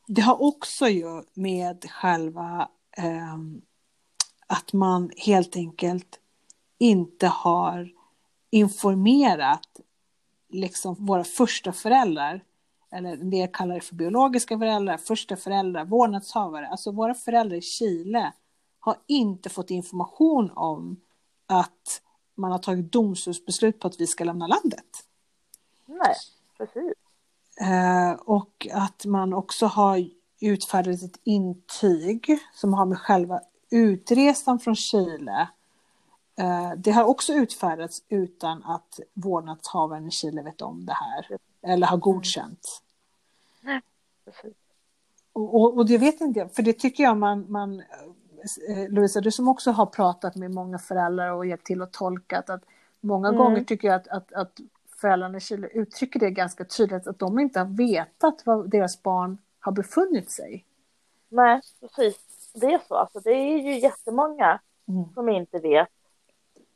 Det 0.07 0.21
har 0.21 0.41
också 0.41 0.87
ju 0.87 1.23
med 1.33 1.85
själva 1.91 2.69
um, 3.33 3.61
att 4.47 4.73
man 4.73 5.11
helt 5.17 5.55
enkelt 5.55 6.19
inte 6.77 7.27
har 7.27 7.89
informerat 8.49 9.79
liksom 10.49 10.95
våra 10.99 11.23
första 11.23 11.73
föräldrar, 11.73 12.43
eller 12.91 13.17
det 13.17 13.37
jag 13.37 13.53
kallar 13.53 13.75
det 13.75 13.81
för 13.81 13.95
biologiska 13.95 14.59
föräldrar, 14.59 14.97
första 14.97 15.35
föräldrar, 15.35 15.85
vårdnadshavare, 15.85 16.67
alltså 16.67 16.91
våra 16.91 17.13
föräldrar 17.13 17.57
i 17.57 17.61
Chile 17.61 18.33
har 18.87 18.97
inte 19.07 19.49
fått 19.49 19.71
information 19.71 20.51
om 20.55 21.01
att 21.47 22.01
man 22.35 22.51
har 22.51 22.59
tagit 22.59 22.91
domstolsbeslut 22.91 23.79
på 23.79 23.87
att 23.87 24.01
vi 24.01 24.07
ska 24.07 24.23
lämna 24.23 24.47
landet. 24.47 24.85
Nej, 25.85 26.15
precis. 26.57 26.93
Eh, 27.61 28.11
och 28.11 28.67
att 28.73 29.05
man 29.05 29.33
också 29.33 29.65
har 29.65 30.09
utfärdat 30.39 31.01
ett 31.01 31.19
intyg 31.23 32.39
som 32.53 32.73
har 32.73 32.85
med 32.85 32.99
själva 32.99 33.41
utresan 33.69 34.59
från 34.59 34.75
Chile, 34.75 35.47
eh, 36.35 36.71
det 36.77 36.91
har 36.91 37.03
också 37.03 37.33
utfärdats 37.33 38.03
utan 38.09 38.63
att 38.63 38.99
vårdnadshavaren 39.13 40.07
i 40.07 40.11
Chile 40.11 40.41
vet 40.41 40.61
om 40.61 40.85
det 40.85 40.93
här 40.93 41.37
eller 41.61 41.87
har 41.87 41.97
godkänt. 41.97 42.81
Nej, 43.61 43.81
och, 45.33 45.77
och, 45.77 45.85
det 45.85 45.97
vet 45.97 46.21
inte 46.21 46.49
för 46.49 46.63
det 46.63 46.73
tycker 46.73 47.03
jag 47.03 47.17
man, 47.17 47.51
man 47.51 47.83
Louisa, 48.89 49.21
du 49.21 49.31
som 49.31 49.47
också 49.47 49.71
har 49.71 49.85
pratat 49.85 50.35
med 50.35 50.51
många 50.51 50.77
föräldrar 50.77 51.31
och 51.31 51.45
hjälpt 51.45 51.65
till 51.65 51.81
och 51.81 51.91
tolkat 51.91 52.49
att 52.49 52.63
många 52.99 53.27
mm. 53.27 53.37
gånger 53.37 53.63
tycker 53.63 53.87
jag 53.87 53.95
att, 53.95 54.07
att, 54.07 54.33
att 54.33 54.59
föräldrarna 55.01 55.37
i 55.37 55.41
Chile 55.41 55.67
uttrycker 55.67 56.19
det 56.19 56.31
ganska 56.31 56.65
tydligt 56.65 57.07
att 57.07 57.19
de 57.19 57.39
inte 57.39 57.59
har 57.59 57.65
vetat 57.65 58.45
var 58.45 58.63
deras 58.63 59.03
barn 59.03 59.37
har 59.59 59.71
befunnit 59.71 60.31
sig. 60.31 60.65
Nej, 61.29 61.61
precis 61.81 62.27
det 62.61 62.73
är 62.73 62.79
så. 62.87 62.95
Alltså, 62.95 63.19
det 63.19 63.31
är 63.31 63.57
ju 63.57 63.79
jättemånga 63.79 64.59
mm. 64.87 65.13
som 65.13 65.29
inte 65.29 65.59
vet 65.59 65.89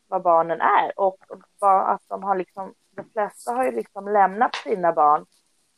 vad 0.07 0.21
barnen 0.21 0.61
är 0.61 0.99
och 0.99 1.17
att 1.59 2.01
de 2.07 2.23
har 2.23 2.35
liksom, 2.35 2.73
de 2.95 3.09
flesta 3.13 3.51
har 3.51 3.65
ju 3.65 3.71
liksom 3.71 4.07
lämnat 4.07 4.55
sina 4.55 4.93
barn 4.93 5.25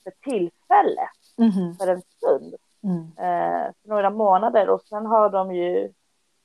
för 0.04 0.12
tillfället, 0.12 1.10
mm. 1.38 1.76
för 1.76 1.88
en 1.88 2.02
stund, 2.02 2.56
mm. 2.84 3.02
eh, 3.18 3.72
för 3.82 3.90
några 3.90 4.10
månader 4.10 4.70
och 4.70 4.82
sen 4.82 5.06
har 5.06 5.30
de 5.30 5.56
ju 5.56 5.94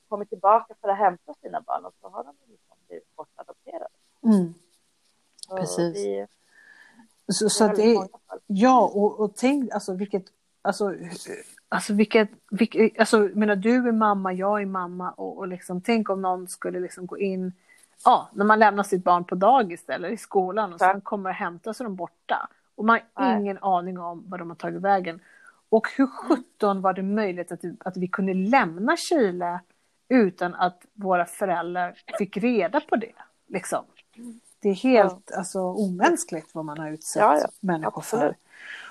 kommit 0.09 0.29
tillbaka 0.29 0.75
för 0.81 0.89
att 0.89 0.99
hämta 0.99 1.35
sina 1.35 1.61
barn 1.61 1.85
och 1.85 1.95
så 2.01 2.09
har 2.09 2.25
de 2.25 2.35
liksom 2.47 2.77
blivit 2.89 3.17
bortadopterade. 3.17 3.89
Mm. 4.25 4.55
Precis. 5.51 5.95
Det, 5.95 6.27
så, 7.33 7.49
så 7.49 7.69
det, 7.69 8.09
ja, 8.47 8.91
och, 8.95 9.21
och 9.21 9.37
tänk 9.37 9.73
alltså 9.73 9.95
vilket, 9.95 10.25
alltså 10.63 10.95
Alltså 11.71 11.93
vilket, 11.93 12.29
vilket 12.51 13.01
alltså 13.01 13.29
menar 13.35 13.57
du 13.57 13.89
är 13.89 13.93
mamma, 13.93 14.33
jag 14.33 14.63
är 14.63 14.67
mamma 14.67 15.11
och, 15.11 15.39
och 15.39 15.49
liksom 15.49 15.81
tänk 15.81 16.11
om 16.11 16.23
någon 16.23 16.49
skulle 16.49 16.81
liksom 16.81 17.07
gå 17.07 17.19
in, 17.19 17.53
ja, 18.05 18.29
när 18.33 18.45
man 18.45 18.59
lämnar 18.59 18.83
sitt 18.83 19.05
barn 19.05 19.25
på 19.25 19.35
dagis 19.35 19.89
eller 19.89 20.09
i 20.09 20.17
skolan 20.17 20.73
och 20.73 20.79
sen 20.79 21.01
kommer 21.01 21.31
och 21.31 21.37
hämtar 21.37 21.73
så 21.73 21.83
är 21.83 21.85
de 21.85 21.97
borta. 21.97 22.49
Och 22.75 22.85
man 22.85 23.01
har 23.15 23.25
Nej. 23.25 23.41
ingen 23.41 23.59
aning 23.59 23.99
om 23.99 24.25
vad 24.27 24.41
de 24.41 24.49
har 24.49 24.57
tagit 24.57 24.83
vägen. 24.83 25.21
Och 25.71 25.89
hur 25.97 26.07
sjutton 26.07 26.81
var 26.81 26.93
det 26.93 27.03
möjligt 27.03 27.53
att, 27.53 27.61
att 27.81 27.97
vi 27.97 28.09
kunde 28.09 28.35
lämna 28.35 28.97
Chile 28.97 29.61
utan 30.09 30.55
att 30.55 30.83
våra 30.95 31.25
föräldrar 31.25 31.99
fick 32.19 32.37
reda 32.37 32.81
på 32.81 32.97
det? 32.97 33.15
Liksom. 33.49 33.85
Det 34.61 34.69
är 34.69 34.75
helt 34.75 35.23
ja. 35.31 35.37
alltså, 35.37 35.61
omänskligt 35.61 36.55
vad 36.55 36.65
man 36.65 36.79
har 36.79 36.91
utsett 36.91 37.21
ja, 37.21 37.39
ja. 37.39 37.49
människor 37.61 37.99
Absolut. 37.99 38.25
för. 38.25 38.37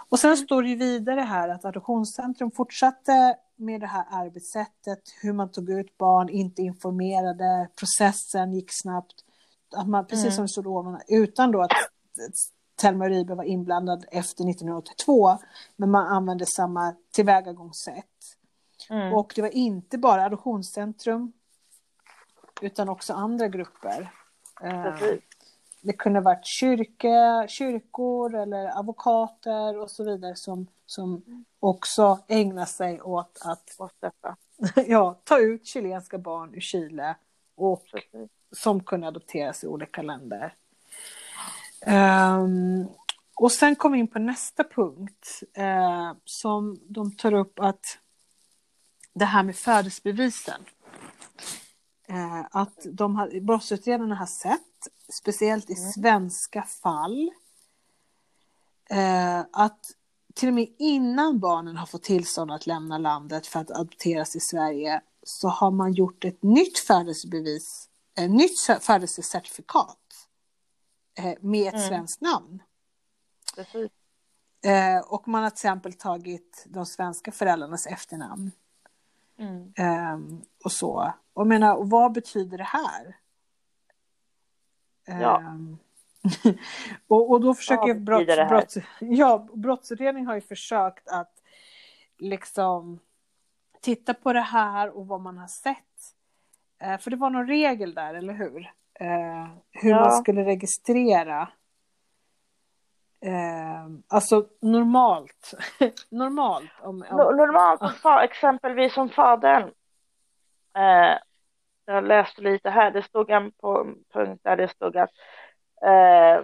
Och 0.09 0.19
sen 0.19 0.37
står 0.37 0.63
det 0.63 0.69
ju 0.69 0.75
vidare 0.75 1.21
här 1.21 1.49
att 1.49 1.65
Adoptionscentrum 1.65 2.51
fortsatte 2.51 3.37
med 3.55 3.81
det 3.81 3.87
här 3.87 4.05
arbetssättet, 4.11 4.99
hur 5.21 5.33
man 5.33 5.51
tog 5.51 5.69
ut 5.69 5.97
barn, 5.97 6.29
inte 6.29 6.61
informerade, 6.61 7.69
processen 7.75 8.53
gick 8.53 8.69
snabbt. 8.69 9.15
Att 9.75 9.87
man, 9.87 10.07
precis 10.07 10.23
mm. 10.23 10.35
som 10.35 10.43
det 10.43 10.49
stod 10.49 10.67
ovan, 10.67 11.01
utan 11.07 11.51
då 11.51 11.61
att 11.61 11.71
Telma 12.77 13.05
Uribe 13.05 13.35
var 13.35 13.43
inblandad 13.43 14.05
efter 14.11 14.49
1982, 14.49 15.37
men 15.75 15.91
man 15.91 16.07
använde 16.07 16.45
samma 16.45 16.95
tillvägagångssätt. 17.11 18.05
Mm. 18.89 19.13
Och 19.13 19.33
det 19.35 19.41
var 19.41 19.55
inte 19.55 19.97
bara 19.97 20.25
Adoptionscentrum, 20.25 21.31
utan 22.61 22.89
också 22.89 23.13
andra 23.13 23.47
grupper. 23.47 24.11
Precis 24.59 25.23
det 25.87 25.93
kunde 25.93 26.19
varit 26.19 26.45
kyrka, 26.45 27.45
kyrkor 27.47 28.35
eller 28.35 28.79
advokater 28.79 29.77
och 29.77 29.91
så 29.91 30.03
vidare 30.03 30.35
som, 30.35 30.67
som 30.85 31.23
också 31.59 32.19
ägnar 32.27 32.65
sig 32.65 33.01
åt 33.01 33.41
att 33.45 33.77
ja, 34.87 35.19
ta 35.23 35.39
ut 35.39 35.65
chilenska 35.65 36.17
barn 36.17 36.55
ur 36.55 36.59
Chile 36.59 37.15
och 37.55 37.83
som 38.51 38.83
kunde 38.83 39.07
adopteras 39.07 39.63
i 39.63 39.67
olika 39.67 40.01
länder. 40.01 40.53
Um, 41.87 42.87
och 43.35 43.51
sen 43.51 43.75
kom 43.75 43.91
vi 43.91 43.99
in 43.99 44.07
på 44.07 44.19
nästa 44.19 44.63
punkt 44.63 45.43
uh, 45.57 46.13
som 46.25 46.79
de 46.89 47.15
tar 47.15 47.33
upp 47.33 47.59
att 47.59 47.97
det 49.19 49.25
här 49.25 49.43
med 49.43 49.55
födelsebevisen. 49.55 50.61
eh, 52.07 52.45
att 52.51 52.85
de 52.91 53.15
har, 53.15 53.39
brottsutredarna 53.39 54.15
har 54.15 54.25
sett, 54.25 54.87
speciellt 55.13 55.69
i 55.69 55.73
mm. 55.73 55.91
svenska 55.91 56.63
fall, 56.63 57.31
eh, 58.89 59.39
att 59.39 59.79
till 60.33 60.47
och 60.47 60.53
med 60.53 60.67
innan 60.79 61.39
barnen 61.39 61.77
har 61.77 61.85
fått 61.85 62.03
tillstånd 62.03 62.51
att 62.51 62.67
lämna 62.67 62.97
landet 62.97 63.47
för 63.47 63.59
att 63.59 63.71
adopteras 63.71 64.35
i 64.35 64.39
Sverige 64.39 65.01
så 65.23 65.47
har 65.47 65.71
man 65.71 65.93
gjort 65.93 66.25
ett 66.25 66.43
nytt 66.43 66.79
födelsebevis, 66.79 67.89
ett 68.17 68.31
nytt 68.31 68.59
födelsecertifikat 68.81 69.97
eh, 69.97 70.06
med 71.39 71.67
ett 71.67 71.73
mm. 71.73 71.87
svenskt 71.87 72.21
namn. 72.21 72.63
Precis. 73.55 73.91
Eh, 74.65 74.99
och 75.07 75.27
man 75.27 75.43
har 75.43 75.49
till 75.49 75.55
exempel 75.55 75.93
tagit 75.93 76.65
de 76.67 76.85
svenska 76.85 77.31
föräldrarnas 77.31 77.87
efternamn. 77.87 78.51
Mm. 79.37 79.73
Eh, 79.77 80.39
och 80.63 80.71
så. 80.71 81.13
Och 81.33 81.47
menar, 81.47 81.83
vad 81.83 82.11
betyder 82.11 82.57
det 82.57 82.63
här? 82.63 83.17
Ja. 85.05 85.39
Ehm, 85.41 85.77
och, 87.07 87.31
och 87.31 87.41
då 87.41 87.53
försöker 87.53 87.87
ja, 87.87 87.93
brotts, 87.93 88.49
brotts, 88.49 88.77
ja, 88.99 89.47
brottsutredning 89.53 90.25
har 90.25 90.35
ju 90.35 90.41
försökt 90.41 91.07
att 91.07 91.41
liksom 92.17 92.99
titta 93.81 94.13
på 94.13 94.33
det 94.33 94.41
här 94.41 94.89
och 94.97 95.07
vad 95.07 95.21
man 95.21 95.37
har 95.37 95.47
sett. 95.47 95.77
Eh, 96.79 96.97
för 96.97 97.11
det 97.11 97.17
var 97.17 97.29
någon 97.29 97.47
regel 97.47 97.93
där, 97.93 98.13
eller 98.13 98.33
hur? 98.33 98.73
Eh, 98.99 99.47
hur 99.71 99.89
ja. 99.89 99.99
man 99.99 100.11
skulle 100.11 100.45
registrera. 100.45 101.49
Eh, 103.21 103.87
alltså 104.07 104.45
normalt. 104.61 105.53
normalt. 106.09 106.71
Om, 106.81 107.05
om... 107.09 107.17
Normalt, 107.17 107.81
exempelvis 108.23 108.97
om 108.97 109.09
fadern. 109.09 109.71
Eh, 110.77 111.17
jag 111.85 112.03
läste 112.03 112.41
lite 112.41 112.69
här, 112.69 112.91
det 112.91 113.03
stod 113.03 113.29
en 113.29 113.51
på, 113.51 113.93
punkt 114.13 114.41
där 114.43 114.57
det 114.57 114.67
stod 114.67 114.97
att 114.97 115.09
eh, 115.81 116.43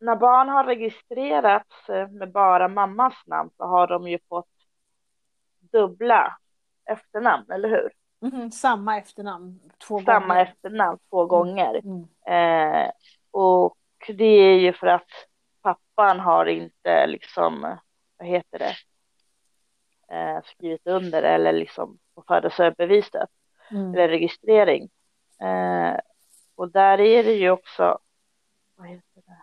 när 0.00 0.16
barn 0.16 0.48
har 0.48 0.64
registrerats 0.64 1.88
med 2.10 2.32
bara 2.32 2.68
mammas 2.68 3.14
namn 3.26 3.50
så 3.56 3.64
har 3.64 3.86
de 3.86 4.08
ju 4.08 4.18
fått 4.28 4.48
dubbla 5.72 6.36
efternamn, 6.90 7.50
eller 7.50 7.68
hur? 7.68 7.99
Mm, 8.22 8.50
samma 8.50 8.98
efternamn 8.98 9.60
två 9.88 10.00
samma 10.00 10.26
gånger. 10.26 10.42
efternamn 10.42 10.98
två 11.10 11.20
mm, 11.20 11.28
gånger. 11.28 11.80
Mm. 11.84 12.06
Eh, 12.26 12.90
och 13.30 13.76
det 14.08 14.24
är 14.24 14.58
ju 14.58 14.72
för 14.72 14.86
att 14.86 15.08
pappan 15.62 16.20
har 16.20 16.46
inte 16.46 17.06
liksom, 17.06 17.76
vad 18.16 18.28
heter 18.28 18.58
det, 18.58 18.76
eh, 20.14 20.42
skrivit 20.44 20.86
under 20.86 21.22
eller 21.22 21.52
liksom 21.52 21.98
på 22.14 22.22
födelsebeviset 22.22 23.30
mm. 23.70 23.94
eller 23.94 24.08
registrering. 24.08 24.90
Eh, 25.40 25.96
och 26.54 26.70
där 26.70 27.00
är 27.00 27.24
det 27.24 27.34
ju 27.34 27.50
också, 27.50 27.98
vad 28.76 28.88
heter 28.88 29.22
det? 29.26 29.42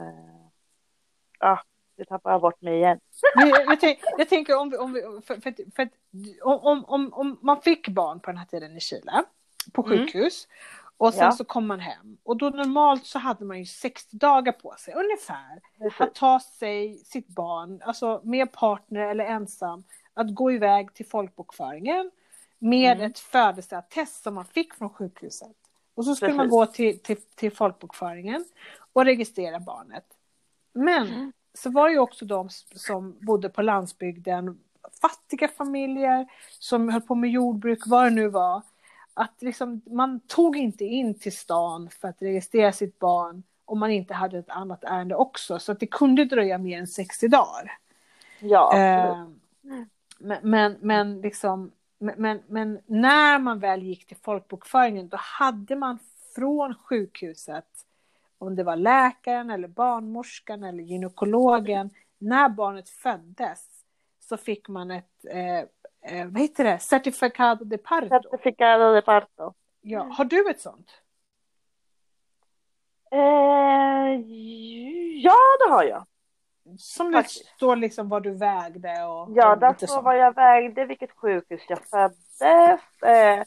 Eh, 0.00 0.46
ah, 1.38 1.62
nu 1.96 2.04
tappar 2.04 2.30
jag 2.30 2.40
bort 2.40 2.62
mig 2.62 2.74
igen. 2.74 3.00
jag, 3.34 3.80
tänk, 3.80 3.98
jag, 4.18 4.28
tänker 4.28 4.58
om, 4.58 4.70
vi, 4.70 4.76
om, 4.76 4.92
vi, 4.92 5.02
för, 5.26 5.40
för, 5.40 5.54
för, 5.76 5.88
om, 6.42 6.84
om, 6.84 7.14
om 7.14 7.38
man 7.42 7.62
fick 7.62 7.88
barn 7.88 8.20
på 8.20 8.30
den 8.30 8.38
här 8.38 8.46
tiden 8.46 8.76
i 8.76 8.80
Chile, 8.80 9.24
på 9.72 9.86
mm. 9.86 9.98
sjukhus, 9.98 10.46
mm. 10.46 10.86
och 10.96 11.14
sen 11.14 11.24
ja. 11.24 11.32
så 11.32 11.44
kom 11.44 11.66
man 11.66 11.80
hem. 11.80 12.18
Och 12.22 12.36
då 12.36 12.50
normalt 12.50 13.06
så 13.06 13.18
hade 13.18 13.44
man 13.44 13.58
ju 13.58 13.64
60 13.64 14.16
dagar 14.16 14.52
på 14.52 14.74
sig, 14.78 14.94
ungefär, 14.94 15.60
att 15.98 16.14
ta 16.14 16.40
sig 16.40 16.98
sitt 16.98 17.28
barn, 17.28 17.82
alltså 17.82 18.20
med 18.24 18.52
partner 18.52 19.00
eller 19.00 19.24
ensam, 19.24 19.84
att 20.14 20.34
gå 20.34 20.52
iväg 20.52 20.94
till 20.94 21.06
folkbokföringen 21.06 22.10
med 22.58 22.96
mm. 22.96 23.10
ett 23.10 23.18
födelseattest 23.18 24.22
som 24.22 24.34
man 24.34 24.44
fick 24.44 24.74
från 24.74 24.90
sjukhuset. 24.90 25.56
Och 25.94 26.04
så 26.04 26.14
skulle 26.14 26.28
Precis. 26.32 26.38
man 26.38 26.48
gå 26.48 26.66
till, 26.66 26.98
till, 26.98 27.16
till 27.16 27.52
folkbokföringen 27.52 28.44
och 28.92 29.04
registrera 29.04 29.60
barnet. 29.60 30.04
Men 30.72 31.08
mm 31.08 31.32
så 31.56 31.70
var 31.70 31.88
det 31.88 31.92
ju 31.92 31.98
också 31.98 32.24
de 32.24 32.48
som 32.74 33.16
bodde 33.20 33.48
på 33.48 33.62
landsbygden, 33.62 34.58
fattiga 35.00 35.48
familjer 35.48 36.26
som 36.50 36.88
höll 36.88 37.02
på 37.02 37.14
med 37.14 37.30
jordbruk, 37.30 37.78
vad 37.86 38.04
det 38.04 38.10
nu 38.10 38.28
var. 38.28 38.62
Att 39.14 39.42
liksom, 39.42 39.80
man 39.86 40.20
tog 40.20 40.56
inte 40.56 40.84
in 40.84 41.18
till 41.18 41.36
stan 41.36 41.90
för 42.00 42.08
att 42.08 42.22
registrera 42.22 42.72
sitt 42.72 42.98
barn 42.98 43.42
om 43.64 43.78
man 43.78 43.90
inte 43.90 44.14
hade 44.14 44.38
ett 44.38 44.50
annat 44.50 44.84
ärende 44.84 45.14
också, 45.14 45.58
så 45.58 45.72
att 45.72 45.80
det 45.80 45.86
kunde 45.86 46.24
dröja 46.24 46.58
mer 46.58 46.78
än 46.78 46.86
60 46.86 47.28
dagar. 47.28 47.78
Ja, 48.40 48.78
eh, 48.78 49.26
men, 50.18 50.38
men, 50.42 50.76
men, 50.80 51.20
liksom, 51.20 51.72
men, 51.98 52.42
men 52.46 52.80
när 52.86 53.38
man 53.38 53.58
väl 53.58 53.82
gick 53.82 54.06
till 54.06 54.16
folkbokföringen, 54.16 55.08
då 55.08 55.16
hade 55.20 55.76
man 55.76 55.98
från 56.34 56.74
sjukhuset 56.74 57.66
om 58.38 58.56
det 58.56 58.64
var 58.64 58.76
läkaren 58.76 59.50
eller 59.50 59.68
barnmorskan 59.68 60.64
eller 60.64 60.82
gynekologen, 60.82 61.90
när 62.18 62.48
barnet 62.48 62.88
föddes 62.88 63.66
så 64.20 64.36
fick 64.36 64.68
man 64.68 64.90
ett, 64.90 65.24
eh, 65.30 65.58
eh, 66.12 66.26
vad 66.26 66.42
heter 66.42 66.64
det, 66.64 66.78
certificado 66.78 67.64
de 67.64 67.78
parto. 67.78 68.08
Certificado 68.08 68.94
de 68.94 69.02
parto. 69.02 69.54
Ja, 69.80 70.02
har 70.02 70.24
du 70.24 70.50
ett 70.50 70.60
sånt? 70.60 70.90
Eh, 73.10 74.20
ja, 75.22 75.36
det 75.58 75.72
har 75.72 75.84
jag. 75.84 76.06
Som 76.78 77.12
det 77.12 77.28
står 77.28 77.76
liksom 77.76 78.08
vad 78.08 78.22
du 78.22 78.30
vägde 78.30 79.04
och... 79.04 79.28
Ja, 79.34 79.56
där 79.56 79.86
står 79.86 80.02
vad 80.02 80.18
jag 80.18 80.34
vägde, 80.34 80.84
vilket 80.84 81.12
sjukhus 81.12 81.62
jag 81.68 81.78
föddes, 81.84 82.42
eh, 83.02 83.44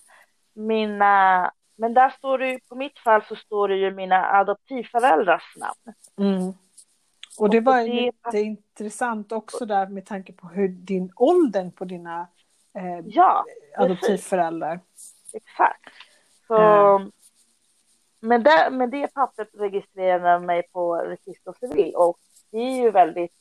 mina 0.53 1.51
men 1.79 1.93
där 1.93 2.09
står 2.09 2.37
det 2.37 2.49
ju, 2.49 2.59
på 2.59 2.75
mitt 2.75 2.99
fall 2.99 3.23
så 3.23 3.35
står 3.35 3.67
det 3.67 3.75
ju 3.75 3.91
mina 3.91 4.25
adoptivföräldrars 4.25 5.55
namn. 5.57 5.97
Mm. 6.17 6.53
Och 7.39 7.49
det 7.49 7.59
var 7.59 7.81
ju 7.81 8.11
det... 8.31 8.41
intressant 8.41 9.31
också 9.31 9.65
där 9.65 9.87
med 9.87 10.05
tanke 10.05 10.33
på 10.33 10.47
hur 10.47 10.67
din 10.67 11.11
åldern 11.15 11.71
på 11.71 11.85
dina 11.85 12.27
eh, 12.77 12.99
ja, 13.05 13.45
adoptivföräldrar. 13.77 14.79
Exakt. 15.33 15.93
Så, 16.47 16.55
mm. 16.55 17.11
med, 18.19 18.43
det, 18.43 18.69
med 18.71 18.89
det 18.89 19.13
pappret 19.13 19.49
registrerar 19.53 20.39
mig 20.39 20.63
på 20.71 20.95
Register 20.95 21.53
Civil 21.59 21.95
och 21.95 22.17
det 22.51 22.57
är 22.57 22.83
ju 22.83 22.91
väldigt 22.91 23.33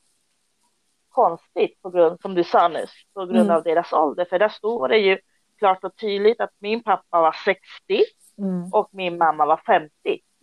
konstigt 1.08 1.82
på 1.82 1.90
grund, 1.90 2.20
som 2.20 2.34
du 2.34 2.44
sa 2.44 2.68
nyss, 2.68 2.90
på 3.14 3.26
grund 3.26 3.38
mm. 3.50 3.56
av 3.56 3.62
deras 3.62 3.92
ålder. 3.92 4.24
För 4.24 4.38
där 4.38 4.48
står 4.48 4.88
det 4.88 4.98
ju 4.98 5.18
klart 5.58 5.84
och 5.84 5.96
tydligt 5.96 6.40
att 6.40 6.52
min 6.58 6.82
pappa 6.82 7.20
var 7.20 7.36
60 7.44 8.04
Mm. 8.38 8.72
Och 8.72 8.88
min 8.92 9.18
mamma 9.18 9.46
var 9.46 9.56
50, 9.66 9.90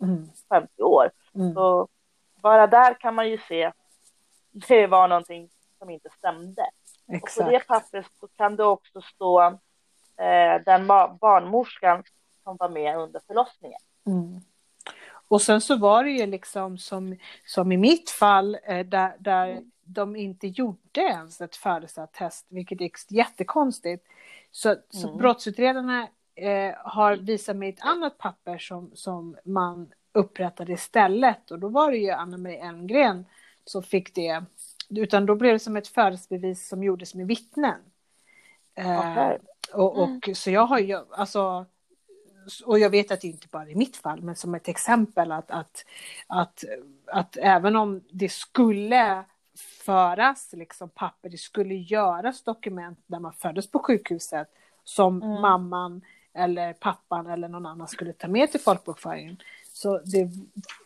mm. 0.02 0.28
50 0.48 0.82
år. 0.82 1.10
Mm. 1.34 1.54
Så 1.54 1.88
bara 2.42 2.66
där 2.66 3.00
kan 3.00 3.14
man 3.14 3.30
ju 3.30 3.38
se 3.38 3.72
det 4.68 4.86
var 4.86 5.08
någonting 5.08 5.48
som 5.78 5.90
inte 5.90 6.08
stämde. 6.18 6.66
Exakt. 7.12 7.38
Och 7.38 7.44
på 7.44 7.50
det 7.50 7.66
pappret 7.66 8.06
så 8.20 8.28
kan 8.28 8.56
det 8.56 8.64
också 8.64 9.00
stå 9.00 9.42
eh, 10.16 10.62
den 10.66 10.86
barnmorskan 11.20 12.02
som 12.44 12.56
var 12.56 12.68
med 12.68 12.98
under 12.98 13.20
förlossningen. 13.26 13.80
Mm. 14.06 14.40
Och 15.28 15.42
sen 15.42 15.60
så 15.60 15.76
var 15.76 16.04
det 16.04 16.10
ju 16.10 16.26
liksom 16.26 16.78
som, 16.78 17.16
som 17.44 17.72
i 17.72 17.76
mitt 17.76 18.10
fall 18.10 18.58
eh, 18.64 18.86
där, 18.86 19.16
där 19.18 19.48
mm. 19.48 19.70
de 19.84 20.16
inte 20.16 20.46
gjorde 20.46 21.00
ens 21.00 21.40
ett 21.40 21.56
födelseattest, 21.56 22.46
vilket 22.48 22.80
är 22.80 22.90
jättekonstigt. 23.08 24.06
Så, 24.50 24.76
så 24.90 25.08
mm. 25.08 25.18
brottsutredarna 25.18 26.08
eh, 26.36 26.74
har 26.84 27.16
visat 27.16 27.56
mig 27.56 27.68
ett 27.68 27.80
annat 27.80 28.18
papper 28.18 28.58
som, 28.58 28.90
som 28.94 29.36
man 29.44 29.92
upprättade 30.12 30.72
istället 30.72 31.50
och 31.50 31.58
då 31.58 31.68
var 31.68 31.90
det 31.90 31.96
ju 31.96 32.10
Anna-Marie 32.10 32.68
Elmgren 32.68 33.24
som 33.64 33.82
fick 33.82 34.14
det. 34.14 34.44
Utan 34.88 35.26
då 35.26 35.34
blev 35.34 35.52
det 35.52 35.58
som 35.58 35.76
ett 35.76 35.88
födelsebevis 35.88 36.68
som 36.68 36.82
gjordes 36.82 37.14
med 37.14 37.26
vittnen. 37.26 37.80
Eh, 38.74 39.30
och, 39.72 39.98
och 39.98 40.08
mm. 40.26 40.34
så 40.34 40.50
jag 40.50 40.66
har 40.66 40.78
ju, 40.78 41.04
alltså, 41.10 41.66
och 42.64 42.78
jag 42.78 42.90
vet 42.90 43.10
att 43.10 43.20
det 43.20 43.28
inte 43.28 43.48
bara 43.48 43.70
är 43.70 43.74
mitt 43.74 43.96
fall, 43.96 44.22
men 44.22 44.36
som 44.36 44.54
ett 44.54 44.68
exempel 44.68 45.32
att, 45.32 45.50
att, 45.50 45.84
att, 46.26 46.64
att 47.06 47.36
även 47.36 47.76
om 47.76 48.04
det 48.10 48.28
skulle 48.28 49.24
föras 49.84 50.52
liksom 50.52 50.88
papper, 50.88 51.28
det 51.28 51.38
skulle 51.38 51.74
göras 51.74 52.42
dokument 52.42 52.98
när 53.06 53.20
man 53.20 53.32
föddes 53.32 53.70
på 53.70 53.78
sjukhuset 53.78 54.48
som 54.84 55.22
mm. 55.22 55.40
mamman 55.40 56.02
eller 56.36 56.72
pappan 56.72 57.26
eller 57.26 57.48
någon 57.48 57.66
annan 57.66 57.88
skulle 57.88 58.12
ta 58.12 58.28
med 58.28 58.50
till 58.50 58.60
folkbokföringen. 58.60 59.36
Så 59.72 59.98
det 59.98 60.28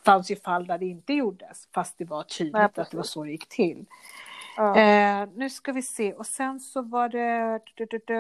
fanns 0.05 0.31
ju 0.31 0.37
fall 0.37 0.67
där 0.67 0.79
det 0.79 0.87
inte 0.87 1.13
gjordes, 1.13 1.69
fast 1.75 1.99
det 1.99 2.05
var 2.05 2.23
tydligt 2.23 2.53
Nej, 2.53 2.65
att 2.65 2.91
det 2.91 2.97
var 2.97 3.03
så 3.03 3.25
det 3.25 3.31
gick 3.31 3.49
till. 3.49 3.87
Ja. 4.57 4.77
Eh, 4.77 5.29
nu 5.35 5.51
ska 5.51 5.73
vi 5.73 5.83
se, 5.83 6.13
och 6.13 6.27
sen 6.27 6.61
så 6.61 6.83
var 6.83 7.09
det... 7.09 7.61
Du, 7.75 7.87
du, 7.87 8.01
du, 8.07 8.15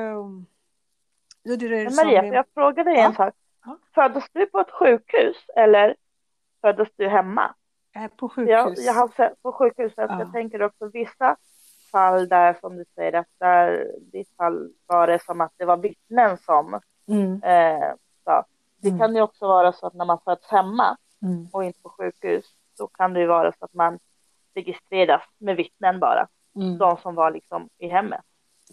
Men 1.42 1.94
Maria, 1.94 2.22
vi... 2.22 2.28
jag 2.28 2.44
fråga 2.54 2.84
dig 2.84 2.94
ja. 2.94 3.04
en 3.04 3.14
sak. 3.14 3.34
Ja. 3.64 3.78
Föddes 3.94 4.24
du 4.32 4.46
på 4.46 4.60
ett 4.60 4.70
sjukhus 4.70 5.36
eller 5.56 5.96
föddes 6.60 6.88
du 6.96 7.08
hemma? 7.08 7.54
Eh, 7.96 8.06
på 8.16 8.28
sjukhus. 8.28 8.50
Jag, 8.50 8.74
jag 8.78 8.94
har 8.94 9.08
sett 9.08 9.42
på 9.42 9.52
sjukhuset, 9.52 10.06
ja. 10.08 10.18
jag 10.18 10.32
tänker 10.32 10.62
också 10.62 10.90
vissa 10.92 11.36
fall 11.92 12.28
där 12.28 12.56
som 12.60 12.76
du 12.76 12.84
säger 12.94 13.12
att 13.12 13.28
där 13.38 13.90
ditt 14.12 14.36
fall 14.36 14.72
var 14.86 15.06
det 15.06 15.22
som 15.22 15.40
att 15.40 15.52
det 15.56 15.64
var 15.64 15.76
vittnen 15.76 16.38
som 16.38 16.80
mm. 17.10 17.42
eh. 17.42 17.94
Det 18.82 18.88
mm. 18.88 18.98
kan 18.98 19.14
ju 19.14 19.20
också 19.20 19.46
vara 19.46 19.72
så 19.72 19.86
att 19.86 19.94
när 19.94 20.04
man 20.04 20.18
föds 20.24 20.46
hemma 20.46 20.96
mm. 21.22 21.48
och 21.52 21.64
inte 21.64 21.80
på 21.80 21.88
sjukhus 21.88 22.44
så 22.78 22.86
kan 22.86 23.12
det 23.12 23.20
ju 23.20 23.26
vara 23.26 23.52
så 23.52 23.64
att 23.64 23.74
man 23.74 23.98
registreras 24.54 25.22
med 25.38 25.56
vittnen 25.56 26.00
bara. 26.00 26.28
Mm. 26.56 26.78
De 26.78 26.96
som 26.96 27.14
var 27.14 27.30
liksom 27.30 27.68
i 27.78 27.88
hemmet. 27.88 28.20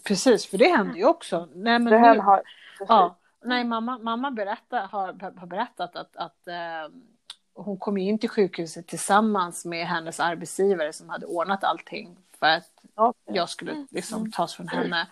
Precis, 0.04 0.46
för 0.46 0.58
det 0.58 0.68
händer 0.68 0.94
ju 0.94 1.04
också. 1.04 1.48
Nej, 1.54 1.78
men 1.78 1.84
det 1.84 2.12
nu, 2.12 2.20
har, 2.20 2.42
ja, 2.88 3.16
nej, 3.44 3.64
mamma, 3.64 3.98
mamma 3.98 4.30
berättar, 4.30 4.86
har, 4.86 5.06
har 5.38 5.46
berättat 5.46 5.96
att, 5.96 6.16
att 6.16 6.48
eh, 6.48 6.94
hon 7.54 7.78
kom 7.78 7.96
in 7.96 8.18
till 8.18 8.30
sjukhuset 8.30 8.86
tillsammans 8.86 9.64
med 9.64 9.86
hennes 9.86 10.20
arbetsgivare 10.20 10.92
som 10.92 11.08
hade 11.08 11.26
ordnat 11.26 11.64
allting 11.64 12.16
för 12.38 12.46
att 12.46 12.70
okay. 12.94 13.36
jag 13.36 13.48
skulle 13.48 13.72
mm. 13.72 13.86
liksom 13.90 14.30
tas 14.30 14.54
från 14.54 14.68
henne. 14.68 15.06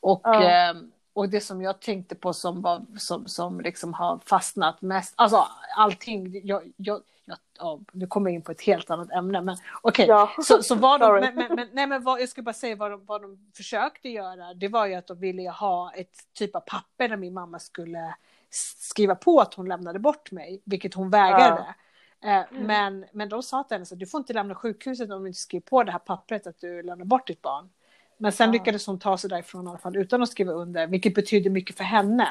Och, 0.00 0.20
ja. 0.24 0.42
eh, 0.42 0.74
och 1.12 1.28
det 1.28 1.40
som 1.40 1.62
jag 1.62 1.80
tänkte 1.80 2.14
på 2.14 2.32
som, 2.32 2.62
var, 2.62 2.86
som, 2.98 3.26
som 3.26 3.60
liksom 3.60 3.94
har 3.94 4.18
fastnat 4.24 4.82
mest, 4.82 5.14
alltså 5.16 5.46
allting, 5.76 6.40
jag, 6.46 6.72
jag, 6.76 7.02
jag, 7.24 7.38
ja, 7.58 7.80
nu 7.92 8.06
kommer 8.06 8.30
jag 8.30 8.34
in 8.34 8.42
på 8.42 8.52
ett 8.52 8.62
helt 8.62 8.90
annat 8.90 9.10
ämne, 9.10 9.40
men 9.40 9.56
okej, 9.82 10.04
okay. 10.04 10.06
ja. 10.06 10.42
så, 10.44 10.62
så 10.62 10.74
var 10.74 10.98
de, 10.98 11.20
men, 11.20 11.34
men, 11.34 11.54
men, 11.56 11.68
nej, 11.72 11.86
men 11.86 12.02
vad, 12.02 12.20
jag 12.20 12.28
ska 12.28 12.42
bara 12.42 12.52
säga 12.52 12.76
vad 12.76 12.90
de, 12.90 13.04
vad 13.04 13.22
de 13.22 13.50
försökte 13.56 14.08
göra, 14.08 14.54
det 14.54 14.68
var 14.68 14.86
ju 14.86 14.94
att 14.94 15.06
de 15.06 15.18
ville 15.18 15.50
ha 15.50 15.92
ett 15.92 16.32
typ 16.32 16.56
av 16.56 16.60
papper 16.60 17.08
där 17.08 17.16
min 17.16 17.34
mamma 17.34 17.58
skulle 17.58 18.14
skriva 18.78 19.14
på 19.14 19.40
att 19.40 19.54
hon 19.54 19.68
lämnade 19.68 19.98
bort 19.98 20.30
mig, 20.30 20.60
vilket 20.64 20.94
hon 20.94 21.10
vägrade. 21.10 21.64
Ja. 21.66 21.74
Eh, 22.28 22.44
mm. 22.50 22.66
Men, 22.66 23.04
men 23.12 23.28
de 23.28 23.42
sa 23.42 23.64
till 23.64 23.74
henne 23.74 23.86
att 23.92 23.98
du 23.98 24.06
får 24.06 24.18
inte 24.18 24.32
lämna 24.32 24.54
sjukhuset 24.54 25.10
om 25.10 25.22
du 25.22 25.28
inte 25.28 25.40
skriver 25.40 25.66
på 25.66 25.82
det 25.82 25.92
här 25.92 25.98
pappret 25.98 26.46
att 26.46 26.60
du 26.60 26.82
lämnar 26.82 27.04
bort 27.04 27.26
ditt 27.26 27.42
barn. 27.42 27.68
Men 28.20 28.32
sen 28.32 28.46
ja. 28.48 28.52
lyckades 28.52 28.86
hon 28.86 28.98
ta 28.98 29.18
sig 29.18 29.30
därifrån 29.30 29.66
i 29.66 29.68
alla 29.68 29.78
fall 29.78 29.96
utan 29.96 30.22
att 30.22 30.28
skriva 30.28 30.52
under, 30.52 30.86
vilket 30.86 31.14
betyder 31.14 31.50
mycket 31.50 31.76
för 31.76 31.84
henne. 31.84 32.28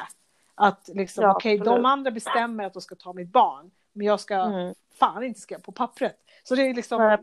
Att 0.54 0.88
liksom, 0.94 1.24
ja, 1.24 1.34
okej, 1.34 1.60
okay, 1.60 1.74
de 1.74 1.84
andra 1.84 2.10
bestämmer 2.10 2.64
att 2.64 2.72
de 2.72 2.82
ska 2.82 2.94
ta 2.94 3.12
mitt 3.12 3.32
barn, 3.32 3.70
men 3.92 4.06
jag 4.06 4.20
ska 4.20 4.34
mm. 4.34 4.74
fan 4.98 5.22
inte 5.22 5.40
skriva 5.40 5.60
på 5.60 5.72
pappret. 5.72 6.16
Så 6.42 6.54
det 6.54 6.62
är 6.62 6.74
liksom 6.74 7.18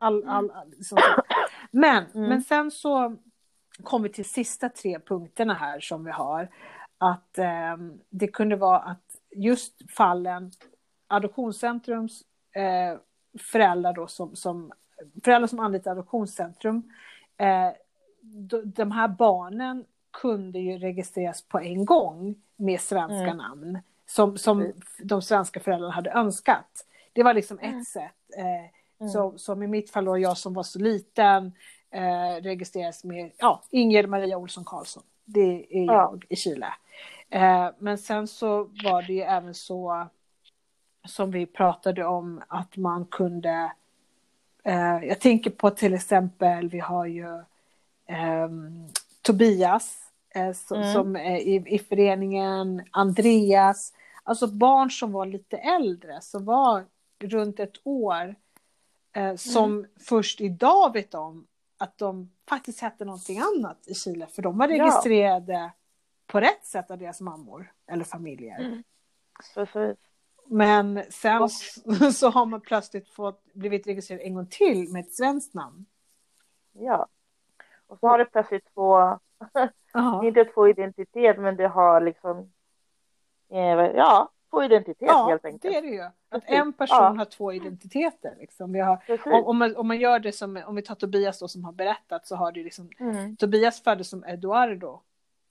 all, 0.00 0.24
all, 0.28 0.50
all 0.50 0.70
liksom 0.70 0.98
Men, 1.70 2.04
mm. 2.14 2.28
men 2.28 2.42
sen 2.42 2.70
så 2.70 3.16
kom 3.82 4.02
vi 4.02 4.08
till 4.08 4.24
sista 4.24 4.68
tre 4.68 5.00
punkterna 5.00 5.54
här 5.54 5.80
som 5.80 6.04
vi 6.04 6.10
har. 6.10 6.48
Att 6.98 7.38
eh, 7.38 7.76
det 8.10 8.28
kunde 8.28 8.56
vara 8.56 8.78
att 8.78 9.16
just 9.30 9.90
fallen 9.90 10.50
Adoptionscentrums 11.08 12.22
eh, 12.56 12.98
föräldrar 13.40 13.92
då 13.92 14.06
som, 14.06 14.36
som 14.36 14.72
föräldrar 15.24 15.46
som 15.46 15.60
anlitar 15.60 15.90
Adoptionscentrum. 15.90 16.82
Eh, 17.36 17.70
de 18.64 18.90
här 18.90 19.08
barnen 19.08 19.84
kunde 20.10 20.58
ju 20.58 20.78
registreras 20.78 21.42
på 21.42 21.60
en 21.60 21.84
gång 21.84 22.34
med 22.56 22.80
svenska 22.80 23.30
mm. 23.30 23.36
namn 23.36 23.78
som, 24.06 24.38
som 24.38 24.72
de 24.98 25.22
svenska 25.22 25.60
föräldrarna 25.60 25.94
hade 25.94 26.10
önskat. 26.10 26.86
Det 27.12 27.22
var 27.22 27.34
liksom 27.34 27.58
ett 27.58 27.64
mm. 27.64 27.84
sätt. 27.84 28.36
Eh, 28.36 29.00
mm. 29.00 29.12
så, 29.12 29.38
som 29.38 29.62
i 29.62 29.66
mitt 29.66 29.90
fall 29.90 30.04
då, 30.04 30.18
jag 30.18 30.38
som 30.38 30.54
var 30.54 30.62
så 30.62 30.78
liten 30.78 31.52
eh, 31.90 32.42
registreras 32.42 33.04
med 33.04 33.32
ja, 33.38 33.62
Ingrid 33.70 34.08
Maria 34.08 34.38
Olsson 34.38 34.64
Karlsson. 34.64 35.02
Det 35.24 35.66
är 35.70 35.84
jag 35.84 35.94
ja. 35.94 36.26
i 36.28 36.36
Chile. 36.36 36.74
Eh, 37.30 37.68
men 37.78 37.98
sen 37.98 38.28
så 38.28 38.64
var 38.84 39.02
det 39.02 39.12
ju 39.12 39.20
även 39.20 39.54
så 39.54 40.06
som 41.06 41.30
vi 41.30 41.46
pratade 41.46 42.04
om 42.04 42.42
att 42.48 42.76
man 42.76 43.06
kunde 43.06 43.72
eh, 44.64 45.04
jag 45.04 45.20
tänker 45.20 45.50
på 45.50 45.70
till 45.70 45.94
exempel, 45.94 46.68
vi 46.68 46.78
har 46.78 47.06
ju 47.06 47.28
eh, 48.06 48.48
Tobias 49.22 49.98
eh, 50.34 50.52
som, 50.52 50.76
mm. 50.76 50.92
som 50.92 51.16
är 51.16 51.36
i, 51.36 51.64
i 51.66 51.78
föreningen, 51.78 52.82
Andreas, 52.90 53.92
alltså 54.22 54.46
barn 54.46 54.90
som 54.90 55.12
var 55.12 55.26
lite 55.26 55.56
äldre, 55.56 56.20
som 56.20 56.44
var 56.44 56.84
runt 57.18 57.60
ett 57.60 57.76
år, 57.84 58.34
eh, 59.12 59.34
som 59.34 59.72
mm. 59.78 59.90
först 60.00 60.40
idag 60.40 60.92
vet 60.92 61.14
om 61.14 61.46
att 61.78 61.98
de 61.98 62.30
faktiskt 62.48 62.80
hette 62.80 63.04
någonting 63.04 63.38
annat 63.38 63.78
i 63.86 63.94
Chile, 63.94 64.26
för 64.26 64.42
de 64.42 64.58
var 64.58 64.68
registrerade 64.68 65.52
ja. 65.52 65.70
på 66.26 66.40
rätt 66.40 66.64
sätt 66.64 66.90
av 66.90 66.98
deras 66.98 67.20
mammor 67.20 67.72
eller 67.86 68.04
familjer. 68.04 68.60
Mm. 68.60 68.82
Precis. 69.54 69.98
Men 70.46 71.02
sen 71.10 71.48
så 72.12 72.30
har 72.30 72.46
man 72.46 72.60
plötsligt 72.60 73.08
fått, 73.08 73.44
blivit 73.52 73.86
registrerad 73.86 74.22
en 74.22 74.34
gång 74.34 74.46
till 74.46 74.92
med 74.92 75.00
ett 75.00 75.12
svenskt 75.12 75.54
namn. 75.54 75.86
Ja. 76.72 77.06
Och 77.86 77.98
så 77.98 78.06
har 78.06 78.18
det 78.18 78.24
plötsligt 78.24 78.74
två, 78.74 79.18
inte 80.24 80.44
två 80.44 80.68
identitet, 80.68 81.38
men 81.38 81.56
det 81.56 81.68
har 81.68 82.00
liksom, 82.00 82.52
eh, 83.50 83.58
ja, 83.96 84.30
två 84.50 84.64
identiteter 84.64 85.06
ja, 85.06 85.28
helt 85.28 85.44
enkelt. 85.44 85.62
det 85.62 85.78
är 85.78 85.82
det 85.82 85.88
ju. 85.88 86.02
Att 86.28 86.44
en 86.46 86.72
person 86.72 86.96
ja. 87.00 87.14
har 87.18 87.24
två 87.24 87.52
identiteter. 87.52 88.36
Liksom. 88.38 88.72
Vi 88.72 88.80
har, 88.80 88.98
om, 89.26 89.44
om, 89.44 89.58
man, 89.58 89.76
om 89.76 89.88
man 89.88 89.98
gör 89.98 90.18
det 90.18 90.32
som, 90.32 90.62
om 90.66 90.74
vi 90.74 90.82
tar 90.82 90.94
Tobias 90.94 91.38
då 91.38 91.48
som 91.48 91.64
har 91.64 91.72
berättat 91.72 92.26
så 92.26 92.36
har 92.36 92.52
det 92.52 92.62
liksom, 92.62 92.90
mm. 92.98 93.36
Tobias 93.36 93.82
föddes 93.82 94.08
som 94.08 94.24
Eduardo 94.24 95.00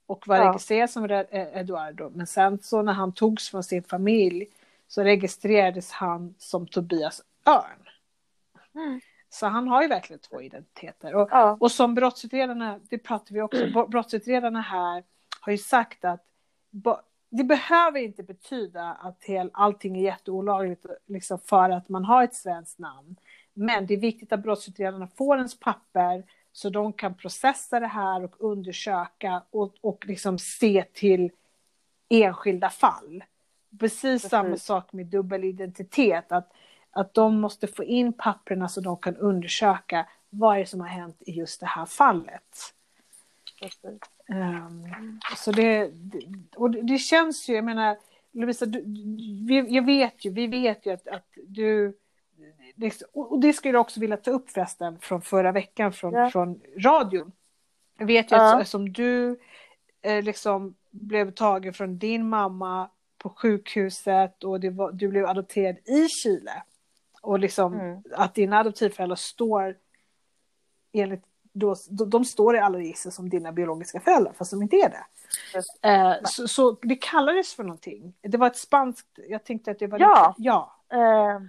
och 0.06 0.28
var 0.28 0.38
ja. 0.38 0.50
registrerad 0.50 0.90
som 0.90 1.06
Eduardo. 1.32 2.12
Men 2.16 2.28
sen 2.28 2.60
så 2.62 2.82
när 2.82 2.94
han 2.94 3.14
togs 3.14 3.50
från 3.50 3.64
sin 3.64 3.84
familj 3.84 4.48
så 4.94 5.04
registrerades 5.04 5.92
han 5.92 6.36
som 6.38 6.68
Tobias 6.68 7.22
Örn. 7.46 7.90
Mm. 8.76 9.02
Så 9.30 9.48
han 9.48 9.68
har 9.68 9.82
ju 9.82 9.88
verkligen 9.88 10.20
två 10.20 10.42
identiteter. 10.42 11.16
Och, 11.16 11.28
ja. 11.32 11.58
och 11.60 11.72
som 11.72 11.96
brottsutredarna, 11.96 12.80
det 12.90 12.98
pratar 12.98 13.34
vi 13.34 13.42
också, 13.42 13.88
brottsutredarna 13.88 14.62
här 14.62 15.04
har 15.40 15.52
ju 15.52 15.58
sagt 15.58 16.06
att 16.06 16.26
det 17.30 17.44
behöver 17.44 18.00
inte 18.00 18.24
betyda 18.24 18.84
att 18.84 19.24
hel, 19.24 19.50
allting 19.54 19.98
är 19.98 20.04
jätteolagligt 20.04 20.86
liksom 21.06 21.40
för 21.40 21.70
att 21.70 21.90
man 21.90 22.06
har 22.06 22.24
ett 22.24 22.36
svenskt 22.36 22.80
namn. 22.80 23.16
Men 23.54 23.86
det 23.86 23.94
är 23.94 24.00
viktigt 24.00 24.34
att 24.34 24.44
brottsutredarna 24.44 25.08
får 25.08 25.38
ens 25.38 25.60
papper 25.60 26.24
så 26.52 26.70
de 26.70 26.94
kan 26.94 27.16
processa 27.16 27.80
det 27.80 27.88
här 27.88 28.24
och 28.24 28.36
undersöka 28.40 29.44
och, 29.52 29.76
och 29.82 30.06
liksom 30.06 30.40
se 30.40 30.86
till 30.94 31.32
enskilda 32.10 32.70
fall. 32.70 33.24
Precis, 33.80 34.02
Precis. 34.02 34.30
samma 34.30 34.58
sak 34.58 34.94
med 34.94 35.06
dubbel 35.06 35.44
identitet. 35.44 36.32
Att, 36.32 36.52
att 36.92 37.14
de 37.14 37.42
måste 37.42 37.68
få 37.68 37.84
in 37.84 38.14
papperna 38.14 38.68
så 38.68 38.82
de 38.82 38.98
kan 38.98 39.16
undersöka 39.16 40.08
vad 40.30 40.56
är 40.56 40.60
det 40.60 40.66
som 40.66 40.80
har 40.80 40.88
hänt 40.88 41.18
i 41.20 41.32
just 41.32 41.60
det 41.60 41.66
här 41.66 41.86
fallet. 41.86 42.74
Um, 44.30 45.20
så 45.38 45.52
det, 45.52 45.92
och 46.56 46.72
det 46.72 46.98
känns 46.98 47.50
ju, 47.50 47.56
jag 47.56 47.66
menar, 47.66 47.98
Lovisa, 48.32 48.66
du, 48.66 48.84
vi, 49.48 49.76
jag 49.76 49.86
vet 49.86 50.26
ju, 50.26 50.30
vi 50.32 50.48
vet 50.48 50.86
ju 50.86 50.94
att, 50.94 51.08
att 51.08 51.28
du, 51.48 51.98
och 53.14 53.40
det 53.40 53.54
skulle 53.54 53.74
jag 53.74 53.82
också 53.82 54.00
vilja 54.00 54.18
ta 54.18 54.32
upp 54.32 54.50
förresten 54.50 55.00
från 55.00 55.22
förra 55.22 55.52
veckan 55.52 55.94
från, 55.94 56.14
ja. 56.14 56.30
från 56.30 56.62
radion. 56.78 57.32
Jag 57.98 58.06
vet 58.06 58.32
ju 58.32 58.36
ja. 58.36 58.62
att 58.62 58.68
som 58.68 58.94
du 58.94 59.40
eh, 60.02 60.24
liksom 60.24 60.76
blev 60.90 61.32
tagen 61.32 61.74
från 61.74 61.98
din 61.98 62.30
mamma 62.30 62.90
på 63.24 63.30
sjukhuset 63.30 64.44
och 64.44 64.64
var, 64.64 64.92
du 64.92 65.08
blev 65.08 65.26
adopterad 65.26 65.78
i 65.86 66.08
Chile. 66.08 66.64
Och 67.22 67.40
liksom 67.40 67.74
mm. 67.74 68.04
att 68.12 68.36
dina 68.36 68.60
adoptivföräldrar 68.60 69.16
står 69.16 69.78
enligt 70.94 71.24
då, 71.54 71.76
de 71.90 72.26
står 72.26 72.56
i 72.56 72.60
alla 72.60 72.78
register 72.78 73.10
som 73.10 73.30
dina 73.30 73.52
biologiska 73.52 74.00
föräldrar, 74.00 74.34
fast 74.34 74.52
de 74.52 74.62
inte 74.62 74.76
är 74.76 74.90
det. 74.90 75.06
Eh, 75.90 76.16
så, 76.24 76.48
så, 76.48 76.78
det 76.82 76.96
kallades 76.96 77.56
för 77.56 77.64
någonting. 77.64 78.14
Det 78.22 78.38
var 78.38 78.48
ett 78.48 78.58
spanskt, 78.58 79.08
jag 79.28 79.44
tänkte 79.44 79.72
att 79.72 79.80
det 79.80 79.88
var... 79.88 80.00
Ja, 80.00 80.36
lite, 80.38 80.48
ja. 80.48 80.76
Eh, 80.90 81.42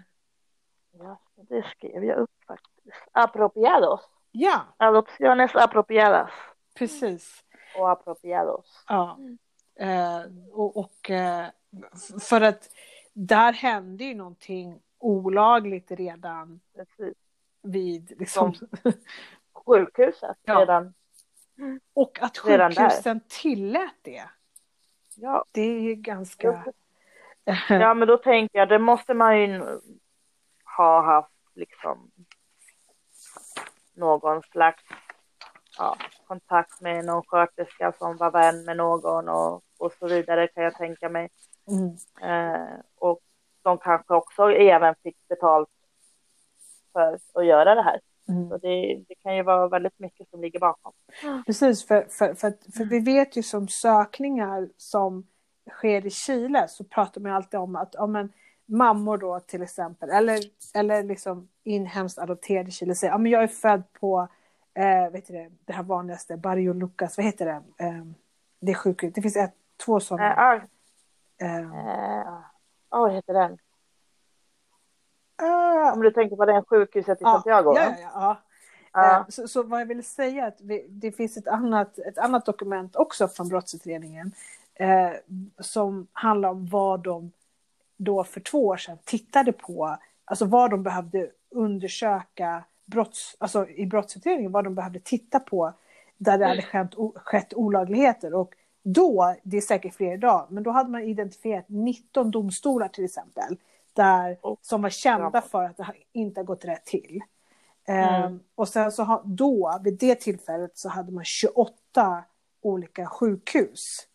ja 0.98 1.20
det 1.36 1.64
skrev 1.76 2.04
jag 2.04 2.18
upp 2.18 2.30
faktiskt. 2.46 2.96
Apropiados. 3.12 4.00
Ja. 4.30 4.60
Adopciones 4.76 5.54
apropiadas. 5.54 6.30
Precis. 6.74 7.44
Och 7.78 7.90
apropiados. 7.90 8.84
Ja. 8.88 9.18
Eh, 9.76 10.20
och, 10.52 10.76
och 10.76 11.10
eh, 11.10 11.46
för 12.20 12.40
att 12.40 12.70
där 13.12 13.52
hände 13.52 14.04
ju 14.04 14.14
någonting 14.14 14.80
olagligt 14.98 15.90
redan 15.90 16.60
Precis. 16.76 17.16
vid 17.62 18.14
liksom... 18.18 18.54
sjukhuset 19.66 20.36
ja. 20.44 20.60
redan. 20.60 20.94
Och 21.94 22.18
att 22.22 22.38
sjukhusen 22.38 23.20
tillät 23.28 23.94
det. 24.02 24.24
Ja. 25.16 25.44
Det 25.52 25.60
är 25.60 25.94
ganska... 25.94 26.64
Ja, 27.68 27.94
men 27.94 28.08
då 28.08 28.16
tänker 28.16 28.58
jag, 28.58 28.68
det 28.68 28.78
måste 28.78 29.14
man 29.14 29.40
ju 29.40 29.80
ha 30.76 31.02
haft 31.02 31.32
liksom 31.54 32.10
någon 33.94 34.42
slags 34.42 34.82
ja, 35.78 35.96
kontakt 36.26 36.80
med 36.80 37.04
någon 37.04 37.22
sköterska 37.22 37.92
som 37.92 38.16
var 38.16 38.30
vän 38.30 38.64
med 38.64 38.76
någon 38.76 39.28
och, 39.28 39.62
och 39.78 39.92
så 39.92 40.08
vidare 40.08 40.48
kan 40.48 40.64
jag 40.64 40.74
tänka 40.74 41.08
mig. 41.08 41.28
Mm. 41.68 41.96
Eh, 42.22 42.78
och 42.98 43.20
de 43.62 43.78
kanske 43.78 44.14
också 44.14 44.50
även 44.50 44.94
fick 45.02 45.28
betalt 45.28 45.68
för 46.92 47.18
att 47.34 47.46
göra 47.46 47.74
det 47.74 47.82
här. 47.82 48.00
Mm. 48.28 48.48
Så 48.48 48.58
det, 48.58 49.04
det, 49.08 49.14
kan 49.14 49.36
ju 49.36 49.42
vara 49.42 49.68
väldigt 49.68 49.98
mycket 49.98 50.30
som 50.30 50.40
ligger 50.40 50.60
bakom. 50.60 50.92
Precis, 51.46 51.86
för, 51.86 52.06
för, 52.10 52.34
för, 52.34 52.54
för 52.76 52.84
vi 52.84 53.00
vet 53.00 53.36
ju 53.36 53.42
som 53.42 53.68
sökningar 53.68 54.68
som 54.76 55.26
sker 55.70 56.06
i 56.06 56.10
Chile 56.10 56.68
så 56.68 56.84
pratar 56.84 57.20
man 57.20 57.32
alltid 57.32 57.60
om 57.60 57.76
att 57.76 57.94
om 57.94 58.16
en 58.16 58.32
mammor 58.66 59.18
då 59.18 59.40
till 59.40 59.62
exempel 59.62 60.10
eller, 60.10 60.40
eller 60.74 61.02
liksom 61.02 61.48
inhemskt 61.62 62.18
adopterade 62.18 62.68
i 62.68 62.72
Chile 62.72 62.94
säger 62.94 63.12
att 63.12 63.30
jag 63.30 63.42
är 63.42 63.46
född 63.46 63.82
på 64.00 64.28
eh, 64.74 65.12
vet 65.12 65.26
du 65.26 65.32
det, 65.32 65.50
det 65.64 65.72
här 65.72 65.82
vanligaste, 65.82 66.36
Barrio 66.36 66.72
Lucas, 66.72 67.16
vad 67.16 67.26
heter 67.26 67.46
det? 67.46 67.84
Eh, 67.84 68.04
det 68.60 68.72
är 68.72 68.74
sjukhus, 68.74 69.12
det 69.14 69.22
finns 69.22 69.36
ett, 69.36 69.54
två 69.84 70.00
sådana. 70.00 70.54
Äh, 70.54 70.62
äh, 71.44 72.38
vad 72.88 73.12
heter 73.12 73.34
den? 73.34 73.58
Uh, 75.42 75.92
Om 75.92 76.02
du 76.02 76.10
tänker 76.10 76.36
på 76.36 76.44
den 76.44 76.64
sjukhuset 76.64 77.20
i 77.20 77.24
Santiago? 77.24 77.74
Ja, 77.76 77.94
ja, 78.00 78.38
ja. 78.92 79.20
Uh. 79.20 79.28
Så, 79.28 79.48
så, 79.48 79.62
vad 79.62 79.80
jag 79.80 79.86
vill 79.86 80.04
säga 80.04 80.44
är 80.44 80.48
att 80.48 80.60
vi, 80.60 80.86
det 80.88 81.12
finns 81.12 81.36
ett 81.36 81.48
annat, 81.48 81.98
ett 81.98 82.18
annat 82.18 82.46
dokument 82.46 82.96
också 82.96 83.28
från 83.28 83.48
brottsutredningen 83.48 84.32
eh, 84.74 85.10
som 85.58 86.06
handlar 86.12 86.48
om 86.48 86.66
vad 86.66 87.00
de 87.00 87.32
då 87.96 88.24
för 88.24 88.40
två 88.40 88.66
år 88.66 88.76
sedan 88.76 88.98
tittade 89.04 89.52
på, 89.52 89.98
alltså 90.24 90.44
vad 90.44 90.70
de 90.70 90.82
behövde 90.82 91.30
undersöka 91.50 92.64
brotts, 92.84 93.36
alltså 93.38 93.68
i 93.68 93.86
brottsutredningen, 93.86 94.52
vad 94.52 94.64
de 94.64 94.74
behövde 94.74 95.00
titta 95.00 95.40
på 95.40 95.72
där 96.16 96.38
det 96.38 96.46
hade 96.46 96.62
skett, 96.62 96.94
skett 97.14 97.54
olagligheter. 97.54 98.34
Och 98.34 98.54
då, 98.84 99.36
det 99.42 99.56
är 99.56 99.60
säkert 99.60 99.94
fler 99.94 100.12
idag, 100.12 100.46
men 100.50 100.62
då 100.62 100.70
hade 100.70 100.90
man 100.90 101.02
identifierat 101.02 101.64
19 101.68 102.30
domstolar 102.30 102.88
till 102.88 103.04
exempel, 103.04 103.56
där, 103.92 104.38
som 104.60 104.82
var 104.82 104.90
kända 104.90 105.42
för 105.42 105.64
att 105.64 105.76
det 105.76 105.86
inte 106.12 106.40
har 106.40 106.44
gått 106.44 106.64
rätt 106.64 106.84
till. 106.84 107.22
Mm. 107.84 108.24
Um, 108.24 108.40
och 108.54 108.68
sen 108.68 108.92
så 108.92 109.02
ha, 109.02 109.22
då, 109.24 109.80
vid 109.84 109.98
det 109.98 110.14
tillfället, 110.14 110.78
så 110.78 110.88
hade 110.88 111.12
man 111.12 111.24
28 111.24 112.24
olika 112.62 113.06
sjukhus. 113.06 114.06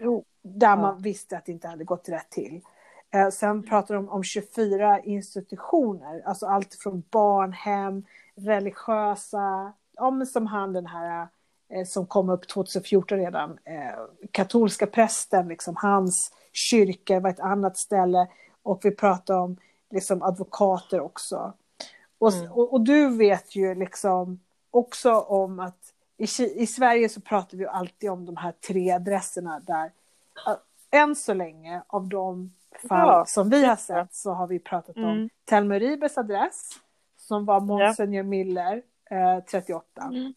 Uh, 0.00 0.20
där 0.42 0.76
man 0.76 1.02
visste 1.02 1.36
att 1.36 1.46
det 1.46 1.52
inte 1.52 1.68
hade 1.68 1.84
gått 1.84 2.08
rätt 2.08 2.30
till. 2.30 2.60
Uh, 3.14 3.30
sen 3.30 3.62
pratar 3.62 3.94
de 3.94 4.08
om 4.08 4.24
24 4.24 5.00
institutioner, 5.00 6.22
alltså 6.24 6.46
allt 6.46 6.74
från 6.74 7.02
barnhem, 7.10 8.04
religiösa, 8.34 9.72
ja, 9.96 10.24
som 10.26 10.46
han 10.46 10.72
den 10.72 10.86
här 10.86 11.22
Eh, 11.22 11.28
som 11.86 12.06
kom 12.06 12.30
upp 12.30 12.48
2014 12.48 13.18
redan. 13.18 13.58
Eh, 13.64 14.28
katolska 14.30 14.86
prästen, 14.86 15.48
liksom, 15.48 15.76
hans 15.76 16.32
kyrka 16.52 17.20
var 17.20 17.30
ett 17.30 17.40
annat 17.40 17.76
ställe. 17.76 18.28
Och 18.62 18.80
vi 18.84 18.90
pratar 18.90 19.38
om 19.38 19.56
liksom, 19.90 20.22
advokater 20.22 21.00
också. 21.00 21.52
Och, 22.18 22.32
mm. 22.32 22.52
och, 22.52 22.72
och, 22.72 22.80
du 22.80 23.16
vet 23.16 23.56
ju 23.56 23.74
liksom 23.74 24.40
också 24.70 25.14
om 25.14 25.60
att 25.60 25.92
i, 26.16 26.26
i 26.54 26.66
Sverige 26.66 27.08
så 27.08 27.20
pratar 27.20 27.58
vi 27.58 27.66
alltid 27.66 28.10
om 28.10 28.26
de 28.26 28.36
här 28.36 28.52
tre 28.52 28.90
adresserna 28.90 29.60
där 29.60 29.84
uh, 30.48 30.56
än 30.90 31.16
så 31.16 31.34
länge 31.34 31.82
av 31.86 32.08
de 32.08 32.52
fall 32.88 33.08
ja. 33.08 33.24
som 33.26 33.50
vi 33.50 33.64
har 33.64 33.76
sett 33.76 34.14
så 34.14 34.32
har 34.32 34.46
vi 34.46 34.58
pratat 34.58 34.96
mm. 34.96 35.08
om 35.08 35.28
Telma 35.44 35.78
Ribes 35.78 36.18
adress 36.18 36.70
som 37.16 37.44
var 37.44 37.60
Monsignor 37.60 38.16
ja. 38.16 38.22
Miller 38.22 38.82
eh, 39.10 39.44
38. 39.50 40.02
Mm. 40.02 40.34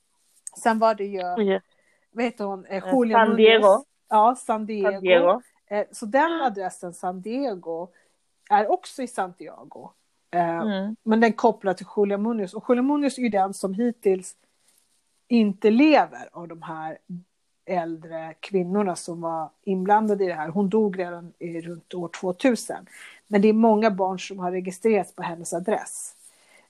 Sen 0.58 0.80
var 0.80 0.96
det 0.96 1.06
ju, 1.06 1.60
vad 2.12 2.26
heter 2.26 2.46
hon, 2.46 2.66
eh, 2.66 2.84
Julia 2.94 3.26
San 3.26 3.36
Diego. 3.36 3.84
Ja, 4.10 4.36
San 4.36 4.66
Diego. 4.66 4.92
San 4.92 5.02
Diego. 5.02 5.42
Eh, 5.68 5.86
så 5.92 6.06
den 6.06 6.42
adressen, 6.42 6.94
San 6.94 7.22
Diego, 7.22 7.88
är 8.50 8.72
också 8.72 9.04
i 9.04 9.08
Santiago. 9.08 9.90
Eh, 10.32 10.58
mm. 10.58 10.96
Men 11.04 11.20
den 11.20 11.34
kopplar 11.34 11.74
till 11.74 11.88
Julia 11.98 12.18
Munoz. 12.18 12.54
Och 12.54 12.66
Julia 12.70 12.84
Munoz 12.84 13.18
är 13.18 13.22
ju 13.22 13.30
den 13.30 13.54
som 13.54 13.74
hittills 13.74 14.36
inte 15.28 15.70
lever 15.70 16.30
av 16.32 16.48
de 16.48 16.62
här 16.62 16.98
äldre 17.66 18.34
kvinnorna 18.40 18.96
som 18.96 19.22
var 19.22 19.50
inblandade 19.64 20.24
i 20.24 20.28
det 20.28 20.34
här. 20.34 20.50
Hon 20.50 20.70
dog 20.70 21.00
redan 21.00 21.34
i 21.40 21.62
runt 21.62 21.94
år 21.94 22.08
2000. 22.08 22.76
Men 23.28 23.42
det 23.42 23.48
är 23.48 23.54
många 23.54 23.92
barn 23.92 24.20
som 24.20 24.40
har 24.40 24.52
registrerats 24.52 25.16
på 25.16 25.24
hennes 25.24 25.54
adress. 25.54 26.15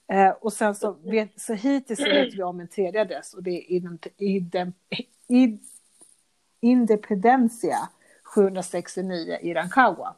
Eh, 0.08 0.30
och 0.30 0.52
sen 0.52 0.74
så, 0.74 0.92
vet, 0.92 1.40
så 1.40 1.54
hittills 1.54 2.00
vet 2.00 2.34
vi 2.34 2.42
om 2.42 2.60
en 2.60 2.68
tredje 2.68 3.00
adress 3.00 3.34
och 3.34 3.42
det 3.42 3.74
är 3.74 3.82
Independencia 6.60 7.88
769 8.22 9.38
i 9.42 9.54
Rancagua. 9.54 10.14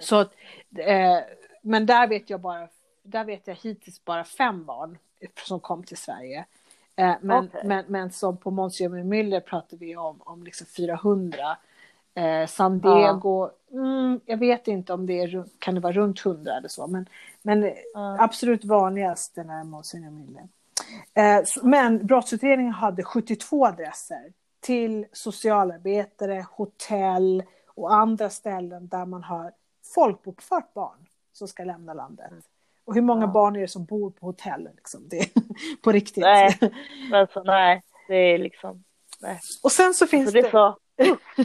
Så, 0.00 0.20
eh, 0.20 1.18
men 1.62 1.86
där 1.86 2.08
vet 2.08 2.30
jag 2.30 2.40
bara, 2.40 2.68
där 3.02 3.24
vet 3.24 3.46
jag 3.46 3.54
hittills 3.54 4.04
bara 4.04 4.24
fem 4.24 4.64
barn 4.64 4.98
som 5.46 5.60
kom 5.60 5.84
till 5.84 5.96
Sverige. 5.96 6.44
Eh, 6.96 7.14
men, 7.20 7.44
okay. 7.44 7.60
men, 7.64 7.84
men 7.88 8.12
som 8.12 8.36
på 8.36 8.50
Monsignor 8.50 8.98
Müller 8.98 9.40
pratar 9.40 9.76
vi 9.76 9.96
om, 9.96 10.22
om 10.24 10.44
liksom 10.44 10.66
400 10.66 11.56
Eh, 12.16 12.46
San 12.46 12.80
Diego, 12.80 13.50
ja. 13.70 13.78
mm, 13.78 14.20
jag 14.26 14.36
vet 14.36 14.68
inte 14.68 14.92
om 14.92 15.06
det 15.06 15.22
är, 15.22 15.44
kan 15.58 15.74
det 15.74 15.80
vara 15.80 15.92
runt 15.92 16.26
100 16.26 16.56
eller 16.56 16.68
så, 16.68 16.86
men, 16.86 17.08
men 17.42 17.72
ja. 17.94 18.16
absolut 18.20 18.64
vanligast 18.64 19.34
den 19.34 19.50
är 19.50 19.64
Monsignor 19.64 20.10
Mille. 20.10 20.48
Eh, 21.14 21.44
men 21.62 22.06
brottsutredningen 22.06 22.72
hade 22.72 23.02
72 23.02 23.66
adresser 23.66 24.32
till 24.60 25.06
socialarbetare, 25.12 26.46
hotell 26.50 27.42
och 27.68 27.94
andra 27.94 28.30
ställen 28.30 28.88
där 28.88 29.06
man 29.06 29.22
har 29.22 29.52
folkbokfört 29.94 30.74
barn 30.74 31.08
som 31.32 31.48
ska 31.48 31.64
lämna 31.64 31.94
landet. 31.94 32.30
Mm. 32.30 32.42
Och 32.84 32.94
hur 32.94 33.02
många 33.02 33.22
ja. 33.22 33.26
barn 33.26 33.56
är 33.56 33.60
det 33.60 33.68
som 33.68 33.84
bor 33.84 34.10
på 34.10 34.26
hotell? 34.26 34.68
Liksom? 34.76 35.08
Det, 35.08 35.28
på 35.82 35.92
riktigt. 35.92 36.24
Nej, 36.24 36.58
alltså, 37.12 37.42
nej, 37.42 37.82
det 38.08 38.14
är 38.16 38.38
liksom... 38.38 38.84
Nej. 39.20 39.40
Och 39.62 39.72
sen 39.72 39.94
så 39.94 40.06
finns 40.06 40.30
så 40.30 40.34
det... 40.34 40.42
det... 40.42 40.74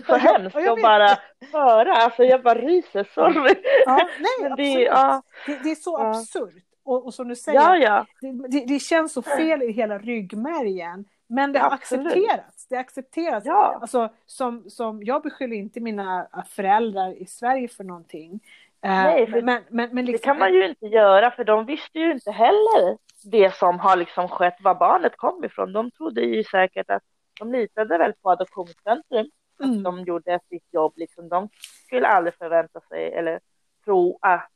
Så 0.07 0.15
hemskt 0.15 0.55
att 0.55 0.81
bara 0.81 1.17
höra. 1.53 1.93
Alltså 1.93 2.23
jag 2.23 2.43
bara 2.43 2.59
ryser. 2.59 3.07
Sorry. 3.13 3.55
Ja, 3.85 4.07
nej, 4.19 4.51
det, 4.57 4.81
ja. 4.81 5.21
det, 5.45 5.59
det, 5.63 5.71
är 5.71 5.75
så 5.75 5.97
ja. 5.99 6.09
absurt. 6.09 6.63
Och, 6.83 7.05
och 7.05 7.13
som 7.13 7.27
du 7.27 7.35
säger, 7.35 7.59
ja, 7.59 7.77
ja. 7.77 8.05
Det, 8.49 8.65
det, 8.65 8.79
känns 8.79 9.13
så 9.13 9.21
fel 9.21 9.61
i 9.61 9.71
hela 9.71 9.97
ryggmärgen. 9.97 11.05
Men 11.27 11.53
det 11.53 11.59
har 11.59 11.71
Absolut. 11.71 12.07
accepterats. 12.07 12.67
Det 12.67 12.75
accepterats. 12.75 13.45
Ja. 13.45 13.79
Alltså, 13.81 14.09
som, 14.25 14.69
som, 14.69 15.03
jag 15.03 15.21
beskyller 15.21 15.55
inte 15.55 15.79
mina 15.79 16.27
föräldrar 16.49 17.21
i 17.21 17.25
Sverige 17.25 17.67
för 17.67 17.83
någonting. 17.83 18.39
Eh, 18.83 18.91
nej, 18.91 19.31
för 19.31 19.41
men, 19.41 19.63
men, 19.69 19.89
men 19.91 20.05
liksom... 20.05 20.21
det 20.21 20.25
kan 20.25 20.39
man 20.39 20.53
ju 20.53 20.67
inte 20.69 20.85
göra 20.85 21.31
för 21.31 21.43
de 21.43 21.65
visste 21.65 21.99
ju 21.99 22.11
inte 22.11 22.31
heller 22.31 22.97
det 23.23 23.55
som 23.55 23.79
har 23.79 23.95
liksom 23.95 24.27
skett, 24.27 24.57
var 24.59 24.75
barnet 24.75 25.17
kom 25.17 25.43
ifrån. 25.43 25.73
De 25.73 25.91
trodde 25.91 26.21
ju 26.21 26.43
säkert 26.43 26.89
att 26.89 27.03
de 27.39 27.51
litade 27.51 27.97
väl 27.97 28.13
på 28.13 28.31
Adoptionscentrum 28.31 29.29
mm. 29.63 29.83
de 29.83 30.03
gjorde 30.03 30.39
sitt 30.49 30.73
jobb. 30.73 30.93
Liksom, 30.95 31.29
de 31.29 31.49
skulle 31.85 32.07
aldrig 32.07 32.33
förvänta 32.35 32.79
sig 32.89 33.13
eller 33.13 33.39
tro 33.85 34.19
att 34.21 34.51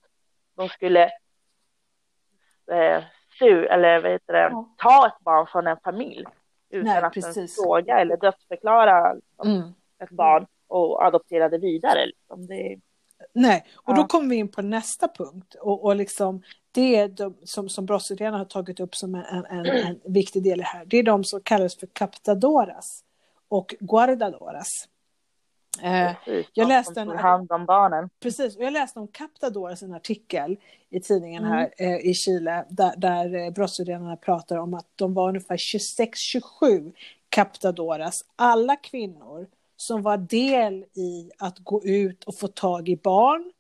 de 0.56 0.70
skulle 0.70 1.04
eh, 2.72 3.04
stu, 3.36 3.66
eller 3.66 4.02
vad 4.02 4.12
heter 4.12 4.34
det, 4.34 4.40
ja. 4.40 4.76
ta 4.78 5.08
ett 5.08 5.20
barn 5.20 5.48
från 5.48 5.68
en 5.68 5.78
familj 5.84 6.26
utan 6.70 6.94
Nej, 6.94 7.04
att 7.04 7.14
precis. 7.14 7.56
fråga 7.56 8.00
eller 8.00 8.18
dödsförklara 8.18 9.14
liksom, 9.14 9.50
mm. 9.50 9.74
ett 10.00 10.10
barn 10.10 10.48
och 10.68 11.04
adoptera 11.06 11.50
det 11.50 11.58
vidare. 11.58 12.06
Liksom. 12.06 12.48
Det, 12.48 12.80
Nej, 13.34 13.66
och 13.76 13.94
ja. 13.94 13.96
då 13.96 14.08
kommer 14.08 14.30
vi 14.30 14.36
in 14.36 14.52
på 14.52 14.62
nästa 14.62 15.08
punkt. 15.08 15.56
Och, 15.62 15.86
och 15.86 15.96
liksom, 15.96 16.42
det 16.72 16.96
är 16.96 17.08
de 17.08 17.38
som, 17.44 17.70
som 17.70 17.86
brottsutredarna 17.86 18.38
har 18.38 18.46
tagit 18.46 18.80
upp 18.80 18.96
som 18.96 19.16
en, 19.16 19.46
en, 19.46 19.66
en, 19.66 20.00
viktig 20.06 20.44
del 20.44 20.62
här. 20.62 20.86
Det 20.86 20.98
är 20.98 21.04
de 21.04 21.24
som 21.24 21.42
kallas 21.42 21.80
för 21.80 21.88
captadoras 21.94 23.04
och 23.48 23.76
guardadoras. 23.80 24.70
Eh, 25.82 26.16
precis, 26.26 26.52
jag 26.54 26.68
läste 26.68 27.02
en, 27.02 27.10
hand 27.10 27.52
om 27.52 27.66
barnen. 27.66 28.10
Precis, 28.20 28.58
och 28.58 28.64
jag 28.64 28.74
läste 28.74 29.00
om 29.00 29.08
Captadoras 29.08 29.84
en 29.84 29.94
artikel 29.94 30.58
i 30.90 31.00
tidningen 31.00 31.44
mm. 31.44 31.54
här 31.54 31.74
eh, 31.78 31.98
i 31.98 32.14
Chile 32.14 32.66
där, 32.70 32.94
där 32.98 33.36
eh, 33.36 33.52
brottsutredarna 33.52 34.16
pratar 34.16 34.58
om 34.58 34.74
att 34.74 34.88
de 34.96 35.14
var 35.14 35.30
ungefär 35.30 35.58
26-27 35.58 36.94
Captadoras, 37.30 38.26
alla 38.36 38.76
kvinnor 38.76 39.48
som 39.78 40.02
var 40.02 40.18
del 40.18 40.86
i 40.94 41.32
att 41.38 41.60
gå 41.60 41.86
ut 41.86 42.24
och 42.24 42.36
få 42.36 42.48
tag 42.48 42.90
i 42.90 42.98
barn 42.98 43.52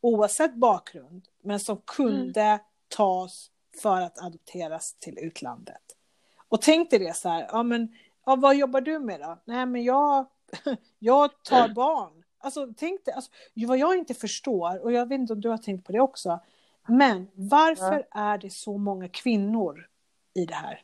oavsett 0.00 0.54
bakgrund, 0.54 1.28
men 1.42 1.60
som 1.60 1.76
kunde 1.76 2.42
mm. 2.42 2.58
tas 2.88 3.50
för 3.82 4.00
att 4.00 4.22
adopteras 4.22 4.94
till 4.98 5.18
utlandet. 5.18 5.82
Och 6.48 6.62
tänk 6.62 6.90
dig 6.90 6.98
det 6.98 7.16
så 7.16 7.28
här, 7.28 7.48
ja 7.52 7.62
men 7.62 7.96
ja, 8.26 8.36
vad 8.36 8.56
jobbar 8.56 8.80
du 8.80 8.98
med 8.98 9.20
då? 9.20 9.38
Nej 9.44 9.66
men 9.66 9.84
jag 9.84 10.26
jag 10.98 11.42
tar 11.42 11.68
barn. 11.68 12.24
Alltså, 12.38 12.68
tänk 12.76 13.04
dig, 13.04 13.14
alltså, 13.14 13.30
vad 13.54 13.78
jag 13.78 13.98
inte 13.98 14.14
förstår, 14.14 14.78
och 14.82 14.92
jag 14.92 15.08
vet 15.08 15.18
inte 15.18 15.32
om 15.32 15.40
du 15.40 15.48
har 15.48 15.58
tänkt 15.58 15.86
på 15.86 15.92
det 15.92 16.00
också, 16.00 16.40
men 16.88 17.30
varför 17.34 18.06
ja. 18.10 18.20
är 18.20 18.38
det 18.38 18.50
så 18.50 18.78
många 18.78 19.08
kvinnor 19.08 19.88
i 20.34 20.44
det 20.44 20.54
här? 20.54 20.82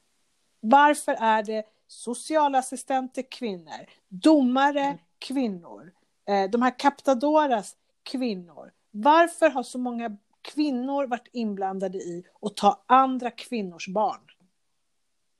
Varför 0.61 1.12
är 1.12 1.43
det 1.43 1.64
socialassistenter 1.87 3.25
kvinnor, 3.31 3.87
domare 4.09 4.81
mm. 4.81 4.99
kvinnor, 5.19 5.93
eh, 6.27 6.51
de 6.51 6.62
här 6.62 6.79
captadoras 6.79 7.77
kvinnor? 8.03 8.73
Varför 8.91 9.51
har 9.51 9.62
så 9.62 9.79
många 9.79 10.16
kvinnor 10.43 11.07
varit 11.07 11.29
inblandade 11.33 11.99
i 11.99 12.25
att 12.43 12.57
ta 12.57 12.85
andra 12.87 13.31
kvinnors 13.31 13.89
barn. 13.89 14.21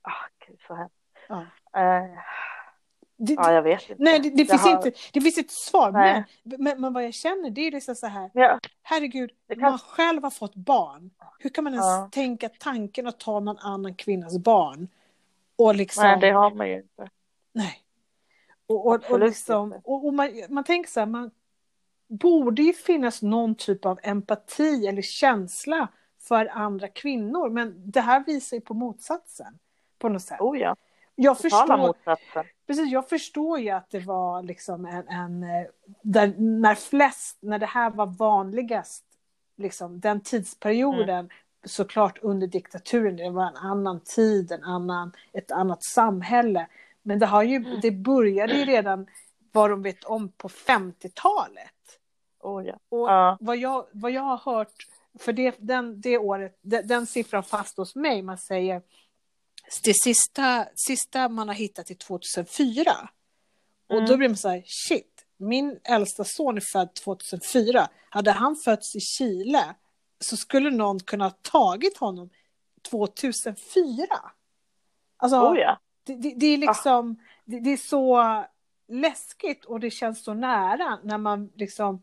Ah, 0.03 0.29
gud, 0.47 0.59
så 0.66 0.74
hemskt. 0.74 0.95
Ja. 1.29 1.41
Eh, 1.81 2.18
Det, 3.21 3.33
ja, 3.33 3.53
jag 3.53 3.62
vet 3.62 3.91
inte. 3.91 4.03
nej, 4.03 4.19
det, 4.21 4.31
det, 4.31 4.45
finns 4.47 4.62
har- 4.62 4.71
inte, 4.73 4.93
det 5.12 5.21
finns 5.21 5.39
ett 5.39 5.51
svar, 5.51 5.93
men, 5.93 6.25
men, 6.43 6.81
men 6.81 6.93
vad 6.93 7.05
jag 7.05 7.14
känner 7.14 7.51
det 7.51 7.61
är 7.66 7.71
liksom 7.71 7.95
så 7.95 8.07
här, 8.07 8.31
Ja, 8.35 8.59
herregud, 8.83 9.31
kan- 9.49 9.61
man 9.61 9.79
själv 9.79 10.23
har 10.23 10.31
fått 10.31 10.55
barn. 10.55 11.11
Hur 11.39 11.51
kan 11.51 11.64
man 11.64 11.73
ens 11.73 11.87
Ja. 11.87 12.09
tänka 12.12 12.49
tanken 12.49 13.07
att 13.07 13.21
ta 13.21 13.41
någon 13.41 13.59
annan 13.59 13.95
kvinnas 13.95 14.39
barn? 14.39 14.89
Och 15.57 15.75
liksom, 15.75 16.03
nej, 16.05 16.19
det 16.21 16.31
har 16.31 16.51
man 16.51 16.69
ju 16.69 16.77
inte. 16.77 17.09
nej. 17.53 17.79
Och, 18.66 18.87
och, 18.87 19.11
och, 19.11 19.19
liksom, 19.21 19.73
och, 19.85 20.07
och 20.07 20.14
man, 20.14 20.31
man 20.49 20.64
tänker 20.64 20.91
så 20.91 21.01
här, 21.01 21.07
man 21.07 21.31
borde 22.09 22.62
ju 22.62 22.73
finnas 22.73 23.23
någon 23.23 23.55
typ 23.55 23.85
av 23.85 24.01
empati 24.03 24.87
eller 24.87 25.03
känsla 25.03 25.89
för 26.21 26.47
andra 26.47 26.89
kvinnor, 26.89 27.51
men 27.51 27.91
det 27.91 28.01
här 28.01 28.25
visar 28.27 28.57
ju 28.57 28.61
på 28.61 28.75
motsatsen 28.75 29.59
på 29.99 30.09
något 30.09 30.23
sätt. 30.23 30.41
Oh 30.41 30.59
ja, 30.59 30.77
Jag 31.14 31.39
totala 31.39 31.61
förstår, 31.66 31.77
motsatsen. 31.87 32.45
Precis, 32.69 32.93
jag 32.93 33.09
förstår 33.09 33.59
ju 33.59 33.71
att 33.71 33.91
det 33.91 34.01
var 34.01 34.43
liksom 34.43 34.87
en, 34.87 35.09
en 35.09 35.43
eh, 35.43 35.66
där, 36.03 36.35
när 36.39 36.75
flest, 36.75 37.39
när 37.41 37.59
det 37.59 37.66
här 37.66 37.91
var 37.91 38.07
vanligast, 38.07 39.05
liksom 39.57 40.01
den 40.01 40.21
tidsperioden, 40.21 41.09
Mm. 41.19 41.31
såklart 41.64 42.19
under 42.23 42.47
diktaturen, 42.47 43.16
det 43.16 43.31
var 43.31 43.47
en 43.47 43.57
annan 43.57 44.01
tid, 44.01 44.53
en 44.53 44.64
annan, 44.64 45.12
ett 45.33 45.51
annat 45.51 45.85
samhälle. 45.85 46.66
Men 47.03 47.19
det, 47.19 47.27
har 47.27 47.43
ju, 47.43 47.57
Mm. 47.57 47.81
det 47.83 47.91
började 47.91 48.55
ju 48.59 48.64
redan, 48.64 49.07
vad 49.53 49.71
de 49.71 49.83
vet 49.83 50.05
om, 50.05 50.29
på 50.33 50.49
50-talet. 50.49 51.73
Oh 52.41 52.66
ja. 52.66 52.75
Och 52.89 53.09
Ja. 53.09 53.37
vad, 53.41 53.57
jag, 53.57 53.87
vad 53.93 54.11
jag 54.11 54.23
har 54.23 54.37
hört, 54.53 54.75
för 55.19 55.33
det, 55.33 55.55
den, 55.59 56.01
det 56.01 56.19
året, 56.19 56.59
den, 56.62 56.87
den 56.87 57.07
siffran 57.07 57.43
fast 57.43 57.77
hos 57.77 57.97
mig, 57.97 58.23
man 58.23 58.39
säger 58.39 58.83
det 59.85 59.95
sista, 60.03 60.66
sista 60.75 61.29
man 61.29 61.49
har 61.49 61.55
hittat 61.55 61.91
är 61.91 61.95
2004. 61.95 63.09
Och 63.89 63.95
Mm. 63.97 64.07
då 64.07 64.16
blir 64.16 64.29
man 64.29 64.37
så 64.37 64.49
här, 64.49 64.62
shit, 64.66 65.25
min 65.37 65.81
äldsta 65.85 66.25
son 66.25 66.57
är 66.57 66.62
född 66.73 66.95
2004. 66.95 67.89
Hade 68.11 68.31
han 68.31 68.57
fötts 68.64 68.97
i 68.97 69.01
Chile 69.01 69.75
så 70.21 70.37
skulle 70.37 70.71
någon 70.71 71.01
kunna 71.01 71.25
ha 71.25 71.31
tagit 71.31 71.99
honom 71.99 72.31
2004. 72.91 74.07
Alltså, 75.16 75.37
Oh 75.37 75.59
ja. 75.59 75.79
det, 76.05 76.14
det, 76.14 76.35
det 76.37 76.47
är 76.47 76.59
liksom, 76.59 77.16
det, 77.45 77.61
det 77.61 77.71
är 77.71 77.77
så 77.77 78.25
läskigt 78.89 79.64
och 79.64 79.81
det 79.81 79.91
känns 79.91 80.25
så 80.25 80.35
nära 80.35 80.99
när 81.03 81.19
man 81.19 81.53
liksom 81.55 82.03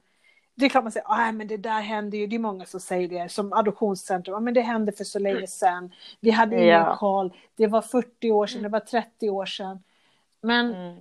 det 0.56 0.66
är 0.66 0.70
klart 0.70 0.84
man 0.84 0.92
säger, 0.92 1.08
ah, 1.10 1.32
men 1.32 1.48
det 1.48 1.58
där 1.58 1.82
hände 1.82 2.18
ju, 2.18 2.28
det 2.28 2.36
är 2.36 2.40
många 2.40 2.66
som 2.66 2.80
säger 2.80 3.08
det, 3.08 3.32
som 3.32 3.54
adoptionscentrum, 3.54 4.44
men 4.44 4.54
det 4.54 4.62
hände 4.62 4.92
för 4.92 5.04
så 5.04 5.20
länge 5.20 5.48
sedan, 5.48 5.92
vi 6.20 6.32
hade 6.32 6.56
ingen 6.56 6.68
Ja. 6.68 6.96
koll, 7.00 7.34
det 7.56 7.68
var 7.68 7.82
40 7.82 8.32
år 8.32 8.48
sedan, 8.48 8.64
det 8.64 8.70
var 8.70 8.80
30 8.80 9.30
år 9.30 9.46
sedan. 9.46 9.84
Men, 10.42 10.74
Mm. 10.76 10.96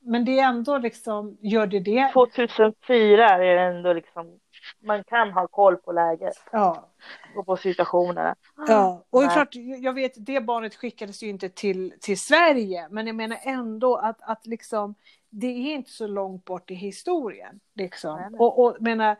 men 0.00 0.24
det 0.24 0.38
är 0.40 0.44
ändå 0.48 0.78
liksom, 0.78 1.36
gör 1.40 1.66
det 1.66 1.80
det? 1.80 2.10
2004 2.12 3.28
är 3.28 3.38
det 3.56 3.60
ändå 3.76 3.92
liksom, 3.92 4.38
man 4.82 5.04
kan 5.04 5.30
ha 5.32 5.46
koll 5.48 5.76
på 5.76 5.92
läget 5.92 6.34
Ja, 6.52 6.88
och 7.36 7.46
på 7.46 7.56
situationerna. 7.56 8.34
ja. 8.68 9.04
och 9.10 9.22
Nej. 9.22 9.30
klart, 9.34 9.48
jag 9.78 9.92
vet, 9.92 10.12
det 10.16 10.40
barnet 10.40 10.74
skickades 10.74 11.22
ju 11.22 11.28
inte 11.28 11.48
till, 11.48 11.92
till 12.00 12.20
Sverige, 12.20 12.88
men 12.90 13.06
jag 13.06 13.16
menar 13.16 13.38
ändå 13.42 13.96
att, 13.96 14.16
att 14.20 14.46
liksom, 14.46 14.94
det 15.30 15.46
är 15.46 15.74
inte 15.74 15.90
så 15.90 16.06
långt 16.06 16.44
bort 16.44 16.70
i 16.70 16.74
historien. 16.74 17.60
Liksom. 17.74 18.20
Nej, 18.20 18.30
nej. 18.30 18.40
Och, 18.40 18.64
och 18.64 18.76
menar, 18.80 19.16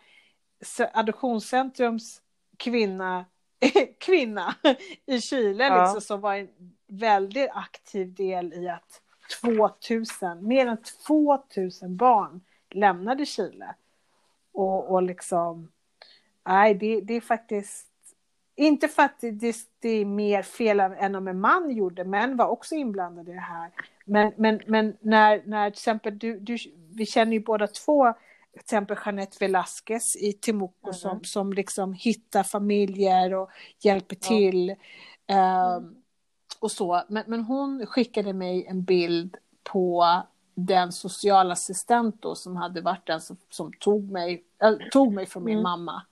Adoptionscentrums 0.92 2.22
kvinna, 2.56 3.24
kvinna 3.98 4.54
i 5.06 5.20
Chile 5.20 5.64
Ja. 5.64 5.82
liksom, 5.82 6.00
som 6.00 6.20
var 6.20 6.34
en 6.34 6.48
väldigt 6.86 7.50
aktiv 7.52 8.14
del 8.14 8.52
i 8.52 8.68
att 8.68 9.02
2000, 9.40 10.46
mer 10.46 10.66
än 10.66 10.82
2000 11.06 11.96
barn 11.96 12.40
lämnade 12.70 13.26
Chile. 13.26 13.74
Och, 14.52 14.90
och 14.90 15.02
liksom, 15.02 15.72
nej 16.48 16.74
det, 16.74 17.00
det 17.00 17.14
är 17.14 17.20
faktiskt, 17.20 17.86
inte 18.56 18.88
för 18.88 19.02
att 19.02 19.20
det, 19.20 19.56
det 19.78 19.88
är 19.88 20.04
mer 20.04 20.42
fel 20.42 20.80
än 20.80 21.14
om 21.14 21.28
en 21.28 21.40
man 21.40 21.70
gjorde, 21.70 22.04
män 22.04 22.36
var 22.36 22.46
också 22.46 22.74
inblandade 22.74 23.30
i 23.30 23.34
det 23.34 23.40
här. 23.40 23.70
Men, 24.10 24.32
men, 24.36 24.60
men 24.66 24.96
när, 25.00 25.42
när 25.46 25.70
till 25.70 25.78
exempel 25.78 26.18
du, 26.18 26.40
du, 26.40 26.56
vi 26.94 27.06
känner 27.06 27.32
ju 27.32 27.40
båda 27.40 27.66
två, 27.66 28.12
till 28.52 28.60
exempel 28.60 28.96
Jeanette 29.04 29.36
Velasquez 29.40 30.16
i 30.16 30.32
Temuco 30.32 30.86
Mhm. 30.86 30.92
som, 30.94 31.24
som 31.24 31.52
liksom 31.52 31.92
hittar 31.92 32.42
familjer 32.42 33.34
och 33.34 33.50
hjälper 33.80 34.16
Ja. 34.20 34.28
till. 34.28 34.74
ehm, 35.26 35.94
och 36.60 36.70
så. 36.70 37.02
Men, 37.08 37.24
men 37.26 37.42
hon 37.44 37.86
skickade 37.86 38.32
mig 38.32 38.66
en 38.66 38.82
bild 38.84 39.36
på 39.62 40.22
den 40.54 40.92
socialassistent 40.92 42.22
då, 42.22 42.34
som 42.34 42.56
hade 42.56 42.80
varit 42.80 43.06
den 43.06 43.20
som, 43.20 43.36
som 43.50 43.72
tog, 43.72 44.10
mig, 44.10 44.44
äh, 44.62 44.72
tog 44.92 45.12
mig 45.12 45.26
från 45.26 45.44
min 45.44 45.52
Mm. 45.58 45.62
mamma. 45.62 46.02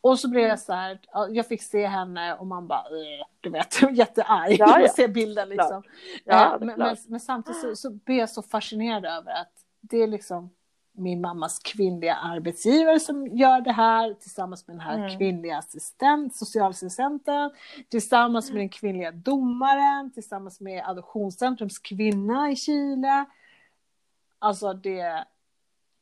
Och 0.00 0.18
så 0.18 0.30
blev 0.30 0.44
jag 0.48 0.60
så 0.60 0.72
här, 0.72 1.00
ja, 1.12 1.28
jag 1.28 1.46
fick 1.46 1.62
se 1.62 1.86
henne 1.86 2.34
och 2.34 2.46
man 2.46 2.66
bara, 2.66 2.84
"Ugh", 2.90 3.26
du 3.40 3.50
vet, 3.50 3.82
jättearg 3.92 4.56
Ja, 4.58 4.80
ja. 4.80 4.88
ser 4.88 5.08
bilden 5.08 5.48
liksom. 5.48 5.82
Ja, 6.24 6.54
Eh, 6.54 6.60
men, 6.60 6.78
men, 6.78 6.96
men 7.08 7.20
samtidigt 7.20 7.60
så, 7.60 7.76
så 7.76 7.90
blir 7.90 8.16
jag 8.18 8.30
så 8.30 8.42
fascinerad 8.42 9.04
över 9.04 9.32
att 9.32 9.52
det 9.80 9.96
är 10.02 10.06
liksom 10.06 10.50
min 10.98 11.20
mammas 11.20 11.58
kvinnliga 11.58 12.14
arbetsgivare 12.14 13.00
som 13.00 13.26
gör 13.26 13.60
det 13.60 13.72
här 13.72 14.14
tillsammans 14.14 14.66
med 14.66 14.76
den 14.76 14.80
här 14.80 14.98
Mm. 14.98 15.18
kvinnliga 15.18 15.58
assistent, 15.58 16.36
socialassistenten, 16.36 17.50
tillsammans 17.88 18.50
med 18.52 18.60
den 18.60 18.68
kvinnliga 18.68 19.10
domaren, 19.10 20.10
tillsammans 20.12 20.60
med 20.60 20.84
Adoptionscentrums 20.86 21.78
kvinna 21.78 22.50
i 22.50 22.56
Chile. 22.56 23.24
Alltså 24.38 24.72
det 24.72 25.24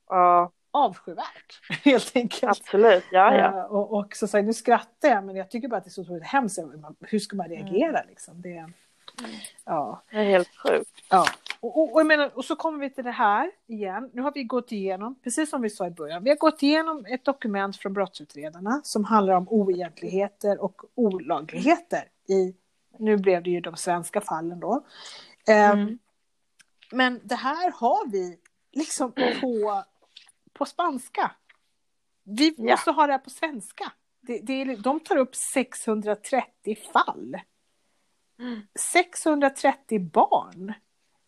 Ja, 0.08 0.50
avskyvärt 0.74 1.60
helt 1.84 2.16
enkelt. 2.16 2.44
absolut. 2.44 3.04
Ja, 3.10 3.34
ja. 3.34 3.58
Eh, 3.58 3.64
Och, 3.64 3.98
och 3.98 4.16
så 4.16 4.26
säger 4.26 4.44
nu 4.44 4.52
skrattar 4.52 5.08
jag, 5.08 5.24
men 5.24 5.36
jag 5.36 5.50
tycker 5.50 5.68
bara 5.68 5.76
att 5.76 5.84
det 5.84 5.88
är 5.88 5.90
så 5.90 6.02
otroligt 6.02 6.24
hemskt. 6.26 6.58
Hur 7.00 7.18
ska 7.18 7.36
man 7.36 7.48
reagera 7.48 8.02
liksom? 8.08 8.42
Det, 8.42 8.72
ja. 9.64 10.02
Det 10.10 10.16
är 10.16 10.24
helt 10.24 10.56
sjukt. 10.56 10.90
Ja, 11.10 11.26
och, 11.60 11.78
och, 11.78 11.94
och, 11.94 12.00
jag 12.00 12.06
menar, 12.06 12.30
och 12.34 12.44
så 12.44 12.56
kommer 12.56 12.78
vi 12.78 12.90
till 12.90 13.04
det 13.04 13.10
här 13.10 13.50
igen. 13.66 14.10
Nu 14.12 14.22
har 14.22 14.32
vi 14.32 14.44
gått 14.44 14.72
igenom, 14.72 15.20
precis 15.24 15.50
som 15.50 15.62
vi 15.62 15.70
sa 15.70 15.86
i 15.86 15.90
början, 15.90 16.24
vi 16.24 16.30
har 16.30 16.36
gått 16.36 16.62
igenom 16.62 17.06
ett 17.08 17.24
dokument 17.24 17.76
från 17.76 17.92
brottsutredarna 17.92 18.80
som 18.84 19.04
handlar 19.04 19.34
om 19.34 19.48
oegentligheter 19.48 20.62
och 20.62 20.82
olagligheter 20.94 22.04
i, 22.28 22.54
nu 22.98 23.16
blev 23.16 23.42
det 23.42 23.50
ju 23.50 23.60
de 23.60 23.76
svenska 23.76 24.20
fallen 24.20 24.60
då. 24.60 24.84
Mm. 25.48 25.98
Men 26.92 27.20
det 27.24 27.34
här 27.34 27.70
har 27.70 28.10
vi 28.10 28.38
liksom 28.72 29.12
på, 29.12 29.84
på 30.54 30.64
spanska. 30.66 31.30
Vi 32.22 32.54
Ja. 32.58 32.72
måste 32.72 32.90
ha 32.90 33.06
det 33.06 33.12
här 33.12 33.18
på 33.18 33.30
svenska. 33.30 33.92
Det, 34.20 34.38
det 34.38 34.52
är, 34.52 34.76
de 34.76 35.00
tar 35.00 35.16
upp 35.16 35.34
630 35.36 36.76
fall. 36.92 37.36
630 38.78 39.98
barn 40.10 40.72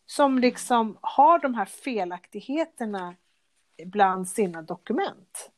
som 0.06 0.38
liksom 0.38 0.98
har 1.00 1.38
de 1.38 1.54
här 1.54 1.64
felaktigheterna 1.64 3.14
bland 3.84 4.28
sina 4.28 4.62
dokument. 4.62 5.50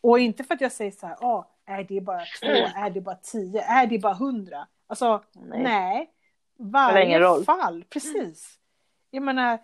Och 0.00 0.18
inte 0.18 0.44
för 0.44 0.54
att 0.54 0.60
jag 0.60 0.72
säger 0.72 0.90
så 0.90 1.06
här, 1.06 1.16
ah, 1.24 1.50
är 1.64 1.84
det 1.84 2.00
bara 2.00 2.24
två, 2.40 2.46
är 2.76 2.90
det 2.90 3.00
bara 3.00 3.16
tio, 3.16 3.62
är 3.62 3.86
det 3.86 3.98
bara 3.98 4.14
hundra? 4.14 4.66
Alltså, 4.86 5.22
nej. 5.32 5.62
Nej. 5.62 6.10
Varje 6.56 7.44
fall, 7.44 7.84
precis. 7.90 8.58
Jag 9.10 9.22
menar, 9.22 9.58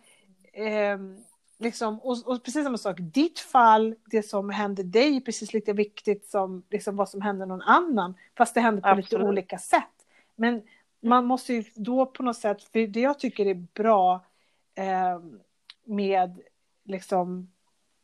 ehm, 0.53 1.25
liksom, 1.59 2.01
och, 2.01 2.17
och 2.27 2.43
precis 2.45 2.65
samma 2.65 2.79
sak, 2.79 2.97
ditt 3.01 3.39
fall, 3.39 3.95
det 4.11 4.23
som 4.23 4.51
hände 4.51 4.83
dig 4.83 5.17
är 5.17 5.21
precis 5.21 5.53
lika 5.53 5.73
viktigt 5.73 6.27
som 6.27 6.63
liksom, 6.71 6.97
vad 6.97 7.09
som 7.09 7.21
hände 7.21 7.47
någon 7.47 7.63
annan, 7.63 8.15
fast 8.37 8.55
det 8.55 8.61
hände 8.61 8.83
på 8.83 8.89
lite 8.89 8.99
Absolut. 9.07 9.27
olika 9.27 9.59
sätt. 9.59 9.83
Men 10.37 10.63
man 11.01 11.25
måste 11.25 11.55
ju 11.55 11.65
då 11.75 12.07
på 12.07 12.23
något 12.23 12.37
sätt, 12.37 12.63
för 12.63 12.87
det 12.87 13.01
jag 13.01 13.19
tycker 13.19 13.47
är 13.47 13.55
bra 13.55 14.25
ehm, 14.75 15.41
med 15.85 16.41
liksom 16.85 17.51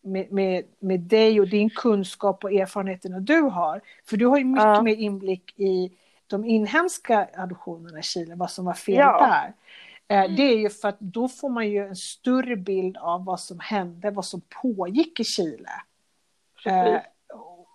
med, 0.04 0.32
med, 0.32 0.64
med 0.78 1.00
dig 1.00 1.40
och 1.40 1.48
din 1.48 1.70
kunskap 1.70 2.44
och 2.44 2.52
erfarenheterna 2.52 3.20
du 3.20 3.40
har. 3.40 3.80
För 4.04 4.16
du 4.16 4.26
har 4.26 4.38
ju 4.38 4.44
mycket 4.44 4.64
Ja. 4.64 4.82
mer 4.82 4.94
inblick 4.96 5.58
i 5.60 5.92
de 6.26 6.44
inhemska 6.44 7.28
adoptionerna 7.36 7.98
i 7.98 8.02
Chile, 8.02 8.34
vad 8.34 8.50
som 8.50 8.64
var 8.64 8.74
fel 8.74 8.94
Ja. 8.94 9.26
där. 9.26 9.52
Eh, 10.12 10.30
Det 10.36 10.42
är 10.42 10.58
ju 10.58 10.70
för 10.70 10.88
att 10.88 11.00
då 11.00 11.28
får 11.28 11.48
man 11.48 11.68
ju 11.70 11.86
en 11.88 11.96
större 11.96 12.56
bild 12.56 12.96
av 12.96 13.24
vad 13.24 13.40
som 13.40 13.60
hände, 13.60 14.10
vad 14.10 14.24
som 14.24 14.40
pågick 14.62 15.20
i 15.20 15.24
Chile. 15.24 15.70
Eh, 16.66 17.00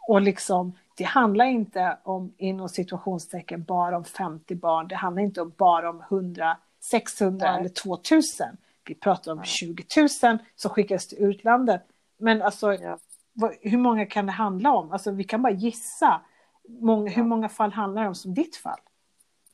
och 0.08 0.22
liksom, 0.22 0.74
det 0.98 1.04
handlar 1.04 1.46
inte 1.46 1.98
om, 2.04 2.34
inom 2.38 2.70
situationstecken, 2.70 3.64
bara 3.64 3.98
om 3.98 4.04
50 4.04 4.56
barn. 4.56 4.88
Det 4.88 4.96
handlar 4.96 5.24
inte 5.24 5.42
om 5.42 5.54
bara 5.58 5.90
om 5.90 6.02
100, 6.10 6.58
600 6.80 7.52
Nej. 7.52 7.60
eller 7.60 7.70
2000. 7.70 8.48
Vi 8.86 8.96
pratar 8.96 9.32
om 9.32 9.44
20 9.44 9.84
000 9.98 10.38
som 10.56 10.70
skickas 10.72 11.08
till 11.08 11.18
utlandet. 11.18 11.82
Men 12.18 12.42
alltså, 12.42 12.74
Ja. 12.74 12.98
vad, 13.34 13.56
hur 13.62 13.78
många 13.78 14.06
kan 14.06 14.26
det 14.26 14.32
handla 14.32 14.72
om? 14.74 14.92
Alltså 14.92 15.12
vi 15.12 15.24
kan 15.24 15.42
bara 15.42 15.54
gissa. 15.54 16.22
Många, 16.70 17.12
hur 17.12 17.24
många 17.24 17.50
fall 17.50 17.72
handlar 17.72 18.02
det 18.02 18.08
om 18.08 18.16
som 18.16 18.34
ditt 18.34 18.56
fall? 18.56 18.80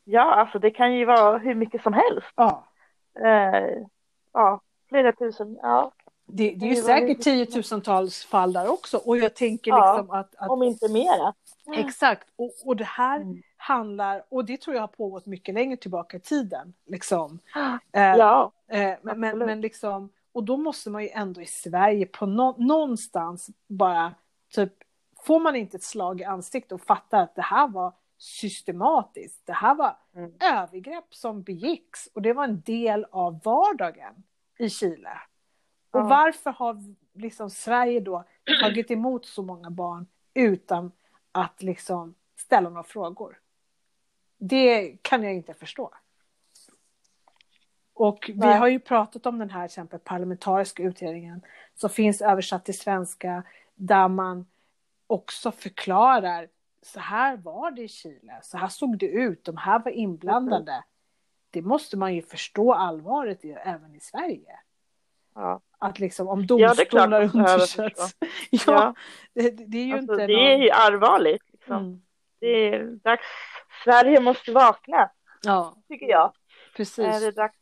Ja, 0.03 0.33
alltså 0.35 0.59
det 0.59 0.71
kan 0.71 0.93
ju 0.95 1.05
vara 1.05 1.37
hur 1.37 1.55
mycket 1.55 1.83
som 1.83 1.93
helst. 1.93 2.27
Ja. 2.35 2.65
Eh, 3.19 3.87
ja, 4.33 4.61
flera 4.89 5.11
tusen. 5.11 5.59
Ja. 5.61 5.91
Det, 6.25 6.51
det 6.51 6.65
är 6.65 6.69
ju 6.69 6.81
säkert 6.81 7.21
tiotusentals 7.21 8.25
fall 8.25 8.53
där 8.53 8.71
också. 8.71 8.97
Och 8.97 9.17
jag 9.17 9.35
tänker 9.35 9.71
liksom 9.71 10.07
ja, 10.09 10.17
att, 10.19 10.35
att... 10.35 10.49
Om 10.49 10.63
inte 10.63 10.89
mera. 10.89 11.33
Exakt. 11.75 12.27
Och, 12.35 12.51
och 12.65 12.75
det 12.75 12.83
här 12.83 13.21
mm. 13.21 13.41
handlar, 13.57 14.23
och 14.29 14.45
det 14.45 14.61
tror 14.61 14.75
jag 14.75 14.83
har 14.83 14.87
pågått 14.87 15.25
mycket 15.25 15.55
längre 15.55 15.77
tillbaka 15.77 16.17
i 16.17 16.19
tiden. 16.19 16.73
Liksom. 16.85 17.39
Ja, 17.91 18.51
eh, 18.67 18.93
men, 19.01 19.19
men, 19.19 19.37
men, 19.37 19.61
liksom, 19.61 20.09
och 20.31 20.43
då 20.43 20.57
måste 20.57 20.89
man 20.89 21.03
ju 21.03 21.09
ändå 21.09 21.41
i 21.41 21.45
Sverige 21.45 22.05
på 22.05 22.25
no, 22.25 22.55
någonstans 22.57 23.49
bara, 23.67 24.13
typ, 24.53 24.73
får 25.23 25.39
man 25.39 25.55
inte 25.55 25.77
ett 25.77 25.83
slag 25.83 26.21
i 26.21 26.23
ansiktet 26.23 26.71
och 26.71 26.81
fatta 26.81 27.17
att 27.17 27.35
det 27.35 27.41
här 27.41 27.67
var 27.67 27.93
systematiskt. 28.23 29.45
Det 29.45 29.53
här 29.53 29.75
var 29.75 29.97
mm. 30.15 30.33
övergrepp 30.39 31.15
som 31.15 31.43
begicks 31.43 32.07
och 32.13 32.21
det 32.21 32.33
var 32.33 32.43
en 32.43 32.61
del 32.61 33.05
av 33.11 33.41
vardagen 33.43 34.23
i 34.57 34.69
Chile. 34.69 35.09
Och 35.91 35.99
ja. 35.99 36.03
varför 36.03 36.51
har 36.51 36.77
liksom 37.13 37.49
Sverige 37.49 37.99
då 37.99 38.23
tagit 38.61 38.91
emot 38.91 39.25
så 39.25 39.41
många 39.41 39.69
barn 39.69 40.07
utan 40.33 40.91
att 41.31 41.61
liksom 41.61 42.15
ställa 42.35 42.69
några 42.69 42.83
frågor? 42.83 43.39
Det 44.37 44.97
kan 45.01 45.23
jag 45.23 45.33
inte 45.33 45.53
förstå. 45.53 45.91
Och 47.93 48.31
vi 48.33 48.47
har 48.47 48.67
ju 48.67 48.79
pratat 48.79 49.25
om 49.25 49.39
den 49.39 49.49
här 49.49 49.65
exempel, 49.65 49.99
parlamentariska 49.99 50.83
utredningen 50.83 51.41
som 51.75 51.89
finns 51.89 52.21
översatt 52.21 52.65
till 52.65 52.79
svenska 52.79 53.43
där 53.75 54.07
man 54.07 54.45
också 55.07 55.51
förklarar 55.51 56.47
så 56.83 56.99
här 56.99 57.37
var 57.37 57.71
det 57.71 57.81
i 57.81 57.87
Chile, 57.87 58.39
så 58.41 58.57
här 58.57 58.67
såg 58.67 58.97
det 58.97 59.05
ut, 59.05 59.45
de 59.45 59.57
här 59.57 59.79
var 59.79 59.91
inblandade. 59.91 60.71
Mm. 60.71 60.83
Det 61.49 61.61
måste 61.61 61.97
man 61.97 62.15
ju 62.15 62.21
förstå 62.21 62.73
allvaret 62.73 63.45
i 63.45 63.51
även 63.51 63.95
i 63.95 63.99
Sverige. 63.99 64.59
Ja. 65.35 65.61
Att 65.79 65.99
liksom 65.99 66.27
om 66.27 66.47
domstolar 66.47 67.21
ja, 67.21 67.29
undersöks. 67.33 68.01
ja, 68.49 68.59
ja. 68.65 68.95
Det, 69.33 69.49
det, 69.49 69.77
är 69.77 69.85
ju 69.85 69.93
alltså, 69.93 70.13
inte 70.13 70.27
Det 70.27 70.33
någon... 70.33 70.45
är 70.45 70.57
ju 70.57 70.69
allvarligt. 70.69 71.43
Liksom. 71.51 71.77
Mm. 71.77 72.01
Det 72.39 72.47
är 72.47 72.83
dags. 72.83 73.25
Sverige 73.83 74.19
måste 74.19 74.51
vakna. 74.51 75.11
Ja. 75.43 75.75
Tycker 75.87 76.05
jag. 76.05 76.33
Precis. 76.75 77.05
Är 77.05 77.19
det 77.19 77.31
dags 77.31 77.55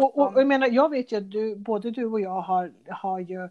och, 0.00 0.18
och, 0.18 0.32
och, 0.32 0.40
jag 0.40 0.46
menar, 0.46 0.68
jag 0.68 0.90
vet 0.90 1.12
ju 1.12 1.16
att 1.16 1.30
du, 1.30 1.56
både 1.56 1.90
du 1.90 2.04
och 2.04 2.20
jag 2.20 2.40
har, 2.40 2.72
har 2.88 3.18
ju 3.18 3.48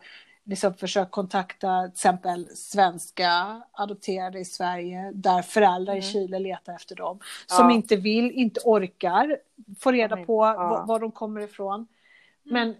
liksom 0.49 0.73
försökt 0.73 1.11
kontakta 1.11 1.81
till 1.81 1.91
exempel 1.91 2.47
svenska 2.55 3.61
adopterade 3.71 4.39
i 4.39 4.45
Sverige 4.45 5.11
där 5.13 5.41
föräldrar 5.41 5.93
mm. 5.93 5.99
i 5.99 6.01
Chile 6.01 6.39
letar 6.39 6.75
efter 6.75 6.95
dem. 6.95 7.19
Som 7.47 7.69
ja. 7.69 7.75
inte 7.75 7.95
vill, 7.95 8.31
inte 8.31 8.59
orkar 8.63 9.37
få 9.79 9.91
reda 9.91 10.17
på 10.17 10.45
ja. 10.45 10.85
var, 10.87 10.99
de 10.99 11.11
kommer 11.11 11.41
ifrån. 11.41 11.75
Mm. 11.75 11.87
Men 12.43 12.75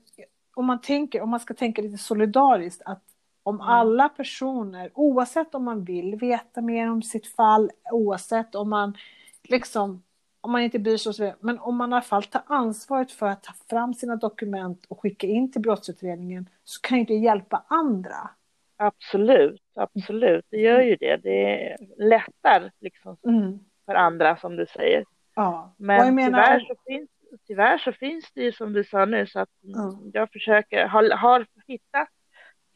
om 0.53 0.65
man, 0.65 0.81
tänker, 0.81 1.21
om 1.21 1.29
man 1.29 1.39
ska 1.39 1.53
tänka 1.53 1.81
lite 1.81 1.97
solidariskt 1.97 2.81
att 2.85 3.03
om 3.43 3.55
mm. 3.55 3.67
alla 3.67 4.09
personer, 4.09 4.91
oavsett 4.93 5.55
om 5.55 5.63
man 5.63 5.83
vill 5.83 6.15
veta 6.15 6.61
mer 6.61 6.91
om 6.91 7.01
sitt 7.01 7.27
fall, 7.27 7.71
oavsett 7.91 8.55
om 8.55 8.69
man 8.69 8.97
liksom 9.43 10.03
om 10.41 10.51
man 10.51 10.61
inte 10.61 10.79
bryr 10.79 10.97
sig, 10.97 11.09
och 11.09 11.15
så 11.15 11.23
vidare. 11.23 11.37
men 11.39 11.59
om 11.59 11.75
man 11.75 11.89
i 11.89 11.93
alla 11.93 12.01
fall 12.01 12.23
tar 12.23 12.41
ansvaret 12.45 13.11
för 13.11 13.25
att 13.25 13.43
ta 13.43 13.53
fram 13.69 13.93
sina 13.93 14.15
dokument 14.15 14.85
och 14.87 15.01
skicka 15.01 15.27
in 15.27 15.51
till 15.51 15.61
brottsutredningen 15.61 16.49
så 16.69 16.81
kan 16.81 17.05
det 17.05 17.13
hjälpa 17.13 17.63
andra. 17.67 18.29
Absolut, 18.77 19.61
absolut, 19.75 20.45
det 20.49 20.57
gör 20.57 20.81
ju 20.81 20.95
det. 20.95 21.17
Det 21.17 21.75
lättar 21.97 22.71
liksom 22.79 23.17
mm. 23.25 23.59
för 23.85 23.95
andra 23.95 24.37
som 24.37 24.55
du 24.55 24.65
säger. 24.65 25.05
Ja. 25.35 25.75
Men 25.77 26.15
menar... 26.15 26.43
tyvärr, 26.43 26.59
så 26.59 26.75
finns, 26.87 27.09
tyvärr 27.47 27.77
så 27.77 27.91
finns 27.91 28.31
det 28.33 28.41
ju 28.41 28.51
som 28.51 28.73
du 28.73 28.83
sa 28.83 29.05
nu 29.05 29.27
så 29.27 29.39
att 29.39 29.63
mm. 29.63 30.11
jag 30.13 30.31
försöker, 30.31 30.87
har, 30.87 31.09
har 31.09 31.47
hittat 31.67 32.09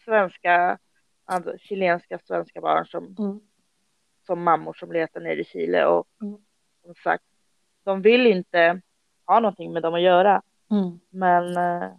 svenska, 0.06 0.78
alltså, 1.26 1.58
chilenska 1.58 2.20
svenska 2.20 2.62
barn 2.62 2.86
som, 2.86 3.16
mm. 3.20 3.40
som 4.26 4.44
mammor 4.44 4.74
som 4.74 4.92
letar 4.92 5.22
ner 5.22 5.38
i 5.38 5.44
Chile 5.44 5.86
och 5.86 6.08
mm. 6.22 6.38
som 6.86 6.96
sagt 6.96 7.24
de 7.84 8.02
vill 8.02 8.28
inte 8.28 8.82
ha 9.26 9.40
någonting 9.40 9.74
med 9.74 9.84
dem 9.84 9.94
att 9.94 10.02
göra. 10.02 10.42
Mm. 10.72 11.00
Men, 11.10 11.58
eh, 11.58 11.92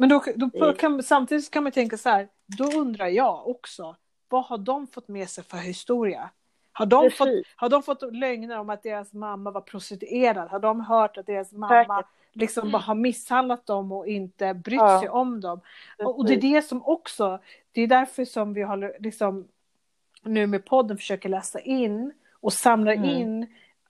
Men 0.00 0.08
då, 0.08 0.22
då 0.52 0.72
kan, 0.72 1.02
samtidigt 1.02 1.50
kan 1.50 1.62
man 1.62 1.72
tänka 1.72 1.96
så 1.96 2.08
här, 2.08 2.28
då 2.46 2.64
undrar 2.64 3.06
jag 3.06 3.48
också, 3.48 3.96
vad 4.28 4.44
har 4.44 4.58
de 4.58 4.86
fått 4.86 5.08
med 5.08 5.28
sig 5.28 5.44
för 5.44 5.56
historia? 5.56 6.30
Har 6.72 6.86
de, 6.86 7.10
fått, 7.10 7.28
har 7.56 7.68
de 7.68 7.82
fått 7.82 8.14
lögner 8.14 8.58
om 8.58 8.70
att 8.70 8.82
deras 8.82 9.12
mamma 9.12 9.50
var 9.50 9.60
prostituerad? 9.60 10.48
Har 10.48 10.58
de 10.58 10.80
hört 10.80 11.16
att 11.16 11.26
deras 11.26 11.52
mamma 11.52 11.96
Säkert. 11.96 12.10
liksom 12.32 12.70
bara 12.70 12.82
har 12.82 12.94
misshandlat 12.94 13.66
dem 13.66 13.92
och 13.92 14.06
inte 14.06 14.54
brytt 14.54 14.80
ja. 14.80 15.00
sig 15.00 15.08
om 15.08 15.40
dem? 15.40 15.60
Och, 15.98 16.18
och 16.18 16.26
det 16.26 16.34
är 16.34 16.40
det 16.40 16.62
som 16.62 16.84
också, 16.84 17.38
det 17.72 17.80
är 17.80 17.86
därför 17.86 18.24
som 18.24 18.54
vi 18.54 18.62
har 18.62 18.96
liksom 18.98 19.48
nu 20.22 20.46
med 20.46 20.64
podden 20.64 20.96
försöker 20.96 21.28
läsa 21.28 21.60
in 21.60 22.12
och 22.32 22.52
samla 22.52 22.94
mm. 22.94 23.10
in 23.10 23.46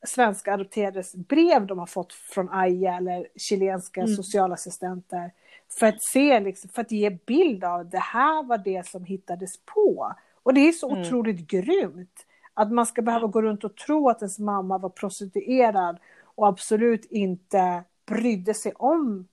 svenska 0.06 0.54
adopterades 0.54 1.14
brev 1.14 1.66
de 1.66 1.78
har 1.78 1.86
fått 1.86 2.12
från 2.12 2.48
AIA 2.52 2.96
eller 2.96 3.26
chilenska 3.36 4.00
mm. 4.00 4.14
socialassistenter. 4.14 5.32
För 5.78 5.86
att 5.86 6.02
se, 6.02 6.40
liksom, 6.40 6.70
för 6.70 6.82
att 6.82 6.90
ge 6.90 7.10
bild 7.10 7.64
av 7.64 7.90
det 7.90 7.98
här 7.98 8.42
var 8.42 8.58
det 8.58 8.86
som 8.86 9.04
hittades 9.04 9.56
på. 9.64 10.14
Och 10.42 10.54
det 10.54 10.60
är 10.68 10.72
så 10.72 10.90
mm. 10.90 11.00
otroligt 11.00 11.46
grymt. 11.46 12.26
Att 12.54 12.72
man 12.72 12.86
ska 12.86 13.02
behöva 13.02 13.26
gå 13.26 13.42
runt 13.42 13.64
och 13.64 13.76
tro 13.76 14.08
att 14.08 14.22
ens 14.22 14.38
mamma 14.38 14.78
var 14.78 14.88
prostituerad 14.88 15.98
och 16.22 16.48
absolut 16.48 17.04
inte 17.04 17.84
brydde 18.06 18.54
sig 18.54 18.72
om 18.76 19.28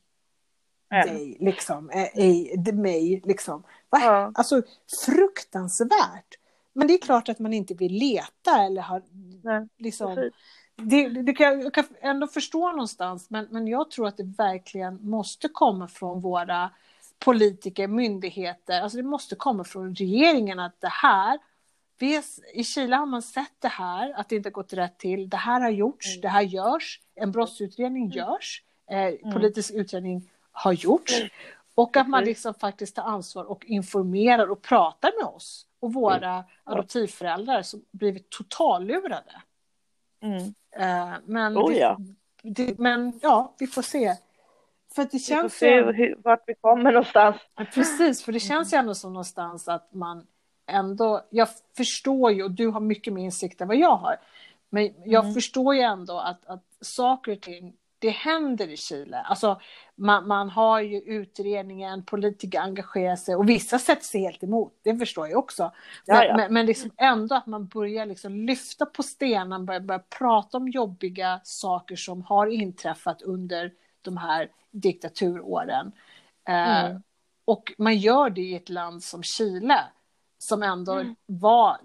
mm. 0.92 1.08
dig, 1.08 1.38
liksom, 1.40 1.90
äh, 1.90 2.74
mig, 2.74 3.22
liksom. 3.26 3.64
Ja. 3.90 4.32
Alltså 4.36 4.62
fruktansvärt. 5.06 6.38
Men 6.78 6.88
det 6.88 6.94
är 6.94 7.02
klart 7.02 7.30
att 7.30 7.40
man 7.40 7.54
inte 7.54 7.74
vill 7.74 7.94
leta 7.94 8.64
eller 8.66 8.82
har 8.82 9.04
Nej, 9.44 9.68
liksom, 9.78 10.32
det, 10.76 11.10
det 11.10 11.34
kan, 11.34 11.62
jag 11.62 11.74
kan 11.74 11.86
ändå 12.02 12.28
förstå 12.28 12.72
någonstans, 12.72 13.30
men, 13.30 13.48
men 13.52 13.68
jag 13.68 13.92
tror 13.92 14.08
att 14.08 14.18
det 14.18 14.34
verkligen 14.38 15.10
måste 15.10 15.48
komma 15.48 15.88
från 15.88 16.22
våra 16.22 16.70
politiker, 17.20 17.88
myndigheter, 17.88 18.82
alltså 18.82 18.98
det 18.98 19.04
måste 19.04 19.36
komma 19.36 19.64
från 19.64 19.96
regeringen 19.96 20.60
att 20.60 20.82
det 20.82 20.92
här, 20.92 21.40
vi, 22.00 22.22
i 22.54 22.64
Chile 22.64 22.96
har 22.96 23.06
man 23.06 23.22
sett 23.22 23.56
det 23.60 23.68
här, 23.68 24.14
att 24.20 24.30
det 24.30 24.36
inte 24.36 24.50
gått 24.50 24.74
rätt 24.74 24.98
till, 24.98 25.30
det 25.30 25.38
här 25.38 25.62
har 25.62 25.70
gjorts, 25.70 26.08
mm. 26.08 26.22
det 26.22 26.30
här 26.30 26.42
görs, 26.42 27.02
en 27.16 27.32
brottsutredning 27.32 28.04
mm. 28.04 28.18
görs, 28.18 28.64
eh, 28.90 28.98
mm. 28.98 29.34
politisk 29.34 29.74
utredning 29.74 30.30
har 30.52 30.74
gjorts, 30.74 31.20
mm. 31.20 31.30
Och 31.78 31.98
att 31.98 32.08
man 32.08 32.24
liksom 32.24 32.54
faktiskt 32.54 32.96
tar 32.96 33.04
ansvar 33.04 33.44
och 33.44 33.66
informerar 33.66 34.48
och 34.52 34.62
pratar 34.62 35.12
med 35.20 35.26
oss 35.36 35.66
och 35.80 35.94
våra 35.94 36.34
mm. 36.34 36.46
adoptivföräldrar 36.64 37.62
som 37.62 37.86
blivit 37.92 38.30
totallurade. 38.30 39.42
Mm. 40.22 40.38
Uh, 40.38 41.18
men, 41.26 41.58
oh, 41.58 41.74
ja. 41.74 41.98
Det, 42.42 42.66
det, 42.66 42.80
men 42.80 43.20
ja, 43.22 43.56
vi 43.60 43.68
får 43.68 43.82
se. 43.82 44.16
För 44.96 45.08
det 45.12 45.20
känns 45.20 45.44
vi 45.44 45.50
får 45.50 45.50
se 45.50 45.82
hur, 45.82 46.20
vart 46.24 46.44
vi 46.48 46.56
kommer 46.56 46.92
någonstans. 46.92 47.36
Precis, 47.74 48.24
för 48.24 48.32
det 48.32 48.40
känns 48.40 48.74
ju 48.74 48.78
ändå 48.78 48.96
som 48.96 49.14
någonstans 49.14 49.68
att 49.68 49.94
man 49.94 50.28
ändå, 50.68 51.22
jag 51.30 51.48
förstår 51.78 52.32
ju, 52.32 52.44
och 52.44 52.52
du 52.52 52.68
har 52.68 52.80
mycket 52.80 53.14
mer 53.14 53.24
insikt 53.24 53.62
än 53.62 53.68
vad 53.68 53.78
jag 53.78 53.96
har, 53.96 54.16
men 54.70 54.94
jag 55.06 55.24
mm. 55.24 55.34
förstår 55.34 55.76
ju 55.76 55.82
ändå 55.82 56.20
att, 56.20 56.46
att 56.46 56.64
saker 56.82 57.32
och 57.32 57.42
ting 57.42 57.74
det 58.00 58.10
händer 58.10 58.68
i 58.70 58.78
Chile. 58.78 59.18
Alltså, 59.18 59.62
man, 59.96 60.28
man 60.28 60.50
har 60.50 60.82
ju 60.82 60.98
utredningen, 60.98 62.04
politiker 62.04 62.60
engagerar 62.60 63.16
sig 63.16 63.36
och 63.36 63.50
vissa 63.50 63.80
sätter 63.80 64.04
sig 64.04 64.22
helt 64.22 64.44
emot, 64.44 64.80
det 64.84 64.98
förstår 64.98 65.28
jag 65.28 65.40
också. 65.40 65.72
Men, 66.08 66.28
ja, 66.28 66.38
men, 66.38 66.54
men 66.54 66.66
liksom 66.66 66.92
ändå 66.98 67.36
att 67.36 67.46
man 67.46 67.68
börjar 67.68 68.06
liksom 68.06 68.36
lyfta 68.36 68.86
på 68.86 69.04
stenen, 69.04 69.66
börjar, 69.66 69.82
börjar 69.82 70.04
prata 70.20 70.58
om 70.58 70.68
jobbiga 70.70 71.40
saker 71.44 71.96
som 71.96 72.22
har 72.24 72.48
inträffat 72.48 73.22
under 73.22 73.74
de 74.02 74.18
här 74.18 74.52
diktaturåren. 74.72 75.92
Eh, 76.48 76.80
mm. 76.80 76.92
Eh, 76.92 77.02
och 77.46 77.74
man 77.78 77.98
gör 77.98 78.30
det 78.30 78.42
i 78.42 78.56
ett 78.56 78.70
land 78.70 79.04
som 79.04 79.24
Chile, 79.24 79.80
som 80.38 80.64
ändå 80.64 80.94
mm. 80.94 81.16
var... 81.26 81.78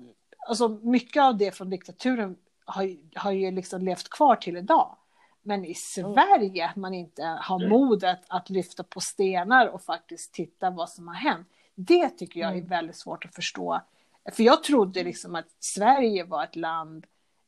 Alltså 0.48 0.68
mycket 0.68 1.22
av 1.22 1.36
det 1.36 1.52
från 1.52 1.70
diktaturen 1.70 2.36
har, 2.64 2.96
har 3.14 3.30
ju 3.32 3.50
liksom 3.50 3.82
levt 3.82 4.08
kvar 4.08 4.36
till 4.36 4.56
idag. 4.56 4.96
Men 5.42 5.64
i 5.64 5.74
Sverige, 5.74 6.68
att 6.68 6.76
man 6.76 6.94
inte 6.94 7.22
har 7.22 7.56
mm. 7.56 7.70
modet 7.70 8.20
att 8.28 8.50
lyfta 8.50 8.82
på 8.82 9.00
stenar 9.00 9.66
och 9.66 9.82
faktiskt 9.82 10.34
titta 10.34 10.70
vad 10.70 10.90
som 10.90 11.08
har 11.08 11.14
hänt. 11.14 11.48
Det 11.74 12.08
tycker 12.08 12.40
jag 12.40 12.50
är 12.50 12.56
mm. 12.56 12.68
väldigt 12.68 12.96
svårt 12.96 13.24
att 13.24 13.34
förstå. 13.34 13.80
För 14.32 14.42
jag 14.42 14.62
trodde 14.62 15.04
liksom 15.04 15.34
att 15.34 15.46
Sverige 15.58 16.24
var 16.24 16.44
ett 16.44 16.56
land 16.56 17.06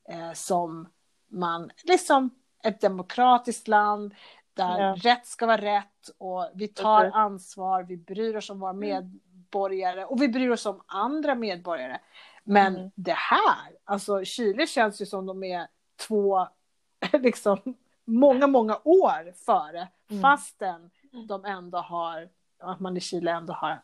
eh, 0.09 0.33
som 0.33 0.89
man, 1.29 1.71
liksom 1.83 2.31
ett 2.63 2.81
demokratiskt 2.81 3.69
land 3.69 4.15
där 4.55 4.81
ja. 4.81 4.97
rätt 4.99 5.27
ska 5.27 5.47
vara 5.47 5.61
rätt 5.61 6.11
och 6.19 6.51
vi 6.55 6.69
tar 6.69 7.05
ansvar, 7.05 7.83
vi 7.83 7.97
bryr 7.97 8.37
oss 8.37 8.51
om 8.51 8.61
våra 8.61 8.71
mm. 8.71 8.81
medborgare 8.81 10.05
och 10.05 10.23
vi 10.23 10.29
bryr 10.29 10.51
oss 10.51 10.67
om 10.67 10.83
andra 10.87 11.35
medborgare. 11.35 11.99
Men 12.45 12.77
mm. 12.77 12.91
det 12.95 13.17
här, 13.17 13.73
alltså 13.85 14.25
Chile 14.25 14.67
känns 14.67 15.03
ju 15.03 15.07
som 15.07 15.27
de 15.27 15.45
är 15.45 15.67
två, 15.97 16.49
liksom 17.13 17.59
många, 18.05 18.47
många 18.47 18.79
år 18.85 19.33
före, 19.47 19.89
mm. 20.11 20.23
fastän 20.23 20.91
de 21.29 21.45
ändå 21.45 21.79
har, 21.79 22.29
att 22.59 22.81
man 22.81 22.97
i 22.97 23.01
Chile 23.01 23.31
ändå 23.31 23.53
har 23.53 23.83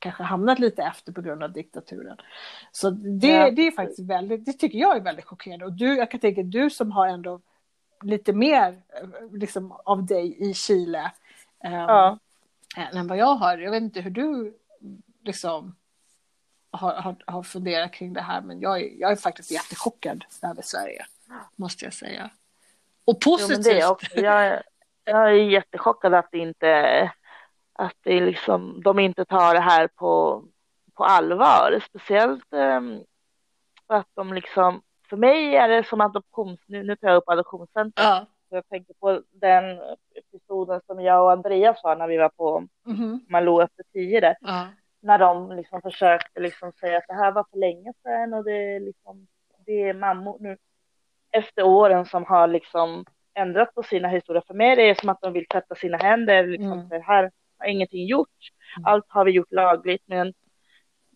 kanske 0.00 0.22
hamnat 0.22 0.58
lite 0.58 0.82
efter 0.82 1.12
på 1.12 1.20
grund 1.20 1.42
av 1.42 1.52
diktaturen. 1.52 2.16
Så 2.72 2.90
det, 2.90 3.28
ja. 3.28 3.50
det 3.50 3.66
är 3.66 3.70
faktiskt 3.70 4.00
väldigt, 4.00 4.44
det 4.44 4.52
tycker 4.52 4.78
jag 4.78 4.96
är 4.96 5.00
väldigt 5.00 5.24
chockerande. 5.24 5.64
Och 5.64 5.72
du, 5.72 5.96
jag 5.96 6.10
kan 6.10 6.20
tänka 6.20 6.42
du 6.42 6.70
som 6.70 6.92
har 6.92 7.06
ändå 7.06 7.40
lite 8.02 8.32
mer 8.32 8.82
liksom, 9.32 9.72
av 9.72 10.06
dig 10.06 10.50
i 10.50 10.54
Chile 10.54 11.12
um, 11.64 11.72
ja. 11.72 12.18
än 12.76 13.06
vad 13.06 13.18
jag 13.18 13.34
har. 13.34 13.58
Jag 13.58 13.70
vet 13.70 13.82
inte 13.82 14.00
hur 14.00 14.10
du 14.10 14.58
liksom 15.24 15.76
har, 16.70 16.94
har, 16.94 17.16
har 17.26 17.42
funderat 17.42 17.92
kring 17.92 18.12
det 18.12 18.22
här, 18.22 18.40
men 18.40 18.60
jag 18.60 18.80
är, 18.80 19.00
jag 19.00 19.12
är 19.12 19.16
faktiskt 19.16 19.50
jättechockad 19.50 20.24
över 20.42 20.62
Sverige, 20.62 21.06
måste 21.56 21.84
jag 21.84 21.94
säga. 21.94 22.30
Och 23.04 23.20
positivt. 23.20 23.66
Jo, 23.66 23.78
jag, 23.78 23.92
också. 23.92 24.20
Jag, 24.20 24.62
jag 25.04 25.28
är 25.28 25.32
jättechockad 25.32 26.14
att 26.14 26.28
det 26.32 26.38
inte 26.38 27.10
att 27.80 27.96
det 28.02 28.20
liksom, 28.20 28.82
de 28.84 28.98
inte 28.98 29.24
tar 29.24 29.54
det 29.54 29.60
här 29.60 29.88
på, 29.88 30.44
på 30.94 31.04
allvar. 31.04 31.82
Speciellt 31.88 32.44
um, 32.50 33.04
att 33.86 34.06
de 34.14 34.32
liksom, 34.32 34.82
för 35.08 35.16
mig 35.16 35.56
är 35.56 35.68
det 35.68 35.84
som 35.84 36.00
adoptions, 36.00 36.60
nu, 36.66 36.82
nu 36.82 36.96
tar 36.96 37.08
jag 37.08 37.16
upp 37.16 37.28
adoptionscentret. 37.28 38.06
Ja. 38.06 38.26
Jag 38.48 38.68
tänker 38.68 38.94
på 38.94 39.22
den 39.30 39.80
episoden 40.14 40.80
som 40.86 41.00
jag 41.00 41.22
och 41.22 41.32
Andreas 41.32 41.82
har 41.82 41.96
när 41.96 42.08
vi 42.08 42.16
var 42.16 42.28
på 42.28 42.58
mm 42.86 42.98
-hmm. 42.98 43.20
Malou 43.28 43.62
efter 43.62 43.84
tio 43.92 44.20
där. 44.20 44.36
Ja. 44.40 44.66
När 45.02 45.18
de 45.18 45.52
liksom 45.52 45.82
försökte 45.82 46.40
liksom 46.40 46.72
säga 46.72 46.98
att 46.98 47.08
det 47.08 47.14
här 47.14 47.32
var 47.32 47.46
för 47.50 47.58
länge 47.58 47.92
sedan 48.02 48.34
och 48.34 48.44
det 48.44 48.74
är 48.74 48.80
liksom, 48.80 49.26
det 49.66 49.82
är 49.82 49.94
mammor 49.94 50.36
nu 50.40 50.56
efter 51.32 51.62
åren 51.62 52.06
som 52.06 52.24
har 52.24 52.46
liksom 52.46 53.04
ändrat 53.34 53.74
på 53.74 53.82
sina 53.82 54.08
historier. 54.08 54.42
För 54.46 54.54
mig 54.54 54.72
är 54.72 54.76
det 54.76 55.00
som 55.00 55.08
att 55.08 55.20
de 55.20 55.32
vill 55.32 55.46
tvätta 55.46 55.74
sina 55.74 55.96
händer. 55.96 56.46
Liksom, 56.46 56.72
mm. 56.72 56.88
för 56.88 56.98
här 56.98 57.30
har 57.58 57.66
ingenting 57.66 58.06
gjorts. 58.06 58.48
Mm. 58.76 58.86
Allt 58.86 59.04
har 59.08 59.24
vi 59.24 59.30
gjort 59.30 59.52
lagligt, 59.52 60.02
men 60.06 60.32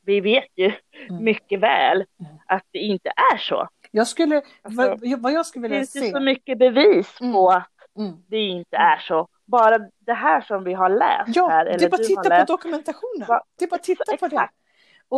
vi 0.04 0.20
vet 0.20 0.50
ju 0.56 0.72
mm. 1.08 1.24
mycket 1.24 1.60
väl 1.60 1.96
mm. 1.96 2.32
att 2.46 2.64
det 2.70 2.78
inte 2.78 3.12
är 3.32 3.36
så. 3.36 3.68
Jag 3.90 4.06
skulle, 4.06 4.42
alltså, 4.62 4.96
vad, 5.16 5.32
jag 5.32 5.46
skulle 5.46 5.68
vilja 5.68 5.86
se. 5.86 5.98
Det 5.98 6.02
finns 6.02 6.14
så 6.14 6.20
mycket 6.20 6.58
bevis 6.58 7.20
mm. 7.20 7.32
på 7.32 7.48
att 7.50 7.68
mm. 7.98 8.12
det 8.28 8.40
inte 8.40 8.76
är 8.76 8.98
så. 8.98 9.28
Bara 9.44 9.78
det 9.98 10.12
här 10.12 10.40
som 10.40 10.64
vi 10.64 10.72
har 10.72 10.88
läst 10.88 11.36
ja, 11.36 11.48
här. 11.48 11.66
Ja, 11.66 11.76
det 11.76 11.84
är 11.84 11.90
bara 11.90 12.00
att 12.00 12.06
titta 12.06 12.38
på 12.38 12.52
dokumentationen. 12.52 13.26
Va, 13.28 13.42
det 13.58 13.64
är 13.64 13.68
bara 13.68 13.76
att 13.76 13.82
titta 13.82 14.16
på 14.16 14.28
det. 14.28 14.48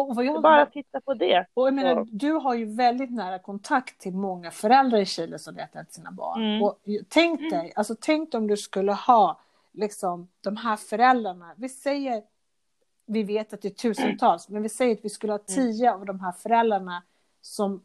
Och, 0.00 0.24
jag, 0.24 0.42
bara 0.42 0.66
titta 0.66 1.00
på 1.00 1.14
det. 1.14 1.46
Och 1.54 1.66
jag 1.66 1.74
menar, 1.74 2.06
du 2.10 2.32
har 2.32 2.54
ju 2.54 2.64
väldigt 2.64 3.10
nära 3.10 3.38
kontakt 3.38 4.00
till 4.00 4.12
många 4.12 4.50
föräldrar 4.50 4.98
i 4.98 5.06
Chile 5.06 5.38
som 5.38 5.54
letar 5.54 5.80
efter 5.80 5.94
sina 5.94 6.10
barn. 6.10 6.42
Mm. 6.42 6.62
Och 6.62 6.78
tänk 7.08 7.40
dig, 7.50 7.72
alltså 7.76 7.94
tänk 8.00 8.34
om 8.34 8.46
du 8.46 8.56
skulle 8.56 8.92
ha 8.92 9.40
liksom, 9.72 10.28
de 10.40 10.56
här 10.56 10.76
föräldrarna, 10.76 11.54
vi 11.56 11.68
säger, 11.68 12.22
vi 13.06 13.22
vet 13.22 13.52
att 13.52 13.62
det 13.62 13.68
är 13.68 13.70
tusentals, 13.70 14.48
men 14.48 14.62
vi 14.62 14.68
säger 14.68 14.96
att 14.96 15.04
vi 15.04 15.08
skulle 15.08 15.32
ha 15.32 15.38
mm. 15.38 15.46
tio 15.46 15.92
av 15.92 16.06
de 16.06 16.20
här 16.20 16.32
föräldrarna 16.32 17.02
som 17.40 17.82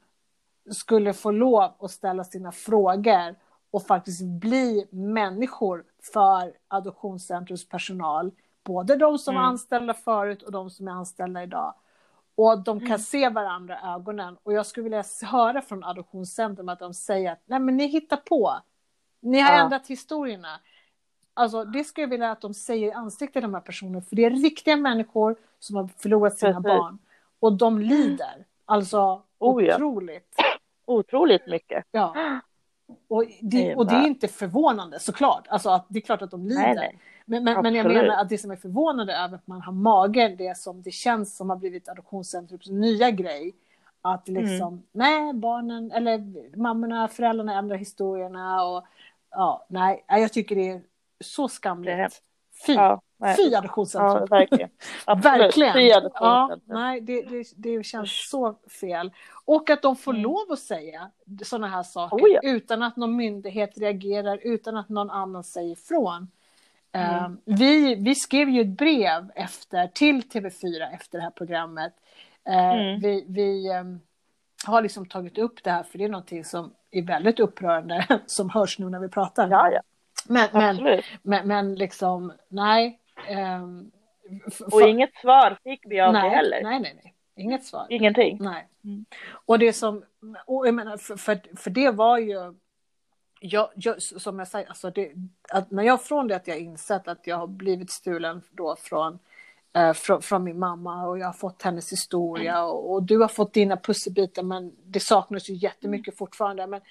skulle 0.72 1.14
få 1.14 1.32
lov 1.32 1.72
att 1.80 1.92
ställa 1.92 2.24
sina 2.24 2.52
frågor 2.52 3.36
och 3.72 3.84
faktiskt 3.84 4.22
bli 4.24 4.88
människor 4.90 5.84
för 6.14 6.54
Adoptionscentrums 6.68 7.70
personal. 7.70 8.32
Både 8.64 8.96
de 8.96 9.18
som 9.18 9.32
mm. 9.32 9.42
var 9.42 9.50
anställda 9.50 9.94
förut 9.94 10.44
och 10.44 10.52
de 10.52 10.70
som 10.70 10.88
är 10.88 10.92
anställda 10.92 11.44
idag. 11.44 11.74
Och 12.42 12.64
de 12.64 12.80
kan 12.80 12.88
mm. 12.88 13.00
se 13.00 13.30
varandra 13.30 13.76
i 13.76 13.96
ögonen. 13.96 14.38
Och 14.44 14.54
jag 14.54 14.66
skulle 14.66 14.84
vilja 14.84 15.04
höra 15.22 15.62
från 15.62 15.84
Adoptionscentrum 15.84 16.70
att 16.70 16.80
de 16.80 16.94
säger 16.94 17.32
att 17.32 17.42
nej 17.46 17.60
men 17.60 17.78
ni 17.78 17.88
hittar 17.88 18.18
på. 18.18 18.60
Ni 19.20 19.40
har 19.40 19.54
ja. 19.54 19.64
ändrat 19.64 19.88
historierna. 19.88 20.60
Alltså, 21.34 21.64
det 21.64 21.84
skulle 21.84 22.04
jag 22.04 22.10
vilja 22.10 22.32
att 22.32 22.42
de 22.42 22.54
säger 22.54 22.88
i 22.88 22.92
ansiktet 22.92 23.34
till 23.34 23.42
de 23.42 23.54
här 23.54 23.62
personerna, 23.62 24.02
för 24.02 24.16
det 24.16 24.26
är 24.26 24.30
riktiga 24.30 24.78
människor 24.78 25.36
som 25.60 25.76
har 25.76 25.90
förlorat 25.98 26.38
sina 26.38 26.62
Precis. 26.62 26.64
barn. 26.64 26.98
Och 27.40 27.54
de 27.54 27.80
lider. 27.80 28.46
Alltså, 28.66 29.24
oh, 29.40 29.64
ja. 29.64 29.76
otroligt. 29.76 30.36
Otroligt 30.86 31.48
mycket. 31.48 31.86
Ja. 31.92 32.16
Och 33.08 33.26
det, 33.42 33.76
och 33.76 33.88
det 33.88 33.96
är 33.96 34.08
inte 34.08 34.28
förvånande 34.28 35.00
såklart. 35.00 35.48
Alltså, 35.48 35.70
att, 35.70 35.86
det 35.90 36.00
är 36.00 36.02
klart 36.02 36.22
att 36.22 36.32
de 36.32 36.46
lider. 36.46 36.62
Nej, 36.62 36.76
nej. 36.76 37.00
Men, 37.32 37.44
men, 37.44 37.62
men, 37.62 37.76
jag 37.76 37.88
menar 37.88 38.22
att 38.22 38.30
det 38.30 38.38
som 38.38 38.52
är 38.52 38.56
förvånande 38.56 39.14
är 39.14 39.36
att 39.36 39.48
man 39.48 39.62
har 39.62 39.74
magen, 39.74 40.36
det 40.38 40.58
som 40.58 40.82
det 40.82 40.92
känns 40.92 41.38
som 41.38 41.50
har 41.50 41.58
blivit 41.58 41.90
Adoptionscentrums 41.90 42.70
nya 42.70 43.12
grej. 43.12 43.56
Att 44.02 44.28
liksom, 44.28 44.68
mm. 44.68 44.84
nej, 44.92 45.34
barnen, 45.34 45.92
eller 45.92 46.58
mammorna, 46.58 47.08
föräldrarna 47.08 47.58
ändrar 47.58 47.76
historierna 47.76 48.64
och 48.64 48.86
ja, 49.32 49.66
nej, 49.68 50.06
jag 50.08 50.34
tycker 50.34 50.56
det 50.56 50.70
är 50.70 50.82
så 51.20 51.48
skamligt. 51.48 52.22
Fy, 52.66 52.74
ja, 52.74 53.02
fy 53.38 53.56
adoptionscentrum. 53.56 54.28
Ja, 54.30 54.38
verkligen. 54.38 54.70
verkligen. 55.22 55.74
Fy 55.74 55.88
ja, 56.14 56.58
nej, 56.66 57.02
det, 57.02 57.22
det, 57.22 57.46
det 57.56 57.84
känns 57.84 58.30
så 58.30 58.56
fel. 58.82 59.12
Och 59.46 59.70
att 59.70 59.82
de 59.82 59.96
får 59.96 60.12
mm. 60.12 60.24
lov 60.24 60.52
att 60.52 60.60
säga 60.60 61.12
sådana 61.44 61.68
här 61.68 61.84
saker 61.84 62.26
oh, 62.26 62.30
ja. 62.30 62.40
utan 62.44 62.84
att 62.84 62.96
någon 62.96 63.16
myndighet 63.16 63.78
reagerar, 63.78 64.40
utan 64.42 64.78
att 64.78 64.90
någon 64.90 65.10
annan 65.10 65.44
säger 65.44 65.72
ifrån. 65.72 66.28
Mm. 66.94 67.32
Uh, 67.32 67.38
vi, 67.46 67.96
vi 67.96 68.16
skrev 68.16 68.50
ju 68.50 68.62
ett 68.62 68.78
brev 68.78 69.32
efter, 69.36 69.88
till 69.88 70.22
TV4 70.22 70.94
efter 70.94 71.18
det 71.18 71.24
här 71.24 71.32
programmet. 71.32 71.94
Uh, 72.50 72.56
mm. 72.56 73.00
Vi, 73.00 73.26
vi 73.28 73.70
um, 73.70 74.02
har 74.66 74.82
liksom 74.82 75.06
tagit 75.06 75.38
upp 75.38 75.64
det 75.64 75.72
här 75.72 75.84
för 75.84 75.98
det 75.98 76.04
är 76.04 76.10
någonting 76.10 76.46
som 76.46 76.74
är 76.92 77.02
väldigt 77.02 77.40
upprörande 77.40 78.06
som 78.26 78.50
hörs 78.50 78.80
nu 78.80 78.90
när 78.90 79.00
vi 79.00 79.10
pratar. 79.10 79.50
Ja, 79.50 79.72
ja. 79.72 79.82
Men, 80.28 80.50
men, 80.54 81.02
men, 81.24 81.48
men, 81.48 81.76
liksom, 81.76 82.34
nej. 82.48 83.00
Um, 83.62 83.92
och 84.72 84.82
inget 84.82 85.16
svar 85.16 85.58
fick 85.64 85.82
vi 85.86 86.00
av 86.00 86.14
nej, 86.14 86.30
det 86.30 86.36
heller. 86.36 86.64
Nej, 86.64 86.80
nej, 86.80 87.00
nej. 87.04 87.14
Inget 87.36 87.66
svar. 87.66 87.88
Ingenting. 87.90 88.38
Nej. 88.42 88.68
Mm. 88.84 89.06
Och 89.46 89.60
det 89.60 89.74
som, 89.74 90.04
och 90.46 90.68
jag 90.68 90.74
menar, 90.74 90.98
för, 90.98 91.16
för, 91.16 91.40
för 91.56 91.70
det 91.70 91.92
var 91.92 92.18
ju, 92.18 92.54
jag, 93.44 93.70
jag, 93.76 94.02
som 94.02 94.40
jag 94.40 94.48
säger, 94.48 94.70
alltså 94.70 94.90
det, 94.90 95.12
att 95.52 95.72
när 95.72 95.84
jag 95.84 96.04
från 96.04 96.28
det 96.28 96.36
att 96.36 96.48
jag 96.48 96.60
insett 96.60 97.08
att 97.08 97.28
jag 97.28 97.38
har 97.38 97.48
blivit 97.48 97.92
stulen 97.92 98.42
då 98.52 98.76
från, 98.76 99.20
eh, 99.74 99.94
från, 99.94 100.22
från, 100.22 100.44
min 100.44 100.60
mamma 100.60 101.08
och 101.08 101.20
jag 101.20 101.26
har 101.26 101.34
fått 101.34 101.62
hennes 101.62 101.92
historia 101.92 102.58
mm. 102.58 102.66
och, 102.66 102.94
och, 102.94 103.04
du 103.04 103.18
har 103.18 103.28
fått 103.28 103.54
dina 103.54 103.78
pusselbitar 103.78 104.44
men 104.44 104.76
det 104.86 105.00
saknas 105.00 105.50
ju 105.50 105.54
jättemycket 105.54 106.18
fortfarande. 106.18 106.68
Men, 106.68 106.82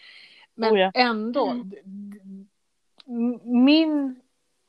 men 0.54 0.74
oh 0.74 0.78
ja. 0.78 0.90
ändå, 0.94 1.46
mm 1.48 2.46
min 3.42 4.20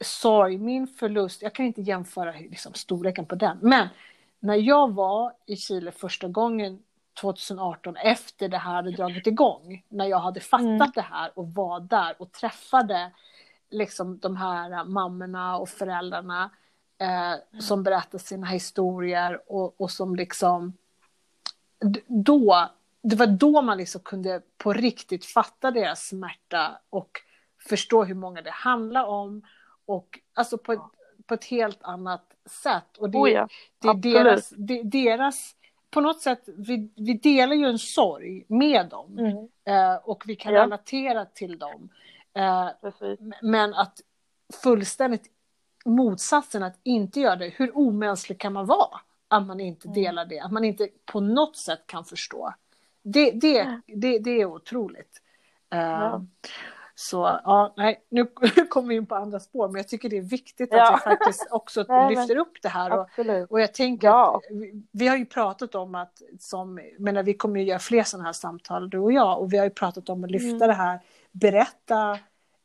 sorg, 0.04 0.58
min 0.58 0.88
förlust, 0.88 1.42
jag 1.42 1.56
kan 1.56 1.66
inte 1.66 1.82
jämföra 1.82 2.32
liksom, 2.32 2.74
storleken 2.74 3.26
på 3.26 3.36
den, 3.36 3.58
men 3.62 3.88
när 4.40 4.56
jag 4.56 4.94
var 4.94 5.34
i 5.46 5.56
Chile 5.56 5.92
första 5.92 6.28
gången 6.28 6.80
2018 7.14 7.98
efter 7.98 8.50
det 8.50 8.58
här 8.58 8.74
hade 8.74 8.92
dragit 8.92 9.28
igång, 9.28 9.84
när 9.90 10.06
jag 10.06 10.20
hade 10.20 10.40
fattat 10.40 10.66
mm. 10.66 10.92
det 10.96 11.02
här 11.02 11.32
och 11.36 11.54
var 11.54 11.80
där 11.80 12.16
och 12.20 12.32
träffade 12.32 13.12
liksom 13.70 14.20
de 14.20 14.38
här 14.38 14.86
mammorna 14.86 15.58
och 15.58 15.70
föräldrarna 15.70 16.50
eh, 16.98 17.32
mm. 17.32 17.62
som 17.62 17.84
berättar 17.84 18.18
sina 18.18 18.48
historier 18.48 19.42
och, 19.48 19.82
och 19.82 19.92
som 19.92 20.16
liksom 20.16 20.74
då, 22.08 22.70
det 23.02 23.16
var 23.16 23.28
då 23.28 23.62
man 23.62 23.78
liksom 23.78 24.02
kunde 24.02 24.42
på 24.58 24.74
riktigt 24.74 25.26
fatta 25.26 25.72
deras 25.72 26.08
smärta 26.08 26.80
och 26.90 27.22
förstå 27.70 28.04
hur 28.04 28.16
många 28.16 28.42
det 28.42 28.52
handlar 28.52 29.06
om 29.06 29.42
och 29.86 30.20
alltså 30.34 30.58
på 30.58 30.74
ett, 30.74 30.80
på 31.26 31.34
ett 31.34 31.46
helt 31.46 31.84
annat 31.84 32.24
sätt. 32.46 32.98
Och 32.98 33.10
det, 33.10 33.18
oh 33.18 33.30
ja, 33.30 33.48
det 33.82 33.88
är 33.88 33.94
deras, 33.94 34.54
det, 34.58 34.84
deras, 34.84 35.56
på 35.92 36.02
något 36.02 36.22
sätt, 36.22 36.50
vi, 36.58 36.92
vi 36.96 37.14
delar 37.14 37.56
ju 37.56 37.66
en 37.66 37.80
sorg 37.80 38.46
med 38.48 38.90
dem 38.90 39.20
mm. 39.20 39.38
eh, 39.66 39.96
och 39.96 40.24
vi 40.26 40.36
kan 40.36 40.54
ja. 40.54 40.62
relatera 40.62 41.26
till 41.26 41.60
dem. 41.60 41.90
Eh, 42.34 42.70
men 43.42 43.74
att 43.74 44.02
fullständigt 44.64 45.24
motsatsen 45.86 46.64
att 46.64 46.80
inte 46.84 47.20
göra 47.20 47.36
det, 47.36 47.54
hur 47.56 47.78
omänsklig 47.78 48.40
kan 48.40 48.54
man 48.54 48.66
vara? 48.66 49.00
Att 49.28 49.48
man 49.48 49.60
inte 49.60 49.88
mm. 49.88 49.96
delar 49.96 50.26
det, 50.26 50.40
att 50.40 50.52
man 50.52 50.64
inte 50.64 50.90
på 51.06 51.20
något 51.20 51.58
sätt 51.58 51.84
kan 51.86 52.06
förstå. 52.06 52.54
Det, 53.04 53.32
det, 53.32 53.82
det, 53.88 54.20
det 54.20 54.42
är 54.42 54.46
otroligt. 54.46 55.22
Uh, 55.74 55.80
ja. 55.80 56.26
Så 57.02 57.40
ja, 57.44 57.74
nej, 57.78 58.06
nu 58.10 58.26
kommer 58.70 58.88
vi 58.88 58.96
in 58.96 59.06
på 59.06 59.16
andra 59.16 59.40
spår, 59.40 59.68
men 59.68 59.76
jag 59.76 59.88
tycker 59.88 60.10
det 60.10 60.18
är 60.18 60.22
viktigt 60.22 60.74
att 60.74 60.78
ja. 60.78 60.92
jag 60.92 61.04
faktiskt 61.04 61.48
också 61.52 61.86
nej, 61.90 62.16
lyfter 62.16 62.36
upp 62.36 62.58
det 62.62 62.70
här. 62.70 63.00
Och, 63.00 63.10
och 63.50 63.62
jag 63.62 63.74
tänker 63.74 64.08
ja. 64.08 64.36
att 64.36 64.58
vi, 64.58 64.84
vi, 64.92 65.08
har 65.08 65.18
ju 65.18 65.26
pratat 65.26 65.76
om 65.76 65.96
att, 65.96 66.22
som, 66.40 66.80
menar, 67.00 67.24
vi 67.24 67.34
kommer 67.34 67.60
ju 67.60 67.66
göra 67.66 67.80
fler 67.80 68.04
sådana 68.04 68.26
här 68.26 68.34
samtal, 68.34 68.90
du 68.90 68.98
och 68.98 69.14
jag, 69.14 69.40
och 69.40 69.54
vi 69.54 69.58
har 69.58 69.66
ju 69.66 69.72
pratat 69.72 70.10
om 70.10 70.24
att 70.24 70.32
lyfta 70.32 70.48
mm. 70.48 70.68
det 70.68 70.74
här, 70.74 71.00
berätta 71.32 72.12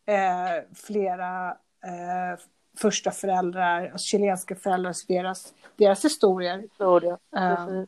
eh, 0.07 0.65
flera 0.75 1.49
eh, 1.85 2.41
första 2.79 3.11
föräldrar, 3.11 3.91
alltså 3.91 4.07
chilenska 4.07 4.55
föräldrar, 4.55 4.95
deras, 5.09 5.55
deras 5.77 6.05
historier. 6.05 6.59
Historia, 6.59 7.19
um, 7.37 7.87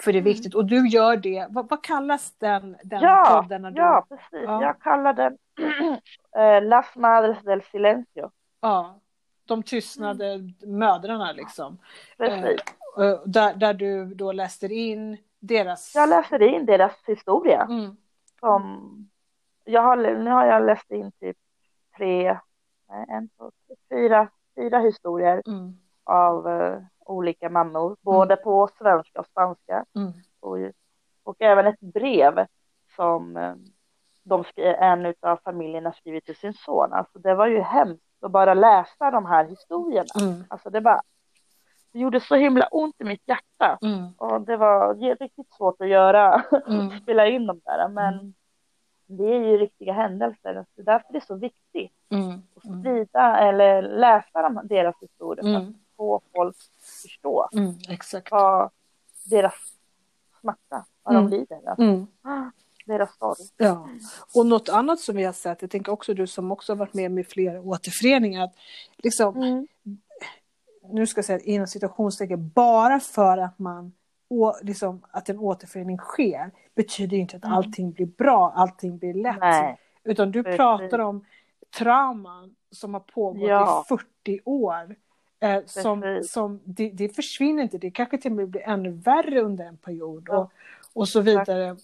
för 0.00 0.12
det 0.12 0.18
är 0.18 0.22
viktigt. 0.22 0.54
Och 0.54 0.64
du 0.64 0.88
gör 0.88 1.16
det, 1.16 1.46
vad, 1.50 1.68
vad 1.68 1.82
kallas 1.84 2.34
den, 2.38 2.76
den 2.82 3.02
ja, 3.02 3.40
podden? 3.42 3.62
När 3.62 3.70
du... 3.70 3.80
Ja, 3.80 4.06
precis. 4.08 4.44
Ja. 4.44 4.62
Jag 4.62 4.80
kallar 4.80 5.12
den 5.12 5.38
eh, 6.36 6.62
Las 6.62 6.96
Madres 6.96 7.42
del 7.42 7.62
Silencio. 7.62 8.30
Ja, 8.60 9.00
de 9.44 9.62
tystnade 9.62 10.26
mm. 10.32 10.54
mödrarna 10.66 11.32
liksom. 11.32 11.78
Precis. 12.18 12.60
Eh, 12.98 13.20
där, 13.24 13.54
där 13.54 13.74
du 13.74 14.14
då 14.14 14.32
läste 14.32 14.66
in 14.66 15.18
deras... 15.38 15.94
Jag 15.94 16.08
läser 16.08 16.42
in 16.42 16.66
deras 16.66 16.92
historia. 17.06 17.62
Mm. 17.62 17.96
Som 18.40 19.08
jag 19.64 19.82
har, 19.82 19.96
nu 19.96 20.30
har 20.30 20.46
jag 20.46 20.66
läst 20.66 20.90
in 20.90 21.12
typ 21.12 21.36
tre, 21.96 22.38
en, 23.08 23.28
två, 23.28 23.50
fyra, 23.90 24.28
fyra 24.56 24.78
historier 24.78 25.42
mm. 25.46 25.76
av 26.04 26.46
uh, 26.46 26.78
olika 27.06 27.48
mammor, 27.48 27.86
mm. 27.86 27.96
både 28.00 28.34
mm. 28.34 28.44
på 28.44 28.68
svenska 28.78 29.20
och 29.20 29.26
spanska. 29.26 29.84
Mm. 29.96 30.12
Och, 30.40 30.56
och 31.22 31.36
även 31.38 31.66
ett 31.66 31.80
brev 31.80 32.46
som 32.96 33.36
uh, 33.36 33.54
de 34.22 34.44
en 34.56 35.14
av 35.20 35.36
familjerna 35.44 35.92
skrivit 35.92 36.24
till 36.24 36.36
sin 36.36 36.54
son. 36.54 36.92
Alltså 36.92 37.18
det 37.18 37.34
var 37.34 37.46
ju 37.46 37.60
hemskt 37.60 38.02
att 38.20 38.30
bara 38.30 38.54
läsa 38.54 39.10
de 39.10 39.26
här 39.26 39.44
historierna. 39.44 40.06
Mm. 40.20 40.44
Alltså 40.48 40.70
det 40.70 40.80
bara 40.80 41.00
det 41.96 42.00
gjorde 42.00 42.20
så 42.20 42.34
himla 42.34 42.66
ont 42.66 43.00
i 43.00 43.04
mitt 43.04 43.22
hjärta. 43.26 43.78
Mm. 43.82 44.12
Och 44.16 44.40
det 44.40 44.56
var 44.56 44.94
riktigt 44.94 45.52
svårt 45.52 45.80
att 45.80 45.88
göra, 45.88 46.42
mm. 46.68 47.00
spela 47.00 47.26
in 47.26 47.46
dem 47.46 47.60
där. 47.64 47.88
Men 47.88 48.14
mm. 48.14 48.34
det 49.06 49.34
är 49.34 49.44
ju 49.44 49.56
riktiga 49.56 49.92
händelser. 49.92 50.64
Det 50.74 50.82
är 50.82 50.84
därför 50.84 51.12
det 51.12 51.18
är 51.18 51.26
så 51.26 51.34
viktigt 51.34 51.92
mm. 52.10 52.42
att 52.56 52.64
mm. 52.64 52.80
sprida 52.80 53.38
eller 53.38 53.82
läsa 53.82 54.42
de, 54.42 54.60
deras 54.64 54.96
historier 55.00 55.42
för 55.42 55.56
att 55.56 55.62
mm. 55.62 55.74
få 55.96 56.20
folk 56.36 56.56
förstå 57.02 57.48
Exakt. 57.88 58.30
vad 58.30 58.70
deras 59.24 59.54
smärta, 60.40 60.84
vad 61.02 61.14
de 61.14 61.28
lider. 61.28 61.60
Alltså. 61.66 62.06
Deras 62.86 63.18
sorg. 63.18 63.48
Ja. 63.56 63.88
Och 64.34 64.46
något 64.46 64.68
annat 64.68 65.00
som 65.00 65.16
vi 65.16 65.24
har 65.24 65.32
sett, 65.32 65.62
jag 65.62 65.70
tänker 65.70 65.92
också 65.92 66.14
du 66.14 66.26
som 66.26 66.52
också 66.52 66.72
har 66.72 66.76
varit 66.76 66.94
med 66.94 67.10
med 67.10 67.26
flera 67.26 67.60
återföreningar, 67.60 68.44
att 68.44 68.54
liksom 68.96 69.66
nu 70.88 71.06
ska 71.06 71.18
jag 71.18 71.24
säga 71.24 71.38
inom 71.38 71.66
citationstecken, 71.66 72.50
bara 72.54 73.00
för 73.00 73.38
att 73.38 73.58
man 73.58 73.92
liksom, 74.62 75.04
att 75.10 75.28
en 75.28 75.38
återförening 75.38 75.98
sker 75.98 76.50
betyder 76.74 77.16
inte 77.16 77.36
att 77.36 77.44
mm. 77.44 77.56
allting 77.56 77.92
blir 77.92 78.06
bra, 78.06 78.52
allting 78.56 78.98
blir 78.98 79.14
lätt. 79.14 79.40
Nej. 79.40 79.78
Utan 80.04 80.30
du 80.30 80.42
Precis. 80.42 80.56
pratar 80.56 80.98
om 80.98 81.24
trauman 81.78 82.54
som 82.70 82.94
har 82.94 83.00
pågått 83.00 83.48
ja. 83.48 83.84
i 83.84 83.88
40 83.88 84.40
år. 84.44 84.96
Eh, 85.40 85.64
som, 85.66 86.22
som, 86.24 86.60
det, 86.64 86.90
det, 86.90 87.08
försvinner 87.08 87.62
inte, 87.62 87.78
det 87.78 87.90
kanske 87.90 88.18
till 88.18 88.30
och 88.30 88.36
med 88.36 88.48
blir 88.48 88.62
ännu 88.62 88.90
värre 88.90 89.40
under 89.40 89.64
en 89.64 89.76
period 89.76 90.28
och, 90.28 90.52
och 90.94 91.08
så 91.08 91.20
vidare. 91.20 91.76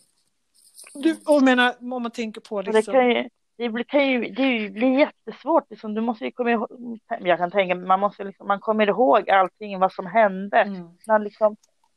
Du, 0.94 1.16
och 1.26 1.42
menar, 1.42 1.74
om 1.80 1.88
man 1.88 2.10
tänker 2.10 2.40
på 2.40 2.62
liksom... 2.62 2.94
det, 2.94 3.28
det 3.56 3.68
blir, 3.68 3.84
kan 3.84 4.08
ju, 4.08 4.20
det 4.20 4.70
blir 4.70 4.98
jättesvårt. 4.98 5.70
Liksom. 5.70 5.94
Du 5.94 6.00
måste 6.00 6.24
ju 6.24 6.30
komma 6.30 6.50
ihåg, 6.50 6.98
jag 7.20 7.38
kan 7.38 7.50
tänka 7.50 7.74
man 7.74 8.00
måste 8.00 8.24
liksom, 8.24 8.46
man 8.46 8.60
kommer 8.60 8.88
ihåg 8.88 9.30
allting, 9.30 9.78
vad 9.78 9.92
som 9.92 10.06
hände. 10.06 10.56
Mm. 10.56 10.88
När, 11.06 11.18
liksom, 11.18 11.56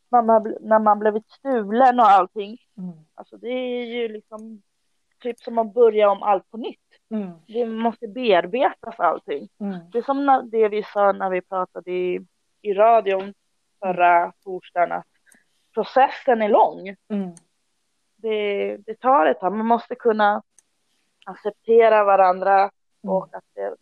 man, 0.09 0.25
när 0.61 0.79
man 0.79 0.99
blivit 0.99 1.29
stulen 1.31 1.99
och 1.99 2.09
allting. 2.09 2.57
Mm. 2.77 2.93
Alltså 3.15 3.37
det 3.37 3.49
är 3.49 3.85
ju 3.85 4.07
liksom 4.07 4.61
typ 5.19 5.39
som 5.39 5.57
att 5.57 5.73
börja 5.73 6.09
om 6.09 6.23
allt 6.23 6.51
på 6.51 6.57
nytt. 6.57 6.79
Mm. 7.09 7.31
Det 7.47 7.65
måste 7.65 8.07
bearbetas 8.07 8.99
allting. 8.99 9.49
Mm. 9.59 9.79
Det 9.91 9.97
är 9.97 10.03
som 10.03 10.49
det 10.51 10.69
vi 10.69 10.83
sa 10.83 11.11
när 11.11 11.29
vi 11.29 11.41
pratade 11.41 11.91
i, 11.91 12.25
i 12.61 12.73
radion 12.73 13.33
förra 13.79 14.33
torsdagen, 14.43 14.91
att 14.91 15.07
processen 15.73 16.41
är 16.41 16.49
lång. 16.49 16.95
Mm. 17.09 17.35
Det, 18.15 18.77
det 18.77 18.99
tar 18.99 19.25
ett 19.25 19.39
tag, 19.39 19.53
man 19.53 19.65
måste 19.65 19.95
kunna 19.95 20.41
acceptera 21.25 22.03
varandra 22.03 22.59
mm. 22.59 23.15
och 23.15 23.29
att 23.33 23.43
det, 23.53 23.75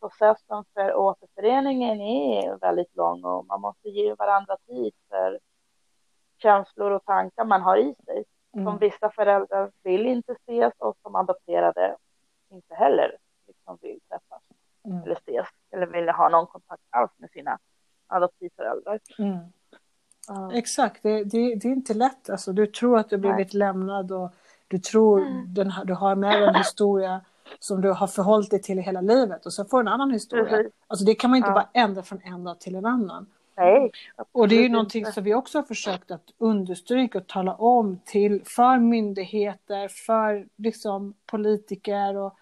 processen 0.00 0.64
för 0.74 0.94
återföreningen 0.94 2.00
är 2.00 2.58
väldigt 2.58 2.96
lång 2.96 3.24
och 3.24 3.46
man 3.46 3.60
måste 3.60 3.88
ge 3.88 4.14
varandra 4.14 4.56
tid 4.66 4.92
för 5.08 5.38
känslor 6.42 6.90
och 6.90 7.04
tankar 7.04 7.44
man 7.44 7.62
har 7.62 7.76
i 7.76 7.94
sig. 8.04 8.24
Mm. 8.54 8.66
Som 8.66 8.78
vissa 8.78 9.10
föräldrar 9.10 9.70
vill 9.82 10.06
inte 10.06 10.32
ses 10.32 10.72
och 10.78 10.96
som 11.02 11.14
adopterade 11.14 11.96
inte 12.50 12.74
heller 12.74 13.16
liksom 13.46 13.78
vill 13.82 14.00
träffas 14.08 14.42
mm. 14.84 15.02
eller 15.02 15.16
ses 15.16 15.46
eller 15.70 15.86
vill 15.86 16.08
ha 16.08 16.28
någon 16.28 16.46
kontakt 16.46 16.82
alls 16.90 17.10
med 17.16 17.30
sina 17.30 17.58
adoptivföräldrar. 18.06 19.00
Mm. 19.18 19.38
Uh. 20.30 20.48
Exakt, 20.52 21.02
det, 21.02 21.24
det, 21.24 21.54
det, 21.54 21.68
är 21.68 21.72
inte 21.72 21.94
lätt. 21.94 22.30
Alltså, 22.30 22.52
du 22.52 22.66
tror 22.66 22.98
att 22.98 23.10
du 23.10 23.18
blivit 23.18 23.52
Nej. 23.52 23.58
lämnad 23.58 24.12
och 24.12 24.34
du 24.68 24.78
tror 24.78 25.20
mm. 25.20 25.54
den, 25.54 25.72
du 25.84 25.94
har 25.94 26.14
med 26.14 26.42
en 26.42 26.54
historia 26.54 27.20
som 27.58 27.80
du 27.80 27.92
har 27.92 28.06
förhållit 28.06 28.50
dig 28.50 28.62
till 28.62 28.78
hela 28.78 29.00
livet 29.00 29.46
och 29.46 29.52
så 29.52 29.64
får 29.64 29.78
du 29.78 29.80
en 29.80 29.94
annan 29.94 30.10
historia. 30.10 30.58
Mm. 30.58 30.70
Alltså 30.86 31.04
det 31.04 31.14
kan 31.14 31.30
man 31.30 31.36
inte 31.36 31.50
ja. 31.50 31.54
bara 31.54 31.68
ändra 31.72 32.02
från 32.02 32.20
en 32.24 32.44
dag 32.44 32.60
till 32.60 32.74
en 32.74 32.86
annan. 32.86 33.26
Nej, 33.56 33.90
och 34.32 34.48
det 34.48 34.56
är 34.56 34.62
ju 34.62 34.68
någonting 34.68 35.00
inte. 35.00 35.12
som 35.12 35.24
vi 35.24 35.34
också 35.34 35.58
har 35.58 35.62
försökt 35.62 36.10
att 36.10 36.32
understryka 36.38 37.18
och 37.18 37.26
tala 37.26 37.54
om 37.54 37.98
till 38.04 38.42
för 38.44 38.78
myndigheter, 38.78 39.88
för 39.88 40.48
liksom 40.56 41.14
politiker 41.26 42.16
och, 42.16 42.34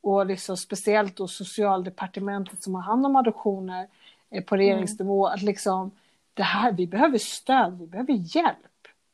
och 0.00 0.26
liksom 0.26 0.56
speciellt 0.56 1.16
då 1.16 1.28
socialdepartementet 1.28 2.62
som 2.62 2.74
har 2.74 2.82
hand 2.82 3.06
om 3.06 3.16
adoptioner 3.16 3.88
eh, 4.30 4.44
på 4.44 4.56
regeringsnivå. 4.56 5.26
Mm. 5.26 5.34
Att 5.34 5.42
liksom, 5.42 5.90
det 6.34 6.42
här, 6.42 6.72
vi 6.72 6.86
behöver 6.86 7.18
stöd, 7.18 7.78
vi 7.78 7.86
behöver 7.86 8.36
hjälp. 8.36 8.56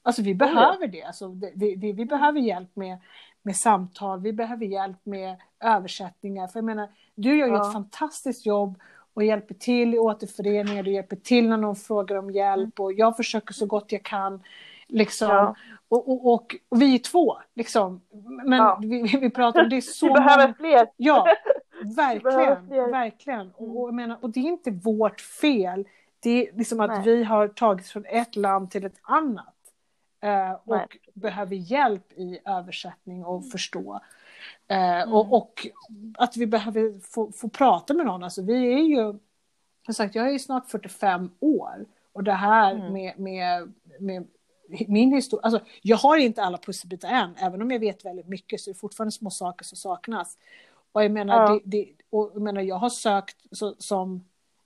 Alltså 0.03 0.23
vi 0.23 0.35
behöver 0.35 0.87
det. 0.87 1.03
Alltså, 1.03 1.29
det, 1.29 1.75
det, 1.75 1.93
vi 1.93 2.05
behöver 2.05 2.41
hjälp 2.41 2.77
med, 2.77 2.99
med 3.43 3.57
samtal, 3.57 4.21
vi 4.21 4.33
behöver 4.33 4.67
hjälp 4.67 4.99
med 5.07 5.37
översättningar. 5.61 6.47
För 6.47 6.59
jag 6.59 6.65
menar, 6.65 6.89
du 7.15 7.39
gör 7.39 7.47
ju 7.47 7.53
ja. 7.53 7.67
ett 7.67 7.73
fantastiskt 7.73 8.47
jobb 8.47 8.79
och 9.15 9.25
hjälper 9.25 9.55
till 9.55 9.95
i 9.95 9.99
återföreningar, 9.99 10.83
du 10.83 10.93
hjälper 10.93 11.17
till 11.17 11.49
när 11.49 11.57
någon 11.57 11.77
frågar 11.77 12.17
om 12.17 12.31
hjälp 12.31 12.81
och 12.81 12.93
jag 12.93 13.17
försöker 13.17 13.55
så 13.55 13.67
gott 13.67 13.93
jag 13.93 14.03
kan. 14.03 14.43
Liksom. 14.87 15.29
Ja. 15.29 15.55
Och, 15.89 16.09
och, 16.09 16.27
och, 16.27 16.57
och, 16.69 16.79
vi 16.79 16.95
är 16.95 16.99
två, 16.99 17.39
liksom. 17.55 18.01
Men 18.45 18.59
ja. 18.59 18.79
vi, 18.83 19.19
vi 19.21 19.31
pratar 19.31 19.63
om 19.63 19.69
det 19.69 19.77
är 19.77 19.81
så 19.81 20.07
Vi 20.09 20.13
behöver 20.13 20.43
många... 20.43 20.55
fler. 20.55 20.89
Ja, 20.97 21.27
verkligen. 21.97 22.91
verkligen. 22.91 23.51
Och, 23.57 23.89
jag 23.89 23.95
menar, 23.95 24.19
och 24.21 24.31
det 24.31 24.41
är 24.41 24.45
inte 24.45 24.71
vårt 24.71 25.21
fel. 25.21 25.89
Det 26.21 26.49
är 26.49 26.57
liksom 26.57 26.81
att 26.81 26.91
Nej. 26.91 27.03
vi 27.05 27.25
har 27.25 27.49
tagits 27.49 27.93
från 27.93 28.05
ett 28.07 28.37
land 28.37 28.71
till 28.71 28.85
ett 28.85 29.01
annat. 29.03 29.55
Eh, 30.23 30.53
och 30.53 30.77
Nej. 30.77 30.87
behöver 31.15 31.57
hjälp 31.57 32.13
i 32.13 32.39
översättning 32.45 33.25
och 33.25 33.39
mm. 33.39 33.51
förstå. 33.51 34.01
Eh, 34.69 35.01
mm. 35.01 35.15
och, 35.15 35.33
och, 35.33 35.67
att 36.15 36.37
vi 36.37 36.47
behöver 36.47 37.01
få, 37.01 37.33
få 37.33 37.49
prata 37.49 37.95
med 37.95 38.07
någon. 38.07 38.23
Alltså, 38.23 38.43
vi 38.43 38.73
är 38.73 38.79
ju, 38.79 39.19
som 39.85 39.95
sagt, 39.95 40.15
jag 40.15 40.27
är 40.27 40.33
ju 40.33 40.39
snart 40.39 40.71
45 40.71 41.31
år 41.41 41.87
och 42.13 42.25
det 42.25 42.33
här 42.33 42.75
mm. 42.75 42.93
med, 42.93 43.19
med, 43.19 43.73
med 44.01 44.27
min 44.89 45.13
historia, 45.13 45.43
alltså 45.43 45.61
jag 45.83 45.97
har 45.97 46.17
inte 46.17 46.43
alla 46.43 46.59
pusselbitar 46.59 47.09
än, 47.09 47.37
även 47.37 47.63
om 47.63 47.71
jag 47.71 47.79
vet 47.79 48.05
väldigt 48.05 48.29
mycket 48.29 48.61
så 48.61 48.71
är 48.71 48.75
det 48.75 48.81
fortfarande 48.81 49.13
små 49.13 49.31
saker 49.31 49.65
som 49.65 49.77
saknas. 49.77 50.39
Och 50.93 51.05
jag 51.05 51.11
menar, 51.11 51.43
ja. 51.43 51.49
det, 51.49 51.61
det, 51.65 51.93
och 52.11 52.31
jag, 52.35 52.43
menar 52.43 52.61
jag 52.61 52.77
har 52.77 52.91
sökt 52.91 53.37
så, 53.51 53.75
som, 53.79 54.25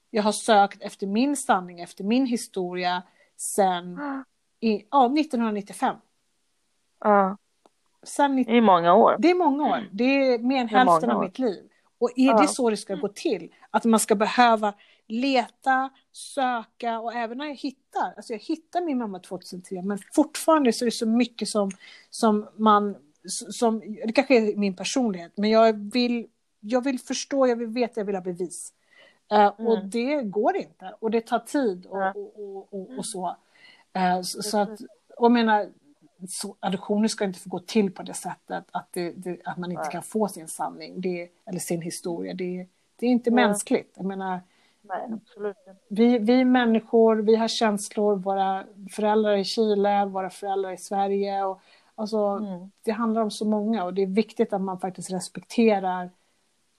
jag 0.09 0.23
har 0.23 0.31
sökt 0.31 0.81
efter 0.81 1.07
min 1.07 1.37
sanning, 1.37 1.79
efter 1.79 2.03
min 2.03 2.25
historia 2.25 3.03
sen 3.37 3.99
i, 4.59 4.85
ja, 4.91 5.05
1995. 5.05 5.95
Ja. 6.99 7.37
Det 8.47 8.57
är 8.57 8.61
många 8.61 8.93
år. 8.93 9.15
Det 9.19 9.29
är 9.31 9.35
många 9.35 9.63
år. 9.63 9.89
Det 9.91 10.03
är 10.03 10.39
mer 10.39 10.61
än 10.61 10.69
hälften 10.69 11.11
av 11.11 11.23
mitt 11.23 11.39
liv. 11.39 11.63
Och 11.99 12.09
är 12.15 12.27
ja. 12.27 12.41
det 12.41 12.47
så 12.47 12.69
det 12.69 12.77
ska 12.77 12.95
gå 12.95 13.07
till? 13.07 13.53
Att 13.69 13.85
man 13.85 13.99
ska 13.99 14.15
behöva 14.15 14.73
leta, 15.07 15.89
söka 16.11 16.99
och 16.99 17.13
även 17.13 17.37
när 17.37 17.45
jag 17.45 17.55
hittar, 17.55 18.13
alltså 18.15 18.33
jag 18.33 18.39
hittar 18.39 18.81
min 18.81 18.97
mamma 18.97 19.19
2003 19.19 19.81
men 19.81 19.97
fortfarande 20.13 20.73
så 20.73 20.83
är 20.83 20.87
det 20.87 20.91
så 20.91 21.05
mycket 21.05 21.49
som, 21.49 21.71
som 22.09 22.47
man, 22.55 22.95
som, 23.27 23.79
det 24.05 24.13
kanske 24.13 24.35
är 24.35 24.55
min 24.55 24.75
personlighet, 24.75 25.31
men 25.35 25.49
jag 25.49 25.91
vill, 25.93 26.27
jag 26.59 26.83
vill 26.83 26.99
förstå, 26.99 27.47
jag 27.47 27.55
vill 27.55 27.67
veta, 27.67 27.99
jag 27.99 28.05
vill 28.05 28.15
ha 28.15 28.21
bevis. 28.21 28.73
Uh, 29.33 29.39
mm. 29.39 29.67
Och 29.67 29.85
det 29.85 30.21
går 30.21 30.55
inte 30.55 30.95
och 30.99 31.11
det 31.11 31.21
tar 31.21 31.39
tid 31.39 31.85
och, 31.85 32.15
och, 32.15 32.39
och, 32.39 32.73
och, 32.73 32.97
och 32.97 33.05
så. 33.05 33.35
Uh, 33.97 34.21
så, 34.21 34.43
så, 34.43 34.57
att, 34.57 34.79
och 35.17 35.31
menar, 35.31 35.69
så, 36.29 36.55
adoptioner 36.59 37.07
ska 37.07 37.25
inte 37.25 37.39
få 37.39 37.49
gå 37.49 37.59
till 37.59 37.91
på 37.91 38.03
det 38.03 38.13
sättet 38.13 38.65
att, 38.71 38.87
det, 38.91 39.11
det, 39.11 39.41
att 39.45 39.57
man 39.57 39.71
inte 39.71 39.83
Nej. 39.83 39.91
kan 39.91 40.03
få 40.03 40.27
sin 40.27 40.47
sanning 40.47 41.01
det, 41.01 41.29
eller 41.45 41.59
sin 41.59 41.81
historia. 41.81 42.33
Det, 42.33 42.67
det 42.95 43.05
är 43.05 43.09
inte 43.09 43.31
Nej. 43.31 43.47
mänskligt. 43.47 43.93
Jag 43.95 44.05
menar, 44.05 44.41
Nej, 44.81 45.19
Vi, 45.87 46.17
vi 46.17 46.45
människor, 46.45 47.15
vi 47.15 47.35
har 47.35 47.47
känslor, 47.47 48.15
våra 48.15 48.65
föräldrar 48.91 49.37
i 49.37 49.43
Chile, 49.43 50.05
våra 50.05 50.29
föräldrar 50.29 50.71
i 50.71 50.77
Sverige. 50.77 51.43
Och, 51.43 51.61
alltså, 51.95 52.17
mm. 52.17 52.71
Det 52.83 52.91
handlar 52.91 53.21
om 53.21 53.31
så 53.31 53.45
många 53.45 53.83
och 53.83 53.93
det 53.93 54.01
är 54.01 54.07
viktigt 54.07 54.53
att 54.53 54.61
man 54.61 54.79
faktiskt 54.79 55.11
respekterar 55.11 56.09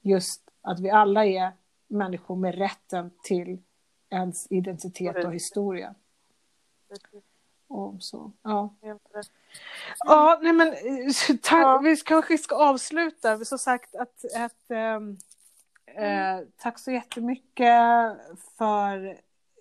just 0.00 0.50
att 0.60 0.80
vi 0.80 0.90
alla 0.90 1.26
är 1.26 1.52
människor 1.86 2.36
med 2.36 2.54
rätten 2.54 3.10
till 3.22 3.58
ens 4.10 4.46
identitet 4.50 5.24
och 5.24 5.34
historia. 5.34 5.94
Och 7.74 8.02
så, 8.02 8.32
ja. 8.42 8.74
Ja, 10.06 10.38
nej 10.42 10.52
men 10.52 10.68
tack, 11.42 11.62
ja. 11.62 11.80
vi 11.84 11.96
kanske 11.96 12.38
ska 12.38 12.54
avsluta. 12.56 13.44
Som 13.44 13.58
sagt, 13.58 13.94
att, 13.94 14.24
att 14.36 14.70
ähm, 14.70 15.16
äh, 15.86 16.46
tack 16.56 16.78
så 16.78 16.90
jättemycket 16.90 17.82
för 18.58 19.06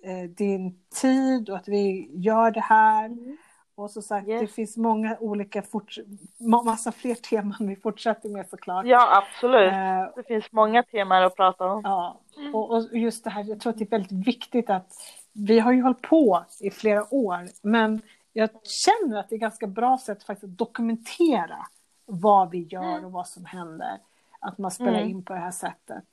äh, 0.03 0.29
din 0.29 0.83
tid 1.01 1.49
och 1.49 1.57
att 1.57 1.67
vi 1.67 2.11
gör 2.13 2.51
det 2.51 2.61
här. 2.61 3.05
Mm. 3.05 3.37
Och 3.75 3.91
som 3.91 4.01
sagt, 4.01 4.27
yes. 4.27 4.41
det 4.41 4.47
finns 4.47 4.77
många 4.77 5.17
olika, 5.19 5.61
fort, 5.61 5.95
massa 6.39 6.91
fler 6.91 7.15
teman 7.29 7.67
vi 7.67 7.75
fortsätter 7.75 8.29
med 8.29 8.49
såklart. 8.49 8.85
Ja, 8.85 9.23
absolut. 9.23 9.73
Uh, 9.73 10.15
det 10.15 10.23
finns 10.27 10.51
många 10.51 10.83
teman 10.83 11.23
att 11.23 11.35
prata 11.35 11.65
om. 11.65 11.81
Ja, 11.83 12.19
och, 12.53 12.71
och, 12.71 12.97
just 12.97 13.23
det 13.23 13.29
här, 13.29 13.43
jag 13.43 13.59
tror 13.59 13.73
att 13.73 13.79
det 13.79 13.83
är 13.83 13.89
väldigt 13.89 14.27
viktigt 14.27 14.69
att 14.69 14.93
vi 15.33 15.59
har 15.59 15.71
ju 15.71 15.81
hållit 15.81 16.01
på 16.01 16.45
i 16.59 16.71
flera 16.71 17.13
år, 17.13 17.47
men 17.61 18.01
jag 18.33 18.49
känner 18.63 19.19
att 19.19 19.29
det 19.29 19.35
är 19.35 19.39
ganska 19.39 19.67
bra 19.67 19.97
sätt 19.97 20.23
faktiskt 20.23 20.43
att 20.43 20.57
dokumentera 20.57 21.57
vad 22.05 22.49
vi 22.49 22.63
gör 22.63 22.93
mm. 22.93 23.05
och 23.05 23.11
vad 23.11 23.27
som 23.27 23.45
händer. 23.45 23.99
Att 24.39 24.57
man 24.57 24.71
spelar 24.71 24.99
mm. 24.99 25.09
in 25.09 25.23
på 25.23 25.33
det 25.33 25.39
här 25.39 25.51
sättet. 25.51 26.03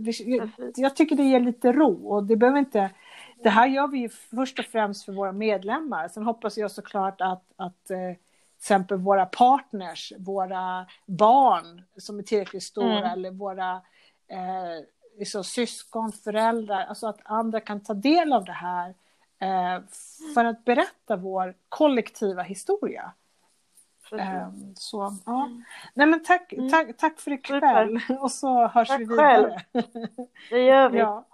Det, 0.00 0.20
jag, 0.20 0.50
jag 0.76 0.96
tycker 0.96 1.16
det 1.16 1.22
ger 1.22 1.40
lite 1.40 1.72
ro 1.72 2.08
och 2.08 2.24
det 2.24 2.36
behöver 2.36 2.58
inte 2.58 2.90
det 3.42 3.50
här 3.50 3.66
gör 3.66 3.88
vi 3.88 3.98
ju 3.98 4.08
först 4.08 4.58
och 4.58 4.64
främst 4.64 5.04
för 5.04 5.12
våra 5.12 5.32
medlemmar. 5.32 6.08
Sen 6.08 6.22
hoppas 6.22 6.58
jag 6.58 6.70
såklart 6.70 7.20
att, 7.20 7.44
att 7.56 7.90
eh, 7.90 7.98
till 7.98 8.16
exempel 8.58 8.98
våra 8.98 9.26
partners, 9.26 10.12
våra 10.18 10.86
barn 11.06 11.82
som 11.96 12.18
är 12.18 12.22
tillräckligt 12.22 12.62
stora 12.62 12.98
mm. 12.98 13.10
eller 13.10 13.30
våra 13.30 13.72
eh, 14.28 14.84
liksom, 15.20 15.44
syskon, 15.44 16.12
föräldrar, 16.12 16.84
alltså 16.84 17.06
att 17.06 17.20
andra 17.24 17.60
kan 17.60 17.80
ta 17.80 17.94
del 17.94 18.32
av 18.32 18.44
det 18.44 18.52
här 18.52 18.94
eh, 19.38 19.82
för 20.34 20.44
att 20.44 20.64
berätta 20.64 21.16
vår 21.16 21.54
kollektiva 21.68 22.42
historia. 22.42 23.12
Um, 24.12 24.74
så, 24.76 25.16
ja. 25.26 25.44
Mm. 25.44 25.64
Nej, 25.94 26.06
men 26.06 26.22
tack, 26.22 26.52
mm. 26.52 26.70
tack, 26.70 26.96
tack 26.96 27.20
för 27.20 27.32
ikväll 27.32 28.00
och 28.20 28.30
så 28.30 28.66
hörs 28.66 28.88
tack 28.88 29.00
vi 29.00 29.04
vidare. 29.04 29.62
Själv. 29.72 29.84
Det 30.50 30.64
gör 30.64 30.88
vi. 30.88 30.98
Ja, 30.98 31.26